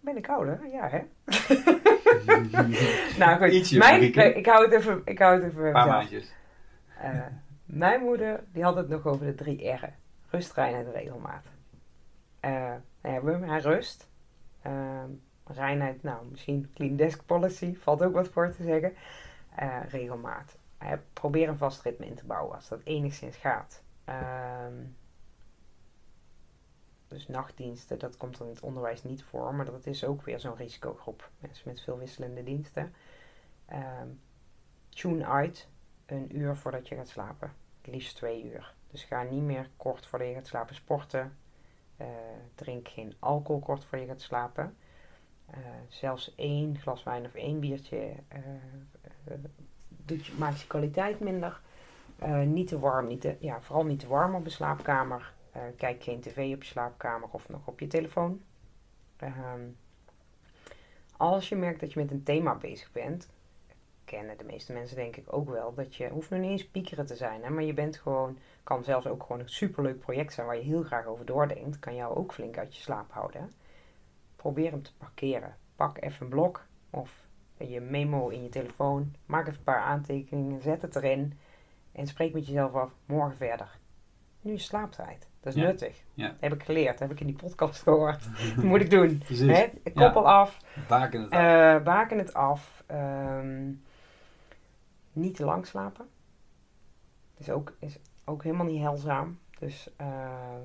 [0.00, 0.66] Ben ik ouder?
[0.72, 1.02] Ja, hè?
[3.18, 5.86] nou goed, Ietsje, mijn, nee, ik hou het even, ik hou het even Een paar
[5.86, 6.32] maandjes.
[7.00, 7.26] Eh,
[7.64, 9.94] mijn moeder, die had het nog over de drie R'en.
[10.30, 11.44] Rust, reinheid en regelmaat.
[12.40, 12.72] Eh
[13.04, 14.08] nou ja, we hebben haar rust.
[14.62, 15.10] Ehm,
[15.44, 18.92] reinheid, nou, misschien clean desk policy, valt ook wat voor te zeggen.
[19.56, 20.56] Eh, regelmaat.
[20.78, 23.82] Eh, probeer een vast ritme in te bouwen als dat enigszins gaat.
[24.04, 24.72] Ehm,
[27.14, 30.40] dus nachtdiensten, dat komt er in het onderwijs niet voor, maar dat is ook weer
[30.40, 31.30] zo'n risicogroep.
[31.38, 32.94] Mensen met veel wisselende diensten.
[33.66, 34.08] Ehm,
[34.88, 35.68] tune uit
[36.06, 37.52] een uur voordat je gaat slapen.
[37.80, 38.74] Het liefst twee uur.
[38.90, 41.36] Dus ga niet meer kort voordat je gaat slapen sporten.
[41.96, 42.06] Eh,
[42.54, 44.76] drink geen alcohol kort voordat je gaat slapen.
[45.46, 45.58] Eh,
[45.88, 48.14] zelfs één glas wijn of één biertje
[50.06, 51.60] je, maakt je kwaliteit minder.
[52.44, 55.33] Niet te warm, niet te, ja, vooral niet te warm op de slaapkamer.
[55.54, 58.42] Eh, kijk geen tv op je slaapkamer of nog op je telefoon.
[59.16, 59.68] Ehm,
[61.16, 63.28] als je merkt dat je met een thema bezig bent,
[64.04, 67.06] kennen de meeste mensen denk ik ook wel, dat je hoeft nog niet eens piekeren
[67.06, 70.46] te zijn, hè, maar je bent gewoon, kan zelfs ook gewoon een superleuk project zijn
[70.46, 73.52] waar je heel graag over doordenkt, kan jou ook flink uit je slaap houden.
[74.36, 75.56] Probeer hem te parkeren.
[75.76, 77.26] Pak even een blok of
[77.58, 81.38] je memo in je telefoon, maak even een paar aantekeningen, zet het erin
[81.92, 83.78] en spreek met jezelf af, morgen verder.
[84.44, 85.28] Nu is slaaptijd.
[85.40, 85.66] Dat is Ja.
[85.66, 86.02] nuttig.
[86.14, 86.36] Ja.
[86.40, 88.24] Heb ik geleerd, heb ik in die podcast gehoord.
[88.56, 89.22] Dat moet ik doen.
[89.28, 89.66] Hè?
[89.94, 90.58] Koppel af,
[90.88, 91.38] Baken het af.
[91.38, 92.82] eh baken het af.
[92.86, 93.72] Ehm,
[95.12, 96.06] niet te lang slapen.
[97.36, 99.38] Is ook, is ook helemaal niet heilzaam.
[99.58, 100.56] Dus eh,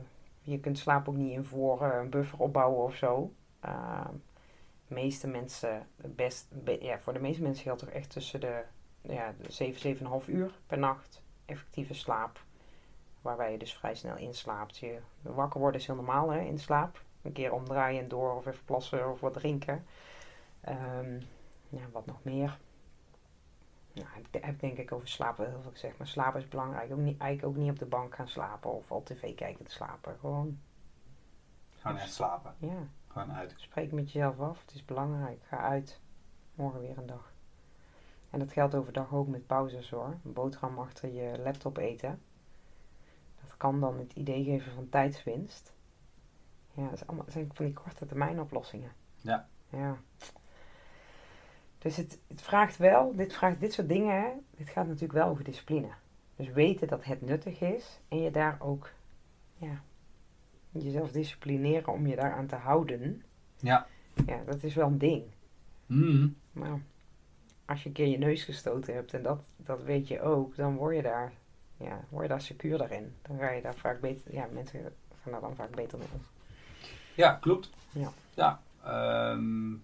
[0.42, 3.34] je kunt slaap ook niet in voor eh, een buffer opbouwen of zo.
[3.60, 4.14] Ehm,
[4.88, 8.62] de meeste mensen, best, be- ja, voor de meeste mensen geldt toch echt tussen de,
[9.02, 9.82] ja, de 7,
[10.22, 12.40] 7,5 uur per nacht effectieve slaap.
[13.22, 14.78] Waarbij je dus vrij snel inslaapt.
[14.78, 17.02] Je wakker worden is heel normaal hè, in slaap.
[17.22, 19.86] Een keer omdraaien en door of even plassen of wat drinken.
[20.62, 21.20] Ehm,
[21.70, 22.58] ja, wat nog meer?
[23.94, 25.98] Nou, ik heb denk ik over slapen heel veel gezegd.
[25.98, 26.92] Maar slapen is belangrijk.
[26.92, 29.72] Ook niet, eigenlijk ook niet op de bank gaan slapen of al tv kijken te
[29.72, 30.18] slapen.
[30.20, 30.60] Gewoon,
[31.78, 32.56] Gewoon echt slapen.
[32.58, 33.54] ja, Gewoon uit.
[33.58, 34.62] spreek met jezelf af.
[34.62, 35.42] Het is belangrijk.
[35.48, 36.00] Ga uit.
[36.56, 37.34] Morgen weer een dag.
[38.30, 40.18] En dat geldt overdag ook met pauzes hoor.
[40.24, 42.22] Een boterham achter je laptop eten.
[43.60, 45.74] Kan dan het idee geven van tijdswinst.
[46.74, 48.92] Ja, dat, is allemaal, dat zijn van die korte termijn oplossingen.
[49.22, 49.48] Ja.
[49.70, 49.98] Ja.
[51.78, 55.28] Dus het, het vraagt wel, dit, vraagt, dit soort dingen, hè, dit gaat natuurlijk wel
[55.28, 55.90] over discipline.
[56.36, 58.92] Dus weten dat het nuttig is en je daar ook,
[59.58, 59.82] ja,
[60.72, 63.24] jezelf disciplineren om je daaraan te houden.
[63.60, 63.88] Ja.
[64.26, 65.24] Ja, dat is wel een ding.
[65.86, 66.36] Mm.
[66.52, 66.82] Maar
[67.66, 70.76] als je een keer je neus gestoten hebt en dat, dat weet je ook, dan
[70.76, 71.34] word je daar,
[71.80, 73.16] ja, word je daar secuur daarin.
[73.22, 76.22] Dan ga je daar vaak beter, ja, mensen gaan daar dan vaak beter mee om.
[77.16, 77.70] Ja, klopt.
[77.92, 78.12] Ja.
[78.34, 79.76] ja ehm,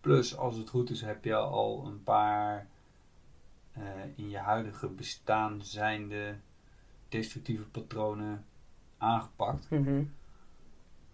[0.00, 2.66] plus, als het goed is, heb je al een paar
[3.72, 3.82] eh,
[4.16, 6.36] in je huidige bestaan zijnde
[7.08, 8.44] destructieve patronen
[8.98, 9.70] aangepakt.
[9.70, 10.04] Mhm.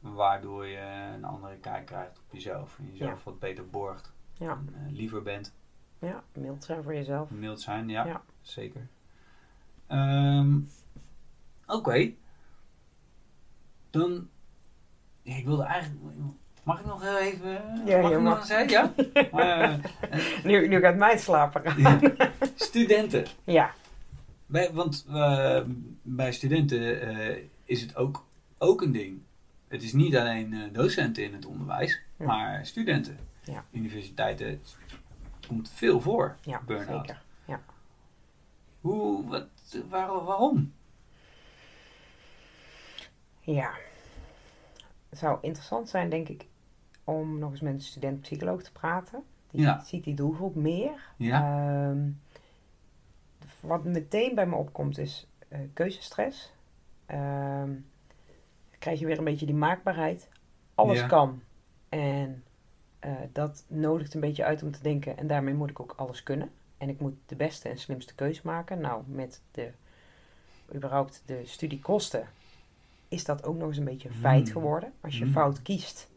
[0.00, 2.78] Waardoor je een andere kijk krijgt op jezelf.
[2.78, 4.12] En jezelf wat beter borgt.
[4.32, 4.50] Ja.
[4.50, 5.54] En, eh, liever bent.
[5.98, 7.30] Ja, mild zijn voor jezelf.
[7.30, 8.04] Mild zijn, ja.
[8.04, 8.22] Ja.
[8.40, 8.88] Zeker.
[9.88, 10.58] Ehm,
[11.66, 12.10] Oké.
[13.90, 14.28] Dan...
[15.22, 16.00] Ja, ik wilde eigenlijk...
[16.62, 17.50] Mag ik nog even...
[17.86, 18.38] Ja, mag je ik mag.
[18.38, 18.58] nog hè?
[18.60, 18.92] Ja?
[19.72, 19.74] Eh,
[20.44, 22.00] Nu, nu gaat mijn slapen gaan.
[22.00, 22.00] ja.
[22.54, 23.26] Studenten.
[23.44, 23.72] Ja.
[24.46, 25.60] Bij, want eh,
[26.02, 28.26] bij studenten eh, is het ook,
[28.58, 29.20] ook een ding.
[29.68, 32.26] Het is niet alleen docenten in het onderwijs, Ja.
[32.26, 33.18] maar studenten.
[33.44, 33.64] Ja.
[33.70, 34.76] Universiteiten het
[35.46, 37.06] komt veel voor, Ja, burn-out.
[37.06, 37.22] zeker.
[38.88, 39.46] Hoe, wat,
[39.88, 40.72] waar, waarom?
[43.40, 43.70] Ja.
[45.08, 46.46] Het zou interessant zijn, denk ik,
[47.04, 49.22] om nog eens met een student-psycholoog te praten.
[49.50, 49.80] Die Ja.
[49.84, 51.00] ziet die doelgroep meer.
[51.16, 51.40] Ja.
[51.90, 52.10] Ehm,
[53.60, 56.52] wat meteen bij me opkomt is eh, keuzestress.
[57.06, 57.84] Dan
[58.78, 60.28] krijg je weer een beetje die maakbaarheid.
[60.74, 61.06] Alles Ja.
[61.06, 61.42] kan.
[61.88, 62.44] En
[62.98, 65.16] eh, dat nodigt een beetje uit om te denken.
[65.16, 66.50] En daarmee moet ik ook alles kunnen.
[66.78, 68.80] En ik moet de beste en slimste keuze maken.
[68.80, 69.70] Nou, met de,
[70.74, 72.26] überhaupt de studiekosten
[73.08, 74.52] is dat ook nog eens een beetje een feit Mm.
[74.52, 74.92] geworden.
[75.00, 75.30] Als je Mm.
[75.32, 76.10] fout kiest,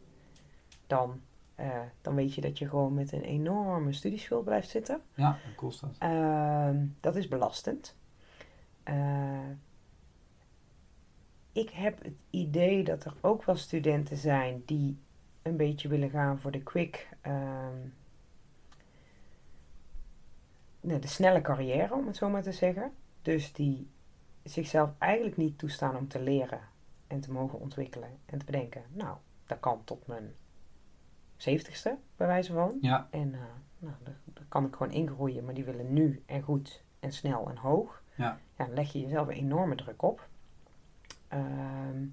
[0.86, 1.20] dan,
[1.54, 5.00] eh, dan weet je dat je gewoon met een enorme studieschuld blijft zitten.
[5.14, 5.90] Ja, dan kost dat.
[5.98, 7.96] Ehm, dat is belastend.
[8.82, 9.48] Eh,
[11.52, 14.98] ik heb het idee dat er ook wel studenten zijn die
[15.42, 17.76] een beetje willen gaan voor de quick, ehm,
[20.82, 22.92] de snelle carrière, om het zo maar te zeggen.
[23.22, 23.90] Dus die
[24.42, 26.60] zichzelf eigenlijk niet toestaan om te leren
[27.06, 30.34] en te mogen ontwikkelen en te bedenken, nou, dat kan tot mijn
[31.36, 32.78] zeventigste, bij wijze van.
[32.80, 33.40] Ja, En eh,
[33.78, 37.48] nou, daar, daar kan ik gewoon ingroeien, maar die willen nu en goed en snel
[37.50, 38.02] en hoog.
[38.14, 38.38] Ja.
[38.56, 40.28] ja dan leg je jezelf een enorme druk op.
[41.28, 42.06] Ehm,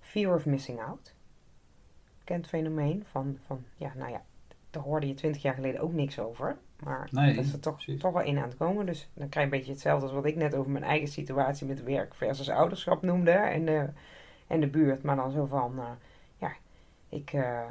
[0.00, 1.14] fear of missing out.
[2.24, 4.24] Kent fenomeen van, van, ja, nou ja,
[4.70, 6.58] daar hoorde je twintig jaar geleden ook niks over.
[6.82, 8.00] Maar Nee, dat is er toch, precies.
[8.00, 8.86] toch wel in aan het komen.
[8.86, 11.66] Dus dan krijg je een beetje hetzelfde als wat ik net over mijn eigen situatie
[11.66, 13.30] met werk versus ouderschap noemde.
[13.30, 13.88] En de,
[14.46, 15.02] en de buurt.
[15.02, 15.84] Maar dan zo van, eh,
[16.36, 16.52] ja,
[17.08, 17.62] ik, eh,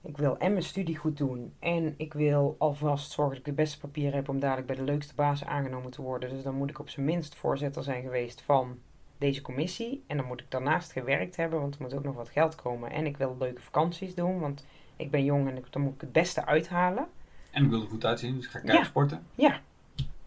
[0.00, 1.54] ik wil en mijn studie goed doen.
[1.58, 4.82] En ik wil alvast zorgen dat ik de beste papieren heb om dadelijk bij de
[4.82, 6.28] leukste baas aangenomen te worden.
[6.28, 8.78] Dus dan moet ik op zijn minst voorzitter zijn geweest van
[9.18, 10.04] deze commissie.
[10.06, 12.90] En dan moet ik daarnaast gewerkt hebben, want er moet ook nog wat geld komen.
[12.90, 14.66] En ik wil leuke vakanties doen, want
[14.96, 17.06] ik ben jong en ik, dan moet ik het beste uithalen.
[17.54, 18.64] En ik wil er goed uitzien, dus ik ga Ja.
[18.64, 19.26] kijken sporten.
[19.34, 19.60] Ja.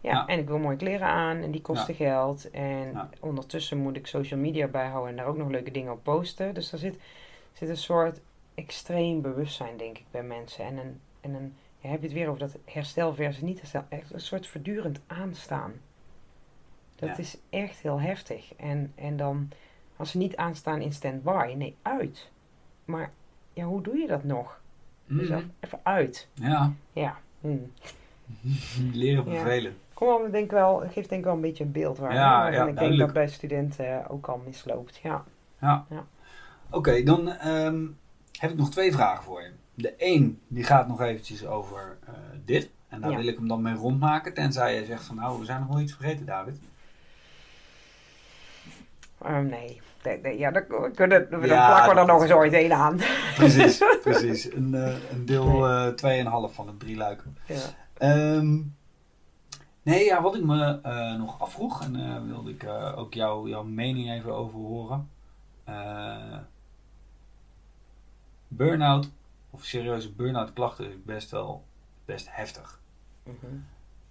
[0.02, 2.50] Ja, en ik wil mooie kleren aan en die kosten geld.
[2.52, 6.54] En ondertussen moet ik social media bijhouden en daar ook nog leuke dingen op posten.
[6.54, 6.98] Dus er zit,
[7.54, 8.20] zit een soort
[8.56, 10.66] extreem bewustzijn, denk ik, bij mensen.
[10.66, 13.84] En een, en een ja, heb je het weer over dat herstel versus niet herstel.
[13.90, 15.74] Echt een soort voortdurend aanstaan.
[16.96, 17.18] Dat Ja.
[17.18, 18.56] is echt heel heftig.
[18.56, 19.50] En, en dan,
[19.96, 22.30] als ze niet aanstaan in stand-by, nee, uit.
[22.86, 23.12] Maar
[23.54, 24.62] ja, hoe doe je dat nog?
[25.08, 25.42] Dus Mhm.
[25.60, 26.28] even- uit.
[26.34, 27.18] Ja, Ja.
[27.42, 27.58] Hm.
[28.94, 29.32] leren Ja.
[29.32, 29.78] vervelen.
[29.94, 32.14] Kom wel, denk wel, het geeft denk ik wel een beetje een beeld waar.
[32.14, 32.48] Ja, hè?
[32.50, 33.06] ja, en ik denk duidelijk.
[33.06, 34.98] dat bij studenten ook al misloopt.
[35.04, 35.24] Ja.
[35.62, 35.86] Ja.
[35.90, 36.06] Ja.
[36.70, 37.86] Oké, dan ehm,
[38.40, 39.52] heb ik nog twee vragen voor je.
[39.74, 42.14] De één, die gaat nog eventjes over eh,
[42.46, 42.70] dit.
[42.88, 44.34] En daar wil ik hem dan mee rondmaken.
[44.34, 46.60] Tenzij je zegt van nou, we zijn nog wel iets vergeten, David.
[49.22, 49.82] Ehm, nee.
[50.04, 50.64] Nee, nee, ja, dan,
[50.96, 52.98] kunnen, dan Ja, plakken we er nog eens ooit één aan.
[53.36, 54.54] Precies, precies.
[54.54, 57.38] Een, eh, een deel eh 2,5 van het drie luiken.
[57.46, 57.60] Ja.
[57.98, 58.56] Ehm,
[59.82, 63.50] nee, ja, wat ik me eh, nog afvroeg, en eh, wilde ik eh, ook jou,
[63.50, 65.10] jouw mening even over horen.
[65.64, 66.38] Eh,
[68.48, 69.12] burn-out,
[69.50, 71.64] of serieuze burn-out klachten, is best wel
[72.06, 72.80] best heftig.
[73.24, 73.56] Mhm.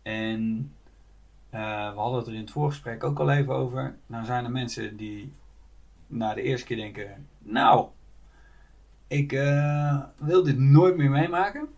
[0.02, 0.72] En
[1.50, 3.96] eh, we hadden het er in het voorgesprek ook al even over.
[4.06, 5.32] Nou zijn er mensen die
[6.06, 7.88] na de eerste keer denken, nou,
[9.08, 11.68] Ik uh, wil dit nooit meer meemaken.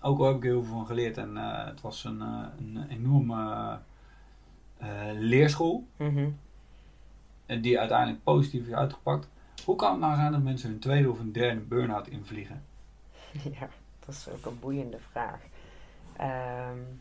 [0.00, 1.16] Ook al heb ik er heel veel van geleerd.
[1.16, 3.78] En uh, het was een, een enorme
[5.14, 5.86] leerschool.
[7.46, 9.28] En die uiteindelijk positief is uitgepakt.
[9.64, 12.62] Hoe kan het nou zijn dat mensen een tweede of een derde burn-out invliegen?
[13.60, 13.68] Ja,
[14.06, 15.40] dat is ook een boeiende vraag.
[16.70, 17.00] Um,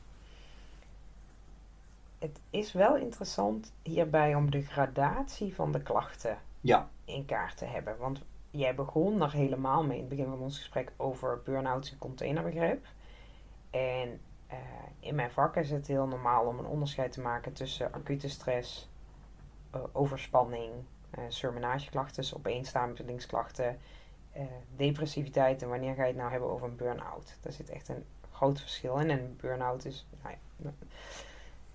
[2.20, 6.90] het is wel interessant hierbij om de gradatie van de klachten ja.
[7.06, 7.98] in kaart te hebben.
[7.98, 8.22] Want
[8.52, 12.86] jij begon nog helemaal mee in het begin van ons gesprek over burn-out en containerbegrip.
[13.70, 14.20] En
[14.52, 14.58] uh,
[15.00, 18.90] in mijn vak is het heel normaal om een onderscheid te maken tussen acute stress,
[19.76, 20.72] uh, overspanning,
[21.18, 23.80] uh, surmenageklachten, dus opeenstapelinksklachten,
[24.76, 27.38] depressiviteit en wanneer ga je het nou hebben over een burn-out.
[27.42, 29.10] Daar zit echt een groot verschil in.
[29.10, 30.72] En een burn-out is, nou ja,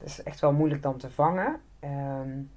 [0.02, 1.60] dat is echt wel moeilijk dan te vangen.
[1.84, 2.50] Um,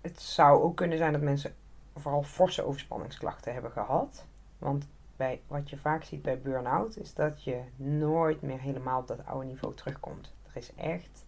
[0.00, 1.54] het zou ook kunnen zijn dat mensen
[1.94, 4.24] vooral forse overspanningsklachten hebben gehad.
[4.58, 9.06] Want bij, wat je vaak ziet bij burn-out is dat je nooit meer helemaal op
[9.06, 10.32] dat oude niveau terugkomt.
[10.42, 11.24] Er is echt,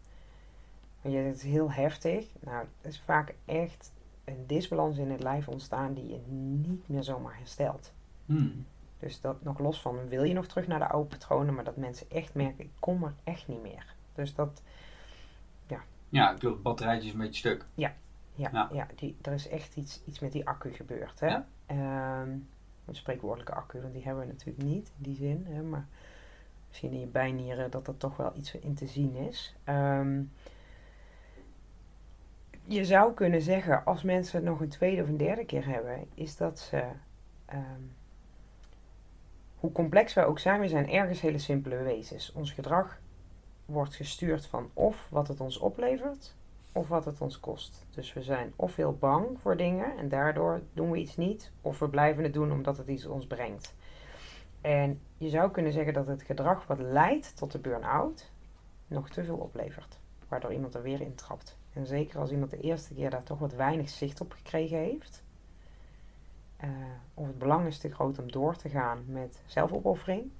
[1.00, 2.26] want je het is heel heftig.
[2.40, 3.92] Nou, er is vaak echt
[4.24, 7.92] een disbalans in het lijf ontstaan die je niet meer zomaar herstelt.
[8.26, 8.66] Hmm.
[8.98, 11.76] Dus dat nog los van wil je nog terug naar de oude patronen, maar dat
[11.76, 13.96] mensen echt merken, ik kom er echt niet meer.
[14.18, 14.62] Dus dat,
[15.66, 15.80] ja.
[16.08, 17.64] Ja, ik het batterijtje is een beetje stuk.
[17.74, 17.94] Ja,
[18.34, 18.86] ja, ja.
[18.94, 21.20] die, er is echt iets, iets met die accu gebeurd.
[21.20, 21.26] Hè?
[21.26, 21.46] Ja.
[22.22, 22.48] Um,
[22.84, 25.46] een spreekwoordelijke accu, want die hebben we natuurlijk niet in die zin.
[25.48, 25.62] Hè?
[25.62, 25.86] Maar
[26.68, 29.56] misschien in je bijnieren dat er toch wel iets in te zien is.
[29.64, 30.32] Um,
[32.64, 36.06] je zou kunnen zeggen, als mensen het nog een tweede of een derde keer hebben,
[36.14, 36.84] is dat ze,
[37.52, 37.92] um,
[39.56, 42.32] hoe complex wij ook zijn, we zijn ergens hele simpele wezens.
[42.32, 42.98] Ons gedrag
[43.68, 46.34] wordt gestuurd van of wat het ons oplevert,
[46.72, 47.86] of wat het ons kost.
[47.90, 51.78] Dus we zijn of heel bang voor dingen en daardoor doen we iets niet, of
[51.78, 53.74] we blijven het doen omdat het iets ons brengt.
[54.60, 58.30] En je zou kunnen zeggen dat het gedrag wat leidt tot de burn-out
[58.86, 61.58] nog te veel oplevert, waardoor iemand er weer in trapt.
[61.72, 65.22] En zeker als iemand de eerste keer daar toch wat weinig zicht op gekregen heeft,
[66.64, 66.70] uh,
[67.14, 70.30] of het belang is te groot om door te gaan met zelfopoffering,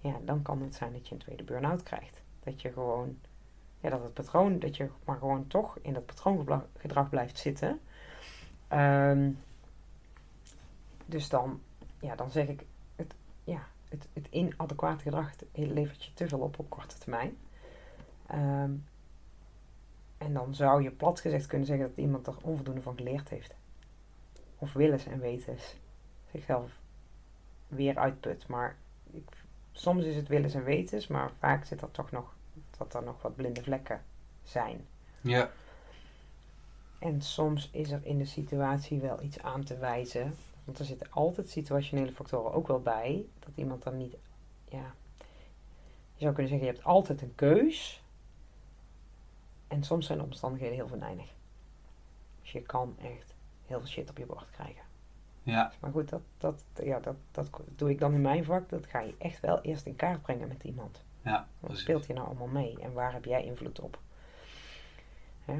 [0.00, 2.24] ja, dan kan het zijn dat je een tweede burn-out krijgt.
[2.46, 3.18] Dat je gewoon,
[3.80, 7.80] ja, dat het patroon, dat je maar gewoon toch in dat patroongedrag blijft zitten.
[8.72, 9.38] Um,
[11.06, 11.60] dus dan,
[12.00, 12.64] ja, dan zeg ik,
[12.96, 13.14] het,
[13.44, 14.26] ja, het, het
[15.00, 17.36] gedrag levert je te veel op op korte termijn.
[18.32, 18.84] Um,
[20.18, 23.54] en dan zou je plat gezegd kunnen zeggen dat iemand er onvoldoende van geleerd heeft.
[24.58, 25.76] Of willens en wetens
[26.30, 26.80] zichzelf
[27.68, 28.46] weer uitput.
[28.46, 28.76] Maar
[29.10, 29.28] ik,
[29.72, 32.35] soms is het willens en wetens, maar vaak zit er toch nog
[32.76, 34.02] dat er nog wat blinde vlekken
[34.42, 34.86] zijn.
[35.20, 35.50] Ja.
[36.98, 40.34] En soms is er in de situatie wel iets aan te wijzen.
[40.64, 43.26] Want er zitten altijd situationele factoren ook wel bij.
[43.38, 44.16] Dat iemand dan niet.
[44.68, 44.94] Ja.
[46.14, 48.02] Je zou kunnen zeggen, je hebt altijd een keus.
[49.68, 51.34] En soms zijn de omstandigheden heel venijnig.
[52.40, 53.34] Dus je kan echt
[53.66, 54.82] heel veel shit op je bord krijgen.
[55.42, 55.72] Ja.
[55.80, 58.68] Maar goed, dat, dat, ja, dat, dat doe ik dan in mijn vak.
[58.68, 61.02] Dat ga je echt wel eerst in kaart brengen met iemand.
[61.26, 63.98] Ja, Wat speelt hier nou allemaal mee en waar heb jij invloed op?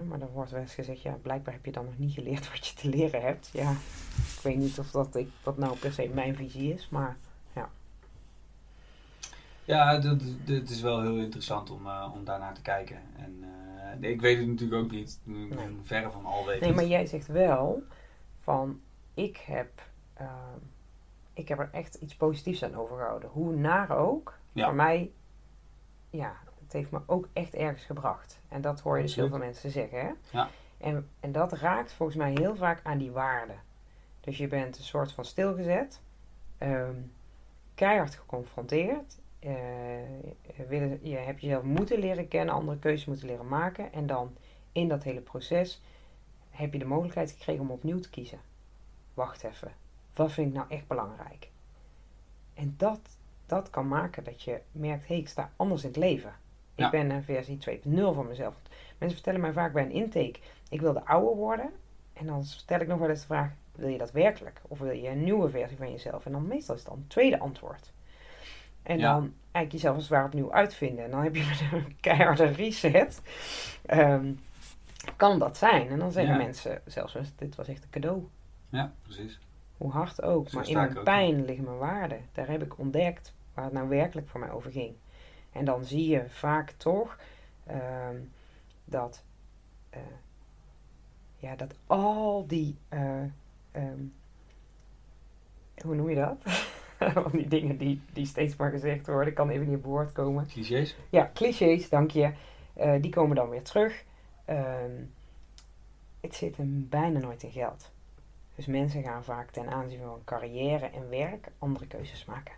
[0.09, 2.67] maar dan wordt wel eens gezegd, ja, blijkbaar heb je dan nog niet geleerd wat
[2.67, 3.51] je te leren hebt.
[3.53, 3.71] Ja,
[4.37, 7.17] ik weet niet of dat, ik, dat nou per se mijn visie is, maar
[7.55, 7.69] ja.
[9.65, 13.01] Ja, dat, dat is wel heel interessant om, uh, om daarnaar te kijken.
[13.17, 13.45] En
[14.01, 15.77] uh, ik weet het natuurlijk ook niet, ik ben nee.
[15.83, 16.63] verre van al weten.
[16.63, 17.83] Nee, maar jij zegt wel
[18.41, 18.81] van,
[19.15, 19.83] ik heb,
[20.21, 20.27] uh,
[21.33, 23.29] ik heb er echt iets positiefs aan overgehouden.
[23.29, 24.65] Hoe naar ook, ja.
[24.65, 25.11] voor mij
[26.17, 28.41] ja, het heeft me ook echt ergens gebracht.
[28.49, 30.01] En dat hoor je dus heel veel mensen zeggen.
[30.01, 30.11] Hè?
[30.31, 30.49] Ja.
[30.79, 33.55] En, en dat raakt volgens mij heel vaak aan die waarde.
[34.21, 36.01] Dus je bent een soort van stilgezet,
[36.59, 37.13] um,
[37.75, 39.19] keihard geconfronteerd.
[39.41, 39.53] Uh,
[41.03, 43.93] je hebt jezelf moeten leren kennen, andere keuzes moeten leren maken.
[43.93, 44.37] En dan
[44.73, 45.83] in dat hele proces
[46.51, 48.41] heb je de mogelijkheid gekregen om opnieuw te kiezen.
[49.15, 49.73] Wacht even,
[50.15, 51.51] wat vind ik nou echt belangrijk?
[52.55, 53.16] En dat,
[53.47, 56.33] dat kan maken dat je merkt, hé, hey, ik sta anders in het leven.
[56.75, 56.85] Ja.
[56.85, 57.81] Ik ben een versie 2.0
[58.15, 58.55] van mezelf.
[58.99, 61.71] Mensen vertellen mij vaak bij een intake, ik wil de oude worden.
[62.13, 64.61] En dan stel ik nog wel eens de vraag, wil je dat werkelijk?
[64.69, 66.27] Of wil je een nieuwe versie van jezelf?
[66.27, 67.93] En dan meestal is het dan het tweede antwoord.
[68.83, 69.13] En Ja.
[69.13, 71.05] dan eigenlijk jezelf als het ware opnieuw uitvinden.
[71.05, 73.21] En dan heb je een keiharde reset.
[73.87, 74.33] ehm,
[75.17, 75.89] kan dat zijn?
[75.89, 76.43] En dan zeggen Ja.
[76.43, 78.29] mensen zelfs, dit was echt een cadeau.
[78.69, 79.39] Ja, precies.
[79.77, 80.49] Hoe hard ook.
[80.49, 82.21] Zo maar in mijn pijn liggen mijn waarden.
[82.33, 84.95] Daar heb ik ontdekt waar het nou werkelijk voor mij over ging.
[85.53, 87.19] En dan zie je vaak toch
[87.67, 88.17] ehm,
[88.85, 89.23] dat,
[89.91, 90.01] eh,
[91.37, 93.23] ja, dat al die, eh,
[93.71, 94.01] ehm,
[95.85, 96.39] hoe noem je dat?
[97.23, 99.29] Van die dingen die, die steeds maar gezegd worden.
[99.29, 100.47] Ik kan even niet op woord komen.
[100.47, 100.97] Clichés?
[101.11, 102.33] Ja, clichés, dank je.
[102.75, 104.05] Eh, die komen dan weer terug.
[104.45, 105.03] Ehm,
[106.21, 107.91] het zit hem bijna nooit in geld.
[108.55, 112.55] Dus mensen gaan vaak ten aanzien van carrière en werk andere keuzes maken.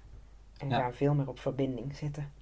[0.59, 0.79] En Ja.
[0.79, 2.33] gaan veel meer op verbinding zitten.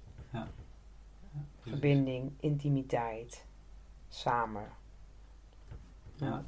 [1.61, 3.45] Verbinding, intimiteit,
[4.09, 4.65] samen.
[6.15, 6.43] Ja.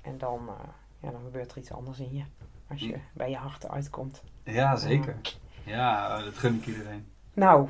[0.00, 0.54] En dan, eh,
[1.00, 2.22] ja, dan gebeurt er iets anders in je.
[2.68, 2.96] Als je Ja.
[3.12, 4.22] bij je hart uitkomt.
[4.44, 5.16] ja, zeker.
[5.64, 7.06] Ja, oh, dat gun ik iedereen.
[7.34, 7.68] Nou,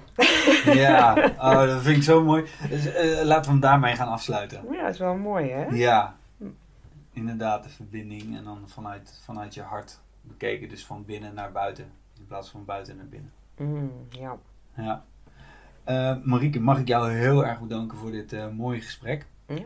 [0.64, 1.14] Ja,
[1.50, 2.46] oh, dat vind ik zo mooi.
[2.68, 4.64] Dus, eh, laten we hem daarmee gaan afsluiten.
[4.72, 5.64] ja, dat is wel mooi hè?
[5.66, 6.16] Ja,
[7.12, 11.92] inderdaad, de verbinding en dan vanuit, vanuit je hart bekeken, dus van binnen naar buiten
[12.20, 13.32] in plaats van buiten naar binnen.
[13.56, 14.36] Mm, ja.
[14.74, 15.04] Ja.
[15.84, 19.26] Eh, Marieke, mag ik jou heel erg bedanken voor dit eh, mooie gesprek.
[19.46, 19.64] Ja.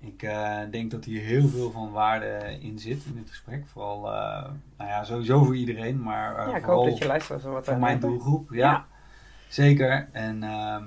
[0.00, 3.66] Ik eh, denk dat hier heel veel van waarde in zit in dit gesprek.
[3.66, 4.00] Vooral,
[4.76, 8.00] nou ja, sowieso voor iedereen, maar ja, ik hoop dat je luistert wat voor mijn
[8.00, 8.52] doelgroep.
[8.52, 8.86] Ja, Ja.
[9.48, 10.08] zeker.
[10.12, 10.84] En ehm,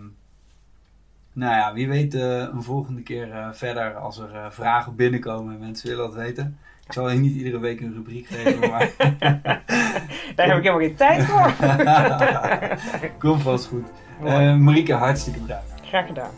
[1.34, 6.06] nou ja, wie weet een volgende keer verder als er vragen binnenkomen en mensen willen
[6.06, 6.57] dat weten.
[6.88, 8.92] Ik zal je niet iedere week een rubriek geven, maar
[10.36, 11.54] Daar heb ik helemaal geen tijd voor.
[13.30, 13.88] komt vast goed.
[14.24, 15.74] Eh Marieke, hartstikke bedankt.
[15.84, 16.32] Graag gedaan.